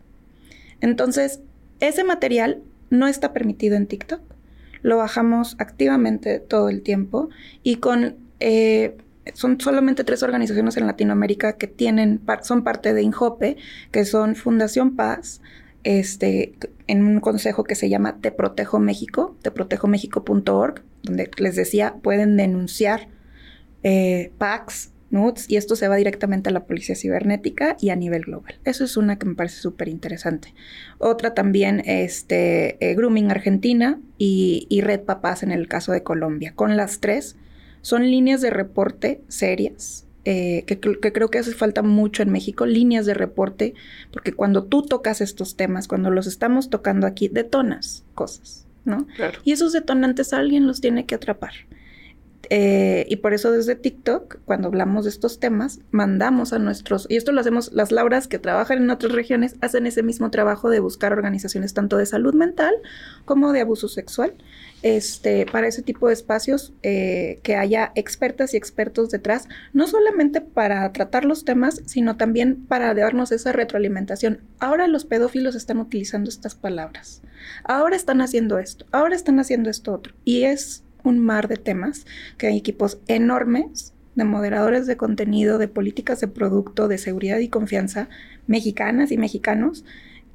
Entonces, 0.81 1.41
ese 1.81 2.05
material 2.05 2.63
no 2.91 3.07
está 3.07 3.33
permitido 3.33 3.77
en 3.77 3.87
TikTok. 3.87 4.21
Lo 4.83 4.99
bajamos 4.99 5.57
activamente 5.59 6.41
todo 6.41 6.69
el 6.69 6.83
tiempo 6.83 7.29
y 7.63 7.77
con... 7.77 8.17
Eh, 8.41 8.97
son 9.35 9.61
solamente 9.61 10.05
tres 10.05 10.23
organizaciones 10.23 10.77
en 10.77 10.87
Latinoamérica 10.87 11.55
que 11.55 11.67
tienen, 11.67 12.21
son 12.43 12.63
parte 12.63 12.95
de 12.95 13.03
INJOPE, 13.03 13.57
que 13.91 14.05
son 14.05 14.37
Fundación 14.37 14.95
Paz, 14.95 15.41
este, 15.83 16.55
en 16.87 17.05
un 17.05 17.21
consejo 17.21 17.65
que 17.65 17.75
se 17.75 17.89
llama 17.89 18.19
Te 18.21 18.31
Protejo 18.31 18.79
México, 18.79 19.37
teprotejomexico.org, 19.43 20.83
donde 21.03 21.31
les 21.39 21.57
decía, 21.57 21.97
pueden 22.03 22.37
denunciar 22.37 23.09
eh, 23.83 24.33
PACs, 24.39 24.93
y 25.49 25.57
esto 25.57 25.77
se 25.77 25.89
va 25.89 25.97
directamente 25.97 26.51
a 26.51 26.53
la 26.53 26.67
policía 26.67 26.95
cibernética 26.95 27.77
y 27.81 27.91
a 27.91 27.97
nivel 27.97 28.23
global. 28.23 28.57
Eso 28.65 28.85
es 28.85 28.97
una 28.97 29.19
que 29.19 29.27
me 29.27 29.35
parece 29.35 29.61
súper 29.61 29.89
interesante. 29.89 30.53
Otra 30.99 31.33
también, 31.33 31.83
este, 31.87 32.77
eh, 32.81 32.95
Grooming 32.95 33.31
Argentina 33.31 34.01
y, 34.19 34.67
Red 34.83 35.01
Papás 35.03 35.43
en 35.43 35.53
el 35.53 35.69
caso 35.69 35.93
de 35.93 36.03
Colombia. 36.03 36.53
Con 36.55 36.77
las 36.77 37.01
tres 37.01 37.37
son 37.81 38.11
líneas 38.11 38.41
de 38.41 38.51
reporte 38.51 39.23
serias, 39.29 40.07
eh, 40.25 40.65
que, 40.67 40.79
creo 40.79 41.31
que 41.31 41.39
hace 41.39 41.53
falta 41.53 41.83
mucho 41.83 42.23
en 42.23 42.31
México, 42.31 42.67
líneas 42.67 43.07
de 43.07 43.15
reporte, 43.15 43.75
porque 44.13 44.33
cuando 44.33 44.65
tú 44.65 44.83
tocas 44.83 45.21
estos 45.21 45.57
temas, 45.57 45.89
cuando 45.89 46.11
los 46.11 46.27
estamos 46.27 46.69
tocando 46.69 47.07
aquí, 47.07 47.29
detonas 47.29 48.05
cosas, 48.15 48.67
¿no? 48.85 49.07
Y 49.45 49.53
esos 49.53 49.73
detonantes 49.73 50.33
alguien 50.33 50.67
los 50.67 50.81
tiene 50.81 51.07
que 51.07 51.15
atrapar. 51.15 51.53
Eh, 52.51 53.07
y 53.09 53.17
por 53.17 53.35
eso 53.35 53.51
desde 53.51 53.75
TikTok, 53.75 54.39
cuando 54.45 54.69
hablamos 54.69 55.05
de 55.05 55.11
estos 55.11 55.41
temas, 55.41 55.81
mandamos 55.91 56.53
a 56.53 56.59
nuestros, 56.59 57.07
y 57.09 57.17
esto 57.17 57.33
lo 57.33 57.41
hacemos, 57.41 57.73
las 57.73 57.91
Lauras 57.91 58.29
que 58.29 58.39
trabajan 58.39 58.79
en 58.79 58.91
otras 58.91 59.13
regiones 59.13 59.57
hacen 59.61 59.87
ese 59.87 60.03
mismo 60.03 60.31
trabajo 60.31 60.71
de 60.71 60.81
buscar 60.81 61.13
organizaciones 61.13 61.75
tanto 61.75 61.97
de 61.97 62.07
salud 62.07 62.35
mental 62.35 62.75
como 63.25 63.53
de 63.53 63.63
abuso 63.63 63.89
sexual, 63.89 64.35
este, 64.83 65.47
para 65.47 65.67
ese 65.67 65.83
tipo 65.83 66.07
de 66.07 66.15
espacios, 66.15 66.73
eh, 66.83 67.41
que 67.43 67.57
haya 67.57 67.91
expertas 67.95 68.55
y 68.55 68.57
expertos 68.57 69.11
detrás, 69.11 69.49
no 69.73 69.87
solamente 69.89 70.41
para 70.41 70.93
tratar 70.93 71.25
los 71.25 71.45
temas, 71.45 71.83
sino 71.87 72.17
también 72.17 72.67
para 72.67 72.95
darnos 72.95 73.33
esa 73.33 73.53
retroalimentación. 73.53 74.43
Ahora 74.61 74.87
los 74.87 75.05
pedófilos 75.05 75.57
están 75.57 75.79
utilizando 75.79 76.31
estas 76.31 76.55
palabras, 76.55 77.23
ahora 77.65 77.97
están 77.97 78.21
haciendo 78.21 78.59
esto, 78.59 78.87
ahora 78.93 79.17
están 79.17 79.41
haciendo 79.41 79.71
esto 79.71 79.93
otro, 79.93 80.15
y 80.25 80.45
es 80.45 80.85
un 81.07 81.19
mar 81.19 81.49
de 81.49 81.57
temas, 81.57 82.07
que 82.39 82.49
hay 82.49 82.57
equipos 82.57 82.99
enormes 83.07 83.95
de 84.15 84.25
moderadores 84.25 84.87
de 84.87 84.97
contenido, 84.97 85.59
de 85.59 85.69
políticas 85.69 86.21
de 86.21 86.29
producto, 86.29 86.89
de 86.89 86.99
seguridad 86.99 87.39
y 87.39 87.49
confianza, 87.49 88.09
mexicanas 88.47 89.13
y 89.13 89.19
mexicanos, 89.19 89.85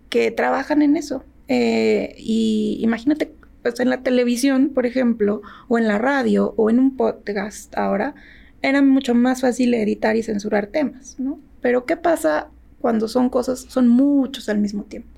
que 0.09 0.31
trabajan 0.31 0.81
en 0.81 0.97
eso. 0.97 1.23
Eh, 1.47 2.15
y 2.17 2.79
imagínate, 2.81 3.33
pues 3.63 3.79
en 3.79 3.89
la 3.89 4.03
televisión, 4.03 4.69
por 4.69 4.85
ejemplo, 4.85 5.41
o 5.67 5.77
en 5.77 5.87
la 5.87 5.97
radio, 5.97 6.53
o 6.57 6.69
en 6.69 6.79
un 6.79 6.95
podcast 6.95 7.75
ahora, 7.77 8.13
era 8.61 8.81
mucho 8.81 9.15
más 9.15 9.41
fácil 9.41 9.73
editar 9.73 10.15
y 10.15 10.23
censurar 10.23 10.67
temas, 10.67 11.15
¿no? 11.19 11.39
Pero 11.61 11.85
¿qué 11.85 11.97
pasa 11.97 12.49
cuando 12.79 13.07
son 13.07 13.29
cosas, 13.29 13.61
son 13.61 13.87
muchos 13.87 14.49
al 14.49 14.59
mismo 14.59 14.83
tiempo? 14.83 15.09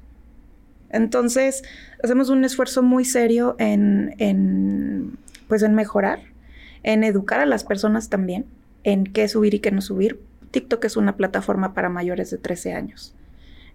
Entonces, 0.90 1.64
hacemos 2.04 2.30
un 2.30 2.46
esfuerzo 2.46 2.84
muy 2.84 3.04
serio 3.04 3.56
en, 3.58 4.16
en 4.20 5.18
pues 5.54 5.62
en 5.62 5.76
mejorar, 5.76 6.20
en 6.82 7.04
educar 7.04 7.40
a 7.40 7.46
las 7.46 7.64
personas 7.64 8.10
también, 8.10 8.48
en 8.84 9.04
qué 9.04 9.28
subir 9.28 9.54
y 9.54 9.60
qué 9.60 9.70
no 9.70 9.82
subir. 9.82 10.20
TikTok 10.50 10.84
es 10.86 10.98
una 10.98 11.16
plataforma 11.16 11.76
para 11.76 11.90
mayores 11.90 12.32
de 12.32 12.40
13 12.40 12.74
años. 12.74 13.14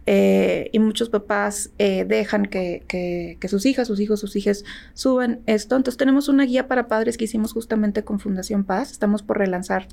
Eh, 0.05 0.71
y 0.73 0.81
muchos 0.81 1.09
papás 1.09 1.71
eh, 1.79 2.05
dejan 2.05 2.47
que, 2.47 3.39
sus 3.49 3.65
hijas, 3.65 3.87
sus 3.87 4.01
hijos, 4.01 4.19
sus 4.19 4.35
hijas 4.35 4.65
suban 4.93 5.39
esto. 5.47 5.77
Entonces 5.77 5.97
tenemos 5.97 6.29
una 6.29 6.47
guía 6.47 6.67
para 6.67 6.89
padres 6.89 7.17
que 7.17 7.27
hicimos 7.27 7.53
justamente 7.53 8.03
con 8.03 8.19
Fundación 8.19 8.65
Paz. 8.65 8.91
Estamos 8.91 9.23
por 9.23 9.39
relanzar 9.39 9.87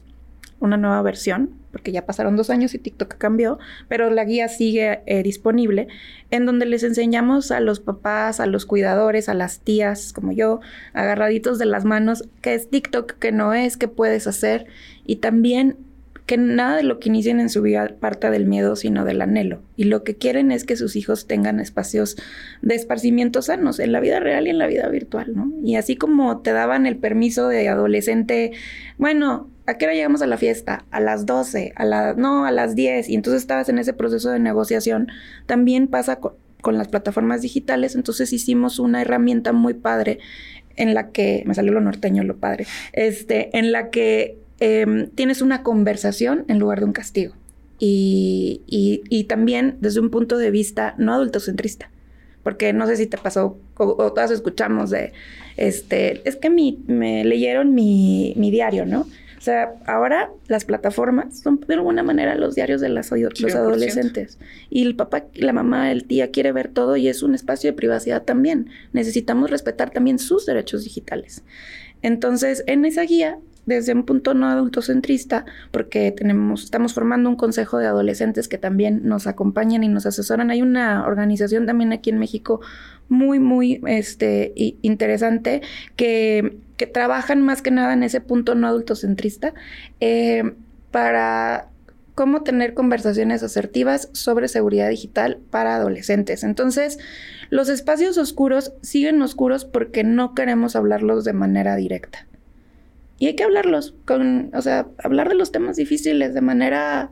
una 0.66 0.78
nueva 0.78 1.02
versión, 1.02 1.52
porque 1.72 1.92
ya 1.92 2.06
pasaron 2.06 2.36
dos 2.36 2.50
años 2.50 2.74
y 2.74 2.80
TikTok 2.80 3.18
cambió, 3.18 3.60
pero 3.88 4.10
la 4.10 4.26
guía 4.26 4.48
sigue 4.48 5.02
eh, 5.06 5.24
disponible, 5.24 5.88
en 6.32 6.46
donde 6.46 6.66
les 6.66 6.84
enseñamos 6.84 7.52
a 7.52 7.60
los 7.60 7.80
papás, 7.80 8.40
a 8.40 8.46
los 8.46 8.66
cuidadores, 8.66 9.30
a 9.30 9.34
las 9.34 9.60
tías 9.60 10.14
como 10.14 10.32
yo, 10.32 10.60
agarraditos 10.94 11.60
de 11.60 11.66
las 11.66 11.86
manos, 11.86 12.28
qué 12.42 12.54
es 12.54 12.70
TikTok, 12.70 13.14
qué 13.20 13.32
no 13.32 13.54
es, 13.54 13.78
qué 13.78 13.88
puedes 13.88 14.28
hacer, 14.28 14.68
y 15.06 15.18
también 15.18 15.78
que 16.26 16.38
nada 16.38 16.78
de 16.78 16.84
lo 16.84 17.00
que 17.00 17.10
inicien 17.10 17.40
en 17.40 17.50
su 17.50 17.62
vida 17.62 17.88
parta 18.00 18.32
del 18.32 18.46
miedo, 18.46 18.76
sino 18.76 19.06
del 19.06 19.22
anhelo. 19.22 19.62
Y 19.76 19.84
lo 19.86 20.04
que 20.04 20.16
quieren 20.16 20.52
es 20.52 20.64
que 20.64 20.76
sus 20.76 20.96
hijos 20.96 21.28
tengan 21.28 21.60
espacios 21.60 22.18
de 22.62 22.76
esparcimiento 22.76 23.42
sanos 23.42 23.80
en 23.80 23.92
la 23.92 24.00
vida 24.00 24.20
real 24.20 24.48
y 24.48 24.50
en 24.50 24.58
la 24.58 24.66
vida 24.66 24.88
virtual, 24.90 25.36
¿no? 25.36 25.52
Y 25.64 25.76
así 25.76 25.96
como 25.96 26.40
te 26.40 26.52
daban 26.52 26.88
el 26.88 26.98
permiso 26.98 27.48
de 27.48 27.70
adolescente, 27.70 28.54
bueno, 28.98 29.50
¿a 29.66 29.78
qué 29.78 29.86
hora 29.86 29.94
llegamos 29.94 30.22
a 30.22 30.28
la 30.28 30.38
fiesta? 30.38 30.86
A 30.92 31.00
las 31.00 31.26
12, 31.26 31.74
a 31.76 31.86
las, 31.86 32.18
no, 32.18 32.46
a 32.46 32.52
las 32.52 32.76
10. 32.76 33.10
Y 33.10 33.16
entonces 33.16 33.42
estabas 33.42 33.70
en 33.70 33.80
ese 33.80 33.94
proceso 33.94 34.30
de 34.32 34.40
negociación. 34.40 35.08
También 35.46 35.88
pasa 35.88 36.18
con, 36.18 36.34
con 36.62 36.78
las 36.78 36.88
plataformas 36.88 37.42
digitales. 37.42 37.96
Entonces 37.96 38.34
hicimos 38.34 38.80
una 38.80 39.02
herramienta 39.02 39.54
muy 39.54 39.74
padre 39.74 40.20
en 40.76 40.94
la 40.94 41.12
que, 41.12 41.44
me 41.46 41.56
salió 41.56 41.72
lo 41.72 41.82
norteño, 41.82 42.24
lo 42.24 42.38
padre, 42.38 42.68
este, 42.94 43.58
en 43.58 43.72
la 43.72 43.90
que 43.90 44.38
em, 44.60 45.10
tienes 45.12 45.42
una 45.42 45.64
conversación 45.64 46.44
en 46.48 46.60
lugar 46.60 46.80
de 46.80 46.86
un 46.86 46.94
castigo. 46.94 47.34
Y, 47.78 48.62
y, 48.68 49.04
y, 49.10 49.26
también 49.26 49.78
desde 49.82 50.00
un 50.00 50.10
punto 50.10 50.38
de 50.38 50.50
vista 50.50 50.96
no 50.98 51.14
adultocentrista. 51.14 51.92
Porque 52.42 52.74
no 52.74 52.88
sé 52.88 52.96
si 52.96 53.08
te 53.08 53.18
pasó 53.18 53.58
o, 53.78 53.84
o 53.84 54.14
todas 54.14 54.32
escuchamos 54.32 54.92
de, 54.92 55.12
este, 55.58 56.28
es 56.28 56.36
que 56.36 56.50
mi, 56.50 56.84
me 56.88 57.26
leyeron 57.26 57.74
mi, 57.74 58.34
mi 58.38 58.52
diario, 58.52 58.86
¿no? 58.86 59.08
O 59.46 59.48
sea, 59.48 59.76
ahora 59.86 60.32
las 60.48 60.66
plataformas 60.66 61.42
son 61.42 61.60
de 61.60 61.76
alguna 61.76 62.02
manera 62.02 62.34
los 62.34 62.56
diarios 62.56 62.82
de 62.82 62.90
las, 62.90 63.12
los 63.12 63.54
adolescentes. 63.54 64.40
Y 64.72 64.82
el 64.82 64.96
papá, 64.96 65.26
la 65.36 65.54
mamá, 65.54 65.92
el 65.92 66.06
tía 66.06 66.32
quiere 66.32 66.52
ver 66.52 66.68
todo 66.68 66.96
y 66.96 67.10
es 67.10 67.22
un 67.22 67.36
espacio 67.36 67.70
de 67.70 67.78
privacidad 67.78 68.24
también. 68.24 68.72
Necesitamos 68.92 69.52
respetar 69.52 69.92
también 69.92 70.18
sus 70.18 70.48
derechos 70.48 70.84
digitales. 70.84 71.44
Entonces, 72.02 72.64
en 72.66 72.86
esa 72.86 73.04
guía 73.04 73.38
desde 73.68 73.94
un 73.94 74.04
punto 74.04 74.34
no 74.34 74.48
adultocentrista, 74.48 75.46
porque 75.70 76.12
tenemos, 76.12 76.64
estamos 76.64 76.96
formando 76.96 77.30
un 77.30 77.36
consejo 77.36 77.78
de 77.78 77.86
adolescentes 77.86 78.48
que 78.48 78.58
también 78.58 79.02
nos 79.04 79.28
acompañan 79.28 79.84
y 79.84 79.90
nos 79.90 80.08
asesoran. 80.08 80.50
Hay 80.50 80.64
una 80.64 81.06
organización 81.06 81.68
también 81.68 81.94
aquí 81.94 82.10
en 82.10 82.18
México 82.18 82.62
muy, 83.10 83.40
muy 83.40 83.80
este, 83.86 84.54
interesante 84.82 85.62
que, 85.96 86.58
que 86.78 86.88
trabajan 86.88 87.42
más 87.42 87.62
que 87.62 87.72
nada 87.72 87.94
en 87.94 88.04
ese 88.04 88.22
punto 88.22 88.56
no 88.56 88.68
adultocentrista 88.68 89.54
eh, 90.00 90.54
para 90.92 91.70
cómo 92.16 92.44
tener 92.44 92.74
conversaciones 92.74 93.44
asertivas 93.44 94.10
sobre 94.14 94.48
seguridad 94.48 94.90
digital 94.90 95.40
para 95.52 95.76
adolescentes. 95.76 96.44
Entonces, 96.44 96.98
los 97.50 97.68
espacios 97.70 98.18
oscuros 98.18 98.74
siguen 98.82 99.22
oscuros 99.22 99.66
porque 99.66 100.04
no 100.04 100.34
queremos 100.34 100.76
hablarlos 100.76 101.26
de 101.26 101.34
manera 101.34 101.76
directa. 101.76 102.26
Y 103.20 103.28
hay 103.28 103.36
que 103.36 103.44
hablarlos 103.44 103.96
con, 104.06 104.52
o 104.54 104.62
sea, 104.62 104.88
hablar 104.98 105.30
de 105.30 105.36
los 105.36 105.52
temas 105.52 105.76
difíciles 105.76 106.34
de 106.34 106.42
manera 106.42 107.12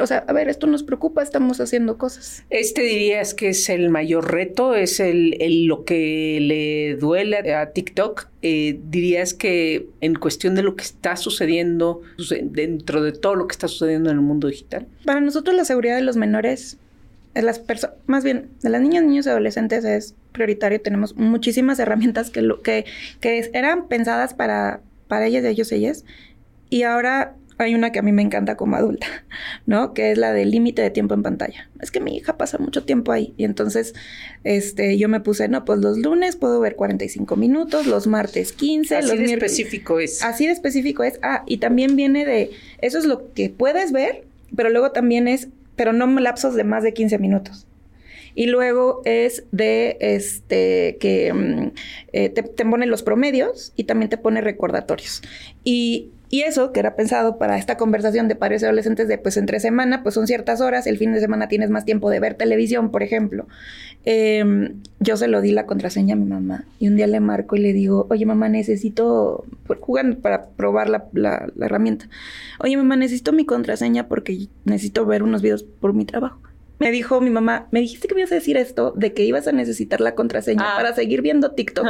o 0.00 0.06
sea, 0.06 0.24
a 0.26 0.32
ver, 0.32 0.48
esto 0.48 0.66
nos 0.66 0.82
preocupa, 0.82 1.22
estamos 1.22 1.60
haciendo 1.60 1.98
cosas. 1.98 2.44
Este 2.50 2.82
dirías 2.82 3.34
que 3.34 3.50
es 3.50 3.68
el 3.68 3.90
mayor 3.90 4.32
reto, 4.32 4.74
es 4.74 5.00
el, 5.00 5.66
lo 5.66 5.84
que 5.84 6.38
le 6.40 6.96
duele 6.96 7.54
a 7.54 7.72
TikTok. 7.72 8.28
Eh, 8.42 8.78
dirías 8.88 9.34
que 9.34 9.88
en 10.00 10.14
cuestión 10.14 10.54
de 10.54 10.62
lo 10.62 10.76
que 10.76 10.84
está 10.84 11.16
sucediendo 11.16 12.02
dentro 12.42 13.02
de 13.02 13.12
todo 13.12 13.34
lo 13.34 13.46
que 13.46 13.52
está 13.52 13.68
sucediendo 13.68 14.10
en 14.10 14.16
el 14.16 14.22
mundo 14.22 14.48
digital. 14.48 14.86
Para 15.04 15.20
nosotros 15.20 15.56
la 15.56 15.64
seguridad 15.64 15.96
de 15.96 16.02
los 16.02 16.16
menores, 16.16 16.78
de 17.34 17.42
las 17.42 17.58
personas, 17.58 17.96
más 18.06 18.24
bien 18.24 18.48
de 18.62 18.70
las 18.70 18.80
niñas, 18.80 19.04
niños 19.04 19.26
y 19.26 19.30
adolescentes 19.30 19.84
es 19.84 20.14
prioritario. 20.32 20.80
Tenemos 20.80 21.16
muchísimas 21.16 21.78
herramientas 21.78 22.30
que, 22.30 22.42
lo, 22.42 22.62
que, 22.62 22.84
que 23.20 23.50
eran 23.52 23.88
pensadas 23.88 24.34
para 24.34 24.80
para 25.10 25.26
ellas, 25.26 25.44
ellos, 25.44 25.70
ellas. 25.72 26.04
Y 26.70 26.84
ahora 26.84 27.34
hay 27.60 27.74
una 27.74 27.92
que 27.92 27.98
a 27.98 28.02
mí 28.02 28.12
me 28.12 28.22
encanta 28.22 28.56
como 28.56 28.76
adulta, 28.76 29.06
¿no? 29.66 29.92
Que 29.92 30.12
es 30.12 30.18
la 30.18 30.32
del 30.32 30.50
límite 30.50 30.82
de 30.82 30.90
tiempo 30.90 31.14
en 31.14 31.22
pantalla. 31.22 31.68
Es 31.80 31.90
que 31.90 32.00
mi 32.00 32.16
hija 32.16 32.36
pasa 32.38 32.58
mucho 32.58 32.84
tiempo 32.84 33.12
ahí 33.12 33.34
y 33.36 33.44
entonces 33.44 33.94
este, 34.44 34.96
yo 34.98 35.08
me 35.08 35.20
puse, 35.20 35.48
no, 35.48 35.64
pues 35.64 35.78
los 35.80 35.98
lunes 35.98 36.36
puedo 36.36 36.60
ver 36.60 36.76
45 36.76 37.36
minutos, 37.36 37.86
los 37.86 38.06
martes 38.06 38.52
15, 38.52 38.96
así 38.96 39.08
los 39.08 39.18
de 39.18 39.24
específico 39.34 40.00
es. 40.00 40.22
Así 40.22 40.46
de 40.46 40.52
específico 40.52 41.04
es. 41.04 41.18
Ah, 41.22 41.44
y 41.46 41.58
también 41.58 41.96
viene 41.96 42.24
de, 42.24 42.50
eso 42.80 42.98
es 42.98 43.04
lo 43.04 43.32
que 43.34 43.50
puedes 43.50 43.92
ver, 43.92 44.24
pero 44.56 44.70
luego 44.70 44.92
también 44.92 45.28
es, 45.28 45.48
pero 45.76 45.92
no 45.92 46.06
lapsos 46.20 46.54
de 46.54 46.64
más 46.64 46.82
de 46.82 46.94
15 46.94 47.18
minutos. 47.18 47.66
Y 48.34 48.46
luego 48.46 49.02
es 49.04 49.44
de 49.50 49.96
este 50.00 50.96
que 51.00 51.32
mm, 51.32 51.72
eh, 52.12 52.28
te, 52.30 52.42
te, 52.42 52.64
pone 52.64 52.86
los 52.86 53.02
promedios 53.02 53.72
y 53.76 53.84
también 53.84 54.08
te 54.08 54.18
pone 54.18 54.40
recordatorios. 54.40 55.20
Y 55.64 56.10
y 56.32 56.42
eso, 56.42 56.70
que 56.70 56.78
era 56.78 56.94
pensado 56.94 57.38
para 57.38 57.58
esta 57.58 57.76
conversación 57.76 58.28
de 58.28 58.36
padres 58.36 58.62
y 58.62 58.64
adolescentes 58.64 59.08
de 59.08 59.18
pues 59.18 59.36
entre 59.36 59.58
semana, 59.58 60.04
pues 60.04 60.14
son 60.14 60.28
ciertas 60.28 60.60
horas, 60.60 60.86
el 60.86 60.96
fin 60.96 61.12
de 61.12 61.18
semana 61.18 61.48
tienes 61.48 61.70
más 61.70 61.84
tiempo 61.84 62.08
de 62.08 62.20
ver 62.20 62.34
televisión, 62.34 62.92
por 62.92 63.02
ejemplo. 63.02 63.48
Em, 64.04 64.80
yo 65.00 65.16
se 65.16 65.26
lo 65.26 65.40
di 65.40 65.50
la 65.50 65.66
contraseña 65.66 66.14
a 66.14 66.16
mi 66.16 66.26
mamá 66.26 66.64
y 66.78 66.86
un 66.86 66.94
día 66.94 67.08
le 67.08 67.18
marco 67.18 67.56
y 67.56 67.58
le 67.58 67.72
digo, 67.72 68.06
oye 68.10 68.24
mamá, 68.26 68.48
necesito, 68.48 69.44
jugar 69.80 70.18
para 70.18 70.46
probar 70.50 70.88
la, 70.88 71.06
la, 71.12 71.48
la 71.54 71.66
herramienta. 71.66 72.08
Oye 72.60 72.76
mamá, 72.76 72.94
necesito 72.94 73.32
mi 73.32 73.44
contraseña 73.44 74.06
porque 74.06 74.46
necesito 74.64 75.04
ver 75.06 75.24
unos 75.24 75.42
videos 75.42 75.64
por 75.64 75.94
mi 75.94 76.04
trabajo 76.04 76.40
me 76.78 76.90
dijo 76.90 77.20
mi 77.20 77.28
mamá, 77.28 77.66
me 77.72 77.80
dijiste 77.80 78.08
que 78.08 78.14
me 78.14 78.22
ibas 78.22 78.32
a 78.32 78.36
decir 78.36 78.56
esto, 78.56 78.94
de 78.96 79.12
que 79.12 79.22
ibas 79.24 79.46
a 79.46 79.52
necesitar 79.52 80.00
la 80.00 80.14
contraseña 80.14 80.62
ah. 80.64 80.76
para 80.76 80.94
seguir 80.94 81.20
viendo 81.20 81.50
TikTok. 81.50 81.86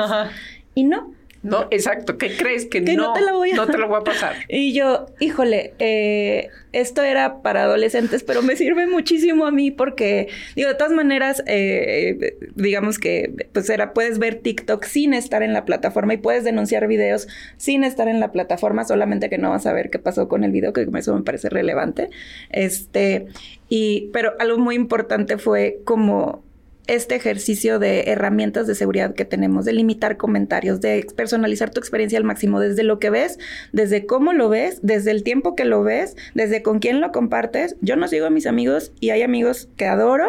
Y 0.74 0.82
no, 0.82 1.14
no, 1.42 1.68
exacto. 1.70 2.18
¿Qué 2.18 2.36
crees? 2.36 2.66
Que, 2.66 2.82
no, 2.82 3.14
te 3.14 3.22
lo 3.22 3.38
voy 3.38 3.52
a... 3.52 3.56
no 3.56 3.66
te 3.66 3.78
lo 3.78 3.88
voy 3.88 4.00
a 4.00 4.04
pasar. 4.04 4.36
y 4.48 4.74
yo, 4.74 5.06
híjole, 5.20 5.72
eh, 5.78 6.48
esto 6.72 7.02
era 7.02 7.40
para 7.40 7.62
adolescentes, 7.62 8.22
pero 8.22 8.42
me 8.42 8.56
sirve 8.56 8.86
muchísimo 8.86 9.46
a 9.46 9.50
mí 9.50 9.70
porque, 9.70 10.28
digo, 10.54 10.68
de 10.68 10.74
todas 10.74 10.92
maneras, 10.92 11.42
eh, 11.46 12.36
digamos 12.54 12.98
que, 12.98 13.48
pues 13.52 13.70
era, 13.70 13.94
puedes 13.94 14.18
ver 14.18 14.36
TikTok 14.36 14.84
sin 14.84 15.14
estar 15.14 15.42
en 15.42 15.54
la 15.54 15.64
plataforma 15.64 16.12
y 16.12 16.18
puedes 16.18 16.44
denunciar 16.44 16.86
videos 16.86 17.26
sin 17.56 17.84
estar 17.84 18.08
en 18.08 18.20
la 18.20 18.32
plataforma, 18.32 18.84
solamente 18.84 19.30
que 19.30 19.38
no 19.38 19.50
vas 19.50 19.64
a 19.64 19.72
ver 19.72 19.88
qué 19.88 19.98
pasó 19.98 20.28
con 20.28 20.44
el 20.44 20.52
video, 20.52 20.74
que 20.74 20.86
eso 20.94 21.14
me 21.14 21.22
parece 21.22 21.48
relevante. 21.48 22.10
Este, 22.50 23.28
y, 23.70 24.10
pero 24.12 24.34
algo 24.38 24.58
muy 24.58 24.74
importante 24.74 25.38
fue 25.38 25.78
como 25.84 26.44
este 26.90 27.14
ejercicio 27.14 27.78
de 27.78 28.02
herramientas 28.08 28.66
de 28.66 28.74
seguridad 28.74 29.14
que 29.14 29.24
tenemos, 29.24 29.64
de 29.64 29.72
limitar 29.72 30.16
comentarios, 30.16 30.80
de 30.80 31.06
personalizar 31.14 31.70
tu 31.70 31.78
experiencia 31.78 32.18
al 32.18 32.24
máximo, 32.24 32.58
desde 32.58 32.82
lo 32.82 32.98
que 32.98 33.10
ves, 33.10 33.38
desde 33.72 34.06
cómo 34.06 34.32
lo 34.32 34.48
ves, 34.48 34.80
desde 34.82 35.12
el 35.12 35.22
tiempo 35.22 35.54
que 35.54 35.64
lo 35.64 35.84
ves, 35.84 36.16
desde 36.34 36.62
con 36.62 36.80
quién 36.80 37.00
lo 37.00 37.12
compartes. 37.12 37.76
Yo 37.80 37.94
no 37.94 38.08
sigo 38.08 38.26
a 38.26 38.30
mis 38.30 38.46
amigos 38.46 38.92
y 38.98 39.10
hay 39.10 39.22
amigos 39.22 39.68
que 39.76 39.86
adoro, 39.86 40.28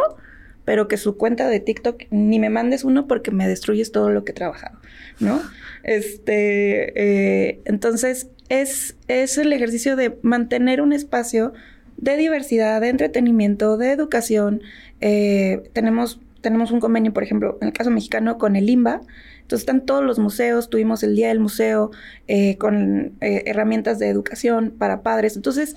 pero 0.63 0.87
que 0.87 0.97
su 0.97 1.17
cuenta 1.17 1.47
de 1.47 1.59
TikTok 1.59 2.03
ni 2.11 2.37
me 2.37 2.51
mandes 2.51 2.83
uno 2.83 3.07
porque 3.07 3.31
me 3.31 3.47
destruyes 3.47 3.91
todo 3.91 4.11
lo 4.11 4.23
que 4.23 4.31
he 4.31 4.35
trabajado, 4.35 4.77
¿no? 5.19 5.41
Este, 5.81 6.93
eh, 7.49 7.59
entonces, 7.65 8.27
es, 8.49 8.97
es 9.07 9.39
el 9.39 9.51
ejercicio 9.51 9.95
de 9.95 10.15
mantener 10.21 10.79
un 10.81 10.93
espacio 10.93 11.53
de 11.97 12.17
diversidad, 12.17 12.81
de 12.81 12.89
entretenimiento, 12.89 13.77
de 13.77 13.91
educación. 13.91 14.61
Eh, 14.99 15.63
tenemos 15.73 16.19
tenemos 16.41 16.71
un 16.71 16.79
convenio, 16.79 17.13
por 17.13 17.23
ejemplo, 17.23 17.57
en 17.61 17.67
el 17.67 17.73
caso 17.73 17.91
mexicano, 17.91 18.37
con 18.37 18.55
el 18.55 18.69
IMBA. 18.69 19.01
Entonces 19.41 19.61
están 19.61 19.85
todos 19.85 20.03
los 20.03 20.19
museos, 20.19 20.69
tuvimos 20.69 21.03
el 21.03 21.15
Día 21.15 21.29
del 21.29 21.39
Museo 21.39 21.91
eh, 22.27 22.57
con 22.57 23.13
eh, 23.21 23.43
herramientas 23.45 23.99
de 23.99 24.09
educación 24.09 24.73
para 24.77 25.01
padres. 25.01 25.35
Entonces, 25.35 25.75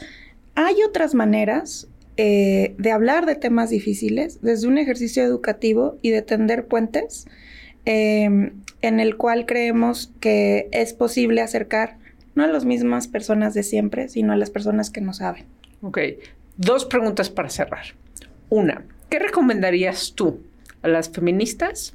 hay 0.54 0.76
otras 0.82 1.14
maneras 1.14 1.88
eh, 2.16 2.74
de 2.78 2.92
hablar 2.92 3.26
de 3.26 3.34
temas 3.34 3.70
difíciles 3.70 4.40
desde 4.40 4.68
un 4.68 4.78
ejercicio 4.78 5.22
educativo 5.24 5.98
y 6.00 6.10
de 6.10 6.22
tender 6.22 6.66
puentes 6.66 7.26
em, 7.84 8.52
en 8.82 9.00
el 9.00 9.16
cual 9.16 9.46
creemos 9.46 10.12
que 10.20 10.68
es 10.70 10.92
posible 10.92 11.40
acercar 11.40 11.98
no 12.36 12.44
a 12.44 12.46
las 12.46 12.64
mismas 12.64 13.08
personas 13.08 13.54
de 13.54 13.62
siempre, 13.62 14.08
sino 14.08 14.32
a 14.32 14.36
las 14.36 14.50
personas 14.50 14.90
que 14.90 15.00
no 15.00 15.12
saben. 15.12 15.44
Ok, 15.82 15.98
dos 16.56 16.84
preguntas 16.84 17.30
para 17.30 17.48
cerrar. 17.48 17.84
Una, 18.48 18.84
¿qué 19.08 19.18
recomendarías 19.18 20.12
tú 20.14 20.40
a 20.84 20.88
las 20.88 21.08
feministas 21.10 21.94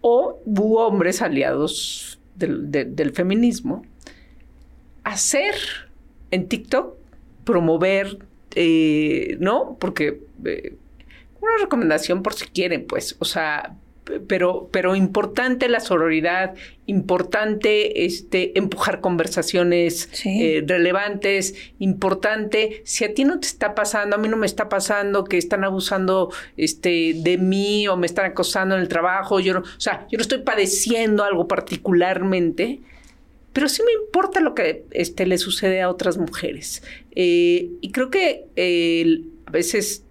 o 0.00 0.40
hombres 0.76 1.22
aliados 1.22 2.18
del, 2.34 3.12
feminismo 3.14 3.84
hacer 5.04 5.54
en 6.30 6.48
TikTok, 6.48 6.96
promover, 7.44 8.18
eh, 8.54 9.36
¿no? 9.40 9.76
Porque 9.78 10.20
eh, 10.44 10.76
una 11.40 11.52
recomendación 11.60 12.22
por 12.22 12.34
si 12.34 12.46
quieren, 12.46 12.86
pues, 12.86 13.16
o 13.18 13.24
sea, 13.24 13.76
pero, 14.26 14.68
pero 14.72 14.96
importante 14.96 15.68
la 15.68 15.80
sororidad, 15.80 16.54
importante 16.86 18.04
este, 18.04 18.58
empujar 18.58 19.00
conversaciones 19.00 20.10
eh, 20.24 20.64
relevantes, 20.66 21.54
importante, 21.78 22.82
si 22.84 23.04
a 23.04 23.14
ti 23.14 23.24
no 23.24 23.38
te 23.38 23.46
está 23.46 23.74
pasando, 23.74 24.16
a 24.16 24.18
mí 24.18 24.28
no 24.28 24.36
me 24.36 24.46
está 24.46 24.68
pasando 24.68 25.24
que 25.24 25.38
están 25.38 25.64
abusando 25.64 26.32
este, 26.56 27.14
de 27.16 27.38
mí 27.38 27.86
o 27.88 27.96
me 27.96 28.06
están 28.06 28.26
acosando 28.26 28.74
en 28.74 28.80
el 28.80 28.88
trabajo, 28.88 29.38
yo 29.40 29.54
no, 29.54 29.60
o 29.60 29.80
sea, 29.80 30.06
yo 30.10 30.18
no 30.18 30.22
estoy 30.22 30.38
padeciendo 30.38 31.24
algo 31.24 31.46
particularmente, 31.46 32.80
pero 33.52 33.68
sí 33.68 33.82
me 33.84 33.92
importa 34.04 34.40
lo 34.40 34.54
que 34.54 34.84
este, 34.90 35.26
le 35.26 35.38
sucede 35.38 35.82
a 35.82 35.90
otras 35.90 36.16
mujeres. 36.16 36.82
Eh, 37.14 37.70
y 37.80 37.92
creo 37.92 38.10
que 38.10 38.46
eh, 38.56 39.20
a 39.46 39.50
veces 39.50 40.04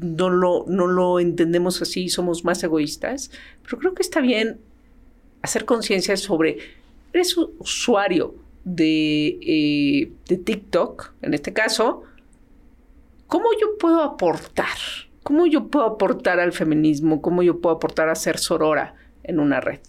no 0.00 0.30
lo, 0.30 0.64
no 0.68 0.86
lo 0.86 1.20
entendemos 1.20 1.82
así, 1.82 2.08
somos 2.08 2.44
más 2.44 2.62
egoístas, 2.62 3.30
pero 3.62 3.78
creo 3.78 3.94
que 3.94 4.02
está 4.02 4.20
bien 4.20 4.60
hacer 5.42 5.64
conciencia 5.64 6.16
sobre, 6.16 6.58
eres 7.12 7.36
usuario 7.36 8.34
de, 8.64 9.38
eh, 9.42 10.12
de 10.28 10.36
TikTok, 10.36 11.12
en 11.22 11.34
este 11.34 11.52
caso, 11.52 12.02
¿cómo 13.26 13.46
yo 13.60 13.76
puedo 13.78 14.02
aportar? 14.02 14.66
¿Cómo 15.22 15.46
yo 15.46 15.68
puedo 15.68 15.86
aportar 15.86 16.40
al 16.40 16.52
feminismo? 16.52 17.22
¿Cómo 17.22 17.42
yo 17.42 17.60
puedo 17.60 17.76
aportar 17.76 18.08
a 18.08 18.14
ser 18.14 18.38
sorora 18.38 18.94
en 19.22 19.38
una 19.38 19.60
red? 19.60 19.80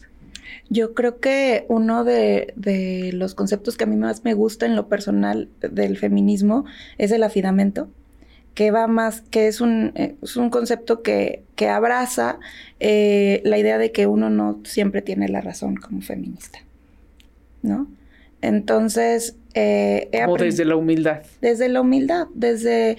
Yo 0.69 0.93
creo 0.93 1.19
que 1.19 1.65
uno 1.69 2.03
de, 2.03 2.53
de, 2.55 3.11
los 3.13 3.35
conceptos 3.35 3.75
que 3.75 3.83
a 3.83 3.87
mí 3.87 3.95
más 3.95 4.23
me 4.23 4.33
gusta 4.33 4.65
en 4.65 4.75
lo 4.75 4.87
personal 4.87 5.49
del 5.59 5.97
feminismo 5.97 6.65
es 6.97 7.11
el 7.11 7.23
afidamento 7.23 7.89
que 8.53 8.71
va 8.71 8.87
más, 8.87 9.21
que 9.21 9.47
es 9.47 9.61
un, 9.61 9.91
eh, 9.95 10.15
es 10.21 10.37
un 10.37 10.49
concepto 10.49 11.01
que, 11.01 11.43
que 11.55 11.69
abraza 11.69 12.39
eh, 12.79 13.41
la 13.43 13.57
idea 13.57 13.77
de 13.77 13.91
que 13.91 14.05
uno 14.07 14.29
no 14.29 14.59
siempre 14.63 15.01
tiene 15.01 15.27
la 15.27 15.41
razón 15.41 15.75
como 15.75 16.01
feminista, 16.01 16.59
¿no? 17.61 17.87
Entonces... 18.41 19.35
Eh, 19.55 20.09
o 20.27 20.37
desde 20.37 20.65
la 20.65 20.75
humildad. 20.75 21.23
Desde 21.41 21.69
la 21.69 21.81
humildad, 21.81 22.27
desde... 22.33 22.97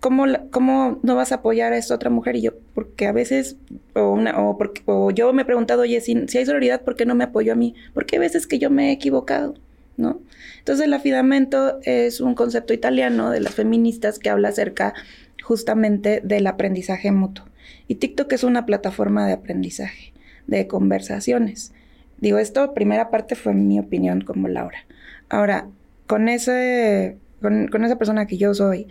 ¿cómo, 0.00 0.26
¿Cómo 0.50 0.98
no 1.02 1.16
vas 1.16 1.32
a 1.32 1.36
apoyar 1.36 1.72
a 1.72 1.78
esta 1.78 1.94
otra 1.94 2.10
mujer? 2.10 2.36
Y 2.36 2.42
yo, 2.42 2.52
porque 2.74 3.06
a 3.06 3.12
veces, 3.12 3.56
o, 3.94 4.10
una, 4.10 4.38
o, 4.38 4.58
porque, 4.58 4.82
o 4.84 5.10
yo 5.10 5.32
me 5.32 5.42
he 5.42 5.44
preguntado, 5.46 5.80
oye, 5.80 6.00
si, 6.02 6.28
si 6.28 6.36
hay 6.36 6.44
solidaridad, 6.44 6.82
¿por 6.82 6.94
qué 6.94 7.06
no 7.06 7.14
me 7.14 7.24
apoyo 7.24 7.52
a 7.52 7.56
mí? 7.56 7.74
Porque 7.94 8.16
hay 8.16 8.20
veces 8.20 8.46
que 8.46 8.58
yo 8.58 8.68
me 8.68 8.90
he 8.90 8.92
equivocado, 8.92 9.54
¿no? 9.96 10.20
Entonces 10.58 10.86
el 10.86 10.94
afidamento 10.94 11.78
es 11.82 12.20
un 12.20 12.34
concepto 12.34 12.72
italiano 12.72 13.30
de 13.30 13.40
las 13.40 13.54
feministas 13.54 14.18
que 14.18 14.30
habla 14.30 14.48
acerca 14.48 14.94
justamente 15.42 16.20
del 16.24 16.46
aprendizaje 16.46 17.12
mutuo. 17.12 17.46
Y 17.86 17.96
TikTok 17.96 18.32
es 18.32 18.44
una 18.44 18.66
plataforma 18.66 19.26
de 19.26 19.34
aprendizaje, 19.34 20.12
de 20.46 20.66
conversaciones. 20.66 21.72
Digo, 22.18 22.38
esto, 22.38 22.72
primera 22.74 23.10
parte 23.10 23.34
fue 23.34 23.54
mi 23.54 23.78
opinión 23.78 24.22
como 24.22 24.48
Laura. 24.48 24.78
Ahora, 25.28 25.68
con, 26.06 26.28
ese, 26.28 27.18
con, 27.42 27.68
con 27.68 27.84
esa 27.84 27.96
persona 27.96 28.26
que 28.26 28.38
yo 28.38 28.54
soy, 28.54 28.86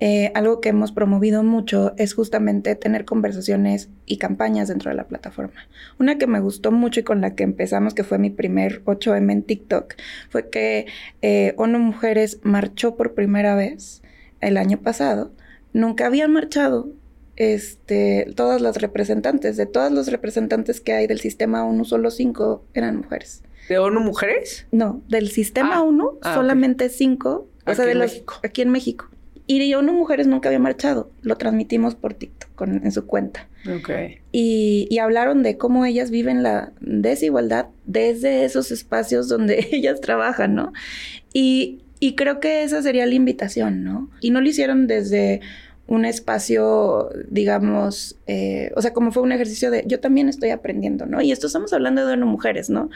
eh, 0.00 0.32
algo 0.34 0.60
que 0.60 0.70
hemos 0.70 0.90
promovido 0.90 1.42
mucho 1.42 1.94
es 1.96 2.14
justamente 2.14 2.74
tener 2.74 3.04
conversaciones 3.04 3.88
y 4.04 4.18
campañas 4.18 4.68
dentro 4.68 4.90
de 4.90 4.96
la 4.96 5.06
plataforma. 5.06 5.68
Una 5.98 6.18
que 6.18 6.26
me 6.26 6.40
gustó 6.40 6.72
mucho 6.72 7.00
y 7.00 7.02
con 7.04 7.20
la 7.20 7.34
que 7.34 7.44
empezamos, 7.44 7.94
que 7.94 8.02
fue 8.02 8.18
mi 8.18 8.30
primer 8.30 8.84
8M 8.84 9.30
en 9.30 9.42
TikTok, 9.42 9.94
fue 10.28 10.50
que 10.50 10.86
eh, 11.22 11.54
ONU 11.56 11.78
Mujeres 11.78 12.40
marchó 12.42 12.96
por 12.96 13.14
primera 13.14 13.54
vez 13.54 14.02
el 14.40 14.56
año 14.56 14.78
pasado. 14.78 15.32
Nunca 15.72 16.06
habían 16.06 16.32
marchado 16.32 16.90
este, 17.36 18.32
todas 18.36 18.60
las 18.60 18.76
representantes. 18.76 19.56
De 19.56 19.66
todas 19.66 19.92
los 19.92 20.08
representantes 20.08 20.80
que 20.80 20.92
hay 20.92 21.06
del 21.06 21.20
sistema 21.20 21.64
ONU, 21.64 21.84
solo 21.84 22.10
cinco 22.10 22.64
eran 22.74 22.96
mujeres. 22.96 23.42
¿De 23.68 23.78
ONU 23.78 24.00
Mujeres? 24.00 24.66
No, 24.72 25.02
del 25.08 25.30
sistema 25.30 25.76
ah, 25.76 25.82
ONU, 25.82 26.18
ah, 26.22 26.34
solamente 26.34 26.88
cinco. 26.88 27.48
o 27.66 27.74
sea, 27.74 27.84
de 27.84 27.94
los, 27.94 28.24
aquí 28.42 28.62
en 28.62 28.70
México. 28.70 29.08
Y 29.60 29.74
ONU 29.74 29.92
Mujeres 29.92 30.26
nunca 30.26 30.48
había 30.48 30.58
marchado, 30.58 31.10
lo 31.20 31.36
transmitimos 31.36 31.94
por 31.94 32.14
TikTok. 32.14 32.50
en 32.62 32.92
su 32.92 33.06
cuenta. 33.06 33.48
Okay. 33.80 34.18
Y, 34.30 34.86
y, 34.90 34.98
hablaron 34.98 35.42
de 35.42 35.56
cómo 35.56 35.84
ellas 35.84 36.10
viven 36.10 36.42
la 36.42 36.72
desigualdad 36.80 37.66
desde 37.84 38.44
esos 38.44 38.70
espacios 38.70 39.28
donde 39.28 39.68
ellas 39.72 40.00
trabajan, 40.00 40.54
¿no? 40.54 40.72
Y, 41.32 41.80
y 42.00 42.14
creo 42.14 42.40
que 42.40 42.62
esa 42.62 42.82
sería 42.82 43.06
la 43.06 43.14
invitación, 43.14 43.84
¿no? 43.84 44.10
Y 44.20 44.30
no 44.30 44.40
lo 44.40 44.48
hicieron 44.48 44.86
desde 44.86 45.40
un 45.88 46.04
espacio, 46.04 47.10
digamos, 47.28 48.16
eh, 48.26 48.72
o 48.76 48.82
sea, 48.82 48.92
como 48.92 49.10
fue 49.12 49.22
un 49.22 49.32
ejercicio 49.32 49.70
de 49.70 49.84
yo 49.86 50.00
también 50.00 50.28
estoy 50.28 50.50
aprendiendo, 50.50 51.06
¿no? 51.06 51.20
Y 51.20 51.32
esto 51.32 51.48
estamos 51.48 51.72
hablando 51.72 52.06
de 52.06 52.16
mujeres, 52.16 52.70
¿no? 52.70 52.88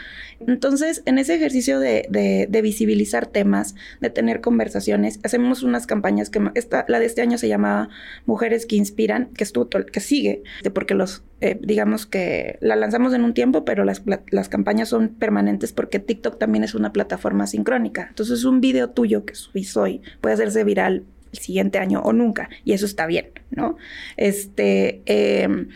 Entonces, 0.47 1.03
en 1.05 1.18
ese 1.18 1.34
ejercicio 1.34 1.80
de, 1.80 2.07
de, 2.09 2.62
visibilizar 2.62 3.26
temas, 3.26 3.74
de 4.01 4.11
tener 4.11 4.41
conversaciones, 4.41 5.20
hacemos 5.24 5.62
unas 5.62 5.87
campañas 5.87 6.30
que 6.30 6.41
la 6.89 6.99
de 6.99 7.07
este 7.07 7.22
año 7.22 7.39
se 7.39 7.49
llamaba 7.49 7.89
Mujeres 8.24 8.66
que 8.66 8.76
Inspiran, 8.76 9.26
que 9.34 9.45
estuvo, 9.45 9.68
que 9.68 10.01
sigue, 10.01 10.43
porque 10.72 10.95
los, 10.95 11.24
eh, 11.41 11.59
digamos 11.61 12.07
que 12.07 12.57
la 12.61 12.76
lanzamos 12.76 13.12
en 13.14 13.22
un 13.22 13.34
tiempo, 13.34 13.64
pero 13.64 13.84
las, 13.84 14.03
las 14.30 14.49
campañas 14.49 14.89
son 14.89 15.09
permanentes 15.11 15.72
porque 15.72 15.99
TikTok 15.99 16.39
también 16.39 16.64
es 16.64 16.74
una 16.74 16.93
plataforma 16.93 17.47
sincrónica. 17.47 18.07
Entonces, 18.09 18.45
un 18.45 18.61
video 18.61 18.91
tuyo 18.91 19.24
que 19.24 19.34
subís 19.34 19.76
hoy 19.76 20.03
puede 20.20 20.34
hacerse 20.34 20.64
viral 20.64 21.05
el 21.37 21.43
siguiente 21.43 21.78
año 21.78 22.01
o 22.01 22.12
nunca, 22.12 22.49
y 22.64 22.72
eso 22.72 22.87
está 22.87 23.07
bien, 23.07 23.30
¿no? 23.51 23.76
Este, 24.16 25.03
em, 25.07 25.68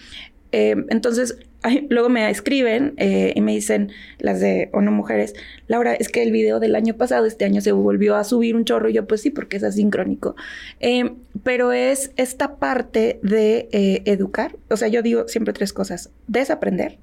em, 0.53 0.87
entonces, 0.89 1.39
luego 1.89 2.09
me 2.09 2.31
escriben 2.31 2.95
eh, 2.97 3.33
y 3.35 3.41
me 3.41 3.53
dicen 3.53 3.93
las 4.19 4.41
de 4.41 4.71
o 4.73 4.81
no 4.81 4.91
mujeres, 4.91 5.35
Laura, 5.69 5.95
es 5.95 6.09
que 6.09 6.23
el 6.23 6.33
video 6.33 6.61
del 6.61 6.75
año 6.75 6.95
pasado, 6.95 7.27
este 7.27 7.45
año 7.45 7.61
se 7.61 7.73
volvió 7.73 8.17
a 8.17 8.25
subir 8.25 8.57
un 8.57 8.65
chorro, 8.65 8.89
y 8.89 8.95
yo 8.95 9.07
pues 9.07 9.21
sí, 9.23 9.31
porque 9.31 9.59
es 9.59 9.65
asincrónico. 9.65 10.37
Em, 10.81 11.17
pero 11.43 11.73
es 11.73 12.13
esta 12.17 12.57
parte 12.57 13.21
de 13.23 13.69
eh, 13.73 14.03
educar, 14.07 14.57
o 14.69 14.77
sea, 14.77 14.89
yo 14.89 15.03
digo 15.03 15.29
siempre 15.29 15.53
tres 15.53 15.73
cosas, 15.73 16.11
desaprender, 16.27 16.99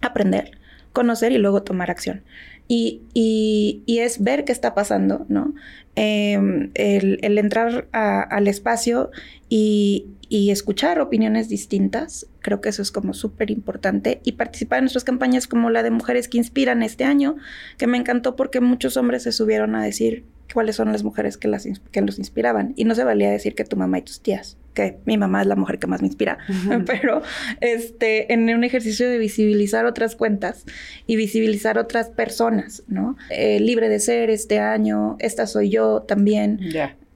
aprender, 0.00 0.52
conocer 0.92 1.32
y 1.32 1.38
luego 1.38 1.62
tomar 1.62 1.90
acción. 1.90 2.22
Y, 2.68 3.02
y, 3.14 3.98
es 3.98 4.22
ver 4.22 4.44
qué 4.44 4.52
está 4.52 4.74
pasando, 4.74 5.24
¿no? 5.28 5.54
Em, 5.96 6.70
el, 6.74 7.38
entrar 7.38 7.88
al 7.92 8.46
espacio 8.46 9.10
y, 9.48 10.06
y, 10.28 10.50
escuchar 10.50 11.00
opiniones 11.00 11.48
distintas, 11.48 12.26
creo 12.40 12.60
que 12.60 12.68
eso 12.68 12.82
es 12.82 12.92
como 12.92 13.14
súper 13.14 13.50
importante. 13.50 14.20
Y 14.22 14.32
participar 14.32 14.78
en 14.78 14.84
nuestras 14.84 15.04
campañas 15.04 15.46
como 15.46 15.70
la 15.70 15.82
de 15.82 15.90
Mujeres 15.90 16.28
que 16.28 16.36
Inspiran 16.36 16.82
este 16.82 17.04
año, 17.04 17.36
que 17.78 17.86
me 17.86 17.96
encantó 17.96 18.36
porque 18.36 18.60
muchos 18.60 18.98
hombres 18.98 19.22
se 19.22 19.32
subieron 19.32 19.74
a 19.74 19.82
decir 19.82 20.24
cuáles 20.52 20.76
son 20.76 20.92
las 20.92 21.04
mujeres 21.04 21.36
que, 21.36 21.48
las, 21.48 21.66
que 21.90 22.00
los 22.00 22.18
inspiraban. 22.18 22.72
Y 22.76 22.84
no 22.84 22.94
se 22.94 23.04
valía 23.04 23.30
decir 23.30 23.54
que 23.54 23.64
tu 23.64 23.76
mamá 23.76 23.98
y 23.98 24.02
tus 24.02 24.20
tías 24.20 24.56
que 24.78 24.96
mi 25.06 25.18
mamá 25.18 25.40
es 25.40 25.48
la 25.48 25.56
mujer 25.56 25.80
que 25.80 25.88
más 25.88 26.02
me 26.02 26.06
inspira, 26.06 26.38
pero 26.86 27.20
este, 27.60 28.32
en 28.32 28.48
un 28.48 28.62
ejercicio 28.62 29.10
de 29.10 29.18
visibilizar 29.18 29.86
otras 29.86 30.14
cuentas 30.14 30.66
y 31.04 31.16
visibilizar 31.16 31.78
otras 31.78 32.10
personas, 32.10 32.84
¿no? 32.86 33.16
Eh, 33.30 33.58
libre 33.58 33.88
de 33.88 33.98
ser 33.98 34.30
este 34.30 34.60
año, 34.60 35.16
esta 35.18 35.48
soy 35.48 35.70
yo 35.70 36.02
también. 36.02 36.60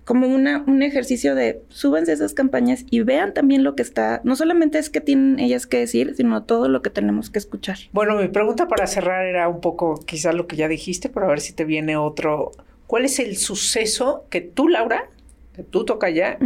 Como 0.04 0.26
una, 0.26 0.64
un 0.66 0.82
ejercicio 0.82 1.36
de 1.36 1.62
súbanse 1.68 2.12
esas 2.12 2.34
campañas 2.34 2.84
y 2.90 3.02
vean 3.02 3.32
también 3.32 3.62
lo 3.62 3.76
que 3.76 3.82
está, 3.82 4.20
no 4.24 4.34
solamente 4.34 4.80
es 4.80 4.90
que 4.90 5.00
tienen 5.00 5.38
ellas 5.38 5.68
que 5.68 5.78
decir, 5.78 6.14
sino 6.16 6.42
todo 6.42 6.66
lo 6.68 6.82
que 6.82 6.90
tenemos 6.90 7.30
que 7.30 7.38
escuchar. 7.38 7.78
Bueno, 7.92 8.16
mi 8.16 8.26
pregunta 8.26 8.66
para 8.66 8.88
cerrar 8.88 9.24
era 9.24 9.48
un 9.48 9.60
poco 9.60 10.00
quizás 10.04 10.34
lo 10.34 10.48
que 10.48 10.56
ya 10.56 10.66
dijiste, 10.66 11.08
pero 11.08 11.26
a 11.26 11.28
ver 11.28 11.38
si 11.38 11.52
te 11.52 11.64
viene 11.64 11.96
otro. 11.96 12.50
¿Cuál 12.92 13.06
es 13.06 13.18
el 13.20 13.38
suceso 13.38 14.26
que 14.28 14.42
tú, 14.42 14.68
Laura, 14.68 15.08
que 15.56 15.62
tú 15.62 15.86
toca 15.86 16.10
ya, 16.10 16.38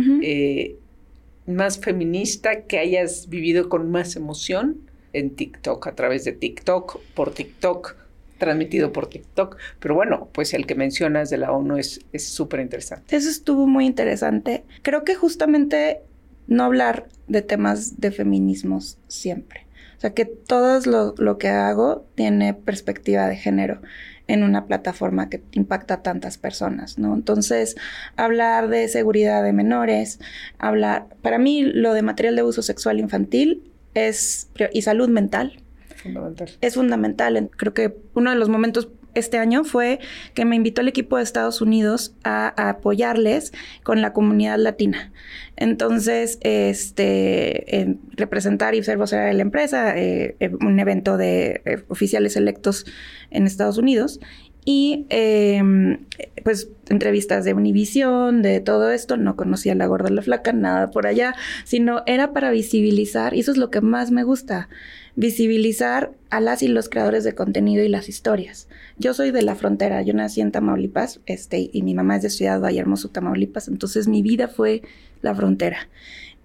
más 1.45 1.81
feminista 1.81 2.67
que 2.67 2.79
hayas 2.79 3.29
vivido 3.29 3.69
con 3.69 3.91
más 3.91 4.15
emoción 4.15 4.77
en 5.13 5.35
TikTok, 5.35 5.89
a 5.89 5.97
través 5.97 6.25
de 6.25 6.31
TikTok, 6.31 7.01
por 7.17 7.35
TikTok, 7.35 7.97
transmitido 8.39 8.93
por 8.93 9.09
TikTok. 9.09 9.57
Pero 9.81 9.97
bueno, 9.97 10.29
pues 10.31 10.55
el 10.55 10.67
que 10.67 10.77
mencionas 10.77 11.31
de 11.31 11.39
la 11.39 11.51
ONU 11.51 11.79
es 11.79 11.99
súper 12.17 12.61
interesante. 12.61 13.17
Eso 13.17 13.29
estuvo 13.29 13.67
muy 13.67 13.85
interesante. 13.85 14.63
Creo 14.83 15.03
que 15.03 15.17
justamente 15.17 15.99
no 16.47 16.63
hablar 16.63 17.09
de 17.27 17.43
temas 17.43 18.01
de 18.01 18.13
feminismos 18.13 18.99
siempre. 19.09 19.67
O 19.97 20.01
sea, 20.01 20.15
que 20.15 20.27
todo 20.27 20.79
lo, 20.85 21.15
lo 21.19 21.39
que 21.39 21.49
hago 21.49 22.07
tiene 22.15 22.55
perspectiva 22.55 23.27
de 23.27 23.35
género 23.35 23.81
en 24.29 24.43
una 24.43 24.67
plataforma 24.67 25.29
que 25.29 25.43
impacta 25.53 25.95
a 25.95 26.03
tantas 26.03 26.39
personas, 26.39 26.99
¿no? 26.99 27.15
Entonces, 27.15 27.77
hablar 28.17 28.69
de 28.69 28.89
seguridad 28.89 29.43
de 29.43 29.53
menores, 29.53 30.21
hablar, 30.59 31.07
para 31.23 31.39
mí 31.39 31.63
lo 31.63 31.95
de 31.95 32.03
material 32.03 32.37
de 32.37 32.43
uso 32.43 32.63
sexual 32.63 32.99
infantil 32.99 33.63
es, 33.95 34.49
y 34.73 34.83
salud 34.83 35.09
mental. 35.09 35.63
Fundamental. 36.03 36.51
Es 36.61 36.75
fundamental. 36.75 37.51
Creo 37.57 37.75
que 37.75 37.97
uno 38.15 38.31
de 38.31 38.37
los 38.37 38.49
momentos 38.49 38.89
este 39.19 39.39
año 39.39 39.65
fue 39.65 39.99
que 40.35 40.45
me 40.45 40.57
invitó 40.57 40.81
el 40.81 40.89
equipo 40.89 41.17
de 41.17 41.23
Estados 41.23 41.61
Unidos 41.61 42.15
a, 42.25 42.69
apoyarles 42.69 43.53
con 43.83 44.03
la 44.03 44.13
comunidad 44.13 44.59
latina. 44.59 45.13
Entonces, 45.57 46.39
este, 46.43 47.97
representar 48.13 48.75
y 48.75 48.83
ser 48.83 48.99
vocera 48.99 49.25
de 49.25 49.35
la 49.35 49.43
empresa, 49.43 49.97
eh, 49.97 50.37
un 50.61 50.79
evento 50.79 51.17
de 51.17 51.63
eh, 51.65 51.83
oficiales 51.89 52.37
electos 52.37 52.87
en 53.31 53.47
Estados 53.47 53.79
Unidos. 53.79 54.21
Y 54.69 55.07
em, 55.11 56.07
pues 56.43 56.69
entrevistas 56.89 57.45
de 57.45 57.55
Univisión, 57.55 58.43
de 58.43 58.59
todo 58.61 58.91
esto, 58.91 59.17
no 59.17 59.37
conocía 59.37 59.77
la 59.77 59.87
gorda 59.87 60.11
la 60.11 60.23
flaca, 60.23 60.53
nada 60.53 60.91
por 60.91 61.07
allá, 61.07 61.37
sino 61.65 62.03
era 62.07 62.33
para 62.33 62.51
visibilizar, 62.51 63.33
y 63.35 63.41
eso 63.41 63.53
es 63.53 63.59
lo 63.59 63.71
que 63.71 63.81
más 63.81 64.11
me 64.11 64.25
gusta, 64.25 64.69
visibilizar 65.17 66.13
a 66.29 66.41
las 66.41 66.63
y 66.63 66.69
los 66.69 66.89
creadores 66.89 67.25
de 67.25 67.35
contenido 67.35 67.83
y 67.83 67.89
las 67.89 68.09
historias. 68.09 68.69
Yo 68.99 69.15
soy 69.15 69.31
de 69.31 69.43
la 69.43 69.57
frontera, 69.57 70.03
yo 70.03 70.13
nací 70.13 70.43
en 70.43 70.53
Tamaulipas, 70.53 71.21
este, 71.27 71.71
y 71.73 71.83
mi 71.83 71.95
mamá 71.95 72.17
es 72.17 72.23
de 72.23 72.31
Ciudad 72.31 72.61
Vallehermoso, 72.61 73.09
Tamaulipas, 73.09 73.69
entonces 73.69 74.09
mi 74.09 74.23
vida 74.23 74.47
fue 74.49 74.83
la 75.23 75.35
frontera. 75.35 75.89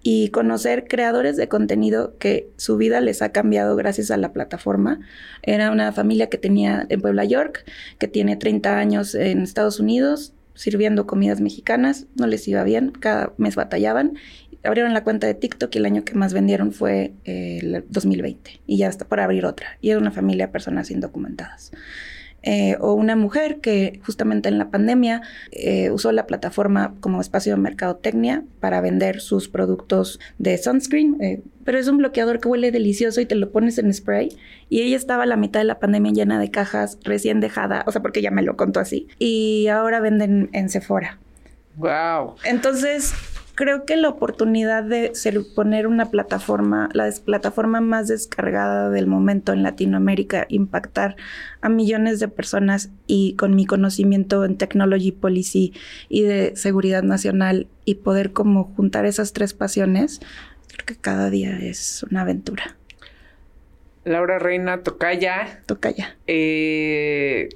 Y 0.02 0.30
conocer 0.30 0.88
creadores 0.88 1.36
de 1.36 1.48
contenido 1.48 2.16
que 2.18 2.48
su 2.56 2.76
vida 2.76 3.00
les 3.00 3.22
ha 3.22 3.30
cambiado 3.30 3.76
gracias 3.76 4.10
a 4.10 4.16
la 4.16 4.32
plataforma. 4.32 5.00
Era 5.42 5.70
una 5.70 5.92
familia 5.92 6.28
que 6.28 6.38
tenía 6.38 6.86
en 6.88 7.00
Puebla, 7.00 7.24
York, 7.24 7.64
que 7.98 8.08
tiene 8.08 8.36
30 8.36 8.78
años 8.78 9.14
en 9.14 9.42
Estados 9.42 9.78
Unidos, 9.78 10.32
sirviendo 10.54 11.06
comidas 11.06 11.40
mexicanas, 11.40 12.06
no 12.16 12.26
les 12.26 12.46
iba 12.48 12.64
bien, 12.64 12.90
cada 12.90 13.32
mes 13.36 13.54
batallaban 13.54 14.14
abrieron 14.64 14.94
la 14.94 15.04
cuenta 15.04 15.26
de 15.26 15.34
TikTok 15.34 15.74
y 15.74 15.78
el 15.78 15.86
año 15.86 16.04
que 16.04 16.14
más 16.14 16.32
vendieron 16.32 16.72
fue 16.72 17.12
el 17.24 17.84
2020 17.88 18.60
y 18.66 18.78
ya 18.78 18.88
está 18.88 19.06
por 19.06 19.20
abrir 19.20 19.46
otra. 19.46 19.78
Y 19.80 19.90
era 19.90 19.98
una 19.98 20.10
familia 20.10 20.46
de 20.46 20.52
personas 20.52 20.90
indocumentadas. 20.90 21.72
Eh, 22.44 22.76
o 22.80 22.94
una 22.94 23.14
mujer 23.14 23.60
que 23.60 24.00
justamente 24.04 24.48
en 24.48 24.58
la 24.58 24.70
pandemia 24.70 25.22
eh, 25.52 25.90
usó 25.90 26.10
la 26.10 26.26
plataforma 26.26 26.94
como 27.00 27.20
espacio 27.20 27.54
de 27.54 27.60
mercadotecnia 27.60 28.42
para 28.58 28.80
vender 28.80 29.20
sus 29.20 29.48
productos 29.48 30.18
de 30.38 30.58
sunscreen, 30.58 31.16
eh, 31.20 31.40
pero 31.64 31.78
es 31.78 31.86
un 31.86 31.98
bloqueador 31.98 32.40
que 32.40 32.48
huele 32.48 32.72
delicioso 32.72 33.20
y 33.20 33.26
te 33.26 33.36
lo 33.36 33.52
pones 33.52 33.78
en 33.78 33.92
spray. 33.94 34.30
Y 34.68 34.82
ella 34.82 34.96
estaba 34.96 35.22
a 35.22 35.26
la 35.26 35.36
mitad 35.36 35.60
de 35.60 35.64
la 35.64 35.78
pandemia 35.78 36.12
llena 36.12 36.40
de 36.40 36.50
cajas, 36.50 36.98
recién 37.04 37.38
dejada, 37.38 37.84
o 37.86 37.92
sea, 37.92 38.02
porque 38.02 38.22
ya 38.22 38.32
me 38.32 38.42
lo 38.42 38.56
contó 38.56 38.80
así. 38.80 39.06
Y 39.18 39.68
ahora 39.68 40.00
venden 40.00 40.50
en 40.52 40.68
Sephora. 40.68 41.20
Wow. 41.76 42.34
Entonces, 42.44 43.14
creo 43.54 43.84
que 43.84 43.96
la 43.96 44.08
oportunidad 44.08 44.82
de 44.84 45.14
ser, 45.14 45.40
poner 45.54 45.86
una 45.86 46.10
plataforma, 46.10 46.88
la 46.92 47.10
plataforma 47.24 47.80
más 47.80 48.08
descargada 48.08 48.90
del 48.90 49.06
momento 49.06 49.52
en 49.52 49.62
Latinoamérica, 49.62 50.46
impactar 50.48 51.16
a 51.60 51.68
millones 51.68 52.20
de 52.20 52.28
personas 52.28 52.90
y 53.06 53.34
con 53.36 53.54
mi 53.54 53.66
conocimiento 53.66 54.44
en 54.44 54.56
technology 54.56 55.12
policy 55.12 55.72
y 56.08 56.22
de 56.22 56.56
seguridad 56.56 57.02
nacional 57.02 57.68
y 57.84 57.96
poder 57.96 58.32
como 58.32 58.64
juntar 58.76 59.06
esas 59.06 59.32
tres 59.32 59.54
pasiones, 59.54 60.20
creo 60.68 60.86
que 60.86 60.96
cada 60.96 61.30
día 61.30 61.58
es 61.58 62.04
una 62.10 62.22
aventura. 62.22 62.76
Laura 64.04 64.38
Reina 64.38 64.82
Tocaya. 64.82 65.62
Tocaya. 65.66 66.16
Eh, 66.26 67.50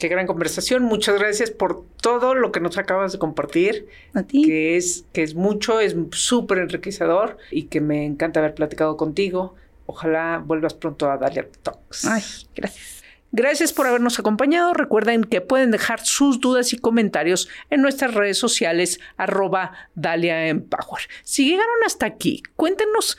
Qué 0.00 0.08
gran 0.08 0.26
conversación. 0.26 0.82
Muchas 0.82 1.18
gracias 1.18 1.50
por 1.50 1.84
todo 2.00 2.34
lo 2.34 2.52
que 2.52 2.60
nos 2.60 2.78
acabas 2.78 3.12
de 3.12 3.18
compartir. 3.18 3.86
A 4.14 4.22
ti. 4.22 4.42
Que 4.44 4.78
es, 4.78 5.04
que 5.12 5.22
es 5.22 5.34
mucho, 5.34 5.78
es 5.78 5.94
súper 6.12 6.56
enriquecedor 6.56 7.36
y 7.50 7.64
que 7.64 7.82
me 7.82 8.06
encanta 8.06 8.40
haber 8.40 8.54
platicado 8.54 8.96
contigo. 8.96 9.54
Ojalá 9.84 10.42
vuelvas 10.42 10.72
pronto 10.72 11.10
a 11.10 11.18
Dalia 11.18 11.46
Talks. 11.62 12.06
Ay, 12.06 12.22
gracias. 12.56 13.02
Gracias 13.30 13.74
por 13.74 13.86
habernos 13.86 14.18
acompañado. 14.18 14.72
Recuerden 14.72 15.22
que 15.22 15.42
pueden 15.42 15.70
dejar 15.70 16.00
sus 16.00 16.40
dudas 16.40 16.72
y 16.72 16.78
comentarios 16.78 17.50
en 17.68 17.82
nuestras 17.82 18.14
redes 18.14 18.38
sociales, 18.38 19.00
arroba 19.18 19.72
Dalia 19.94 20.48
Empower. 20.48 21.02
Si 21.24 21.44
llegaron 21.44 21.76
hasta 21.84 22.06
aquí, 22.06 22.42
cuéntenos 22.56 23.18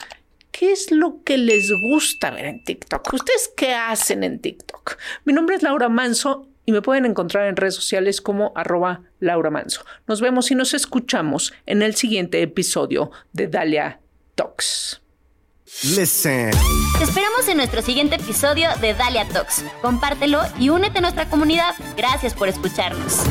qué 0.52 0.72
es 0.72 0.92
lo 0.92 1.24
que 1.24 1.38
les 1.38 1.72
gusta 1.72 2.32
ver 2.32 2.46
en 2.46 2.64
TikTok. 2.64 3.14
¿Ustedes 3.14 3.54
qué 3.56 3.76
hacen 3.76 4.24
en 4.24 4.40
TikTok? 4.40 4.98
Mi 5.26 5.32
nombre 5.32 5.56
es 5.56 5.62
Laura 5.62 5.88
Manso 5.88 6.51
y 6.72 6.74
me 6.74 6.82
pueden 6.82 7.06
encontrar 7.06 7.48
en 7.48 7.58
redes 7.58 7.76
sociales 7.76 8.22
como 8.22 8.54
arroba 8.56 9.02
Laura 9.20 9.50
Manso. 9.50 9.84
Nos 10.08 10.22
vemos 10.22 10.52
y 10.52 10.56
nos 10.56 10.74
escuchamos 10.74 11.54
en 11.66 11.82
el 11.82 11.96
siguiente 11.96 12.42
episodio 12.42 13.12
de 13.34 13.48
Dalia 13.48 14.00
Talks. 14.36 15.02
Listen. 15.84 16.52
Te 16.98 17.04
esperamos 17.04 17.48
en 17.50 17.58
nuestro 17.58 17.82
siguiente 17.82 18.16
episodio 18.16 18.70
de 18.80 18.94
Dalia 18.94 19.28
Talks. 19.28 19.66
Compártelo 19.82 20.42
y 20.60 20.70
únete 20.70 21.00
a 21.00 21.02
nuestra 21.02 21.30
comunidad. 21.30 21.76
Gracias 21.98 22.34
por 22.34 22.48
escucharnos. 22.48 23.26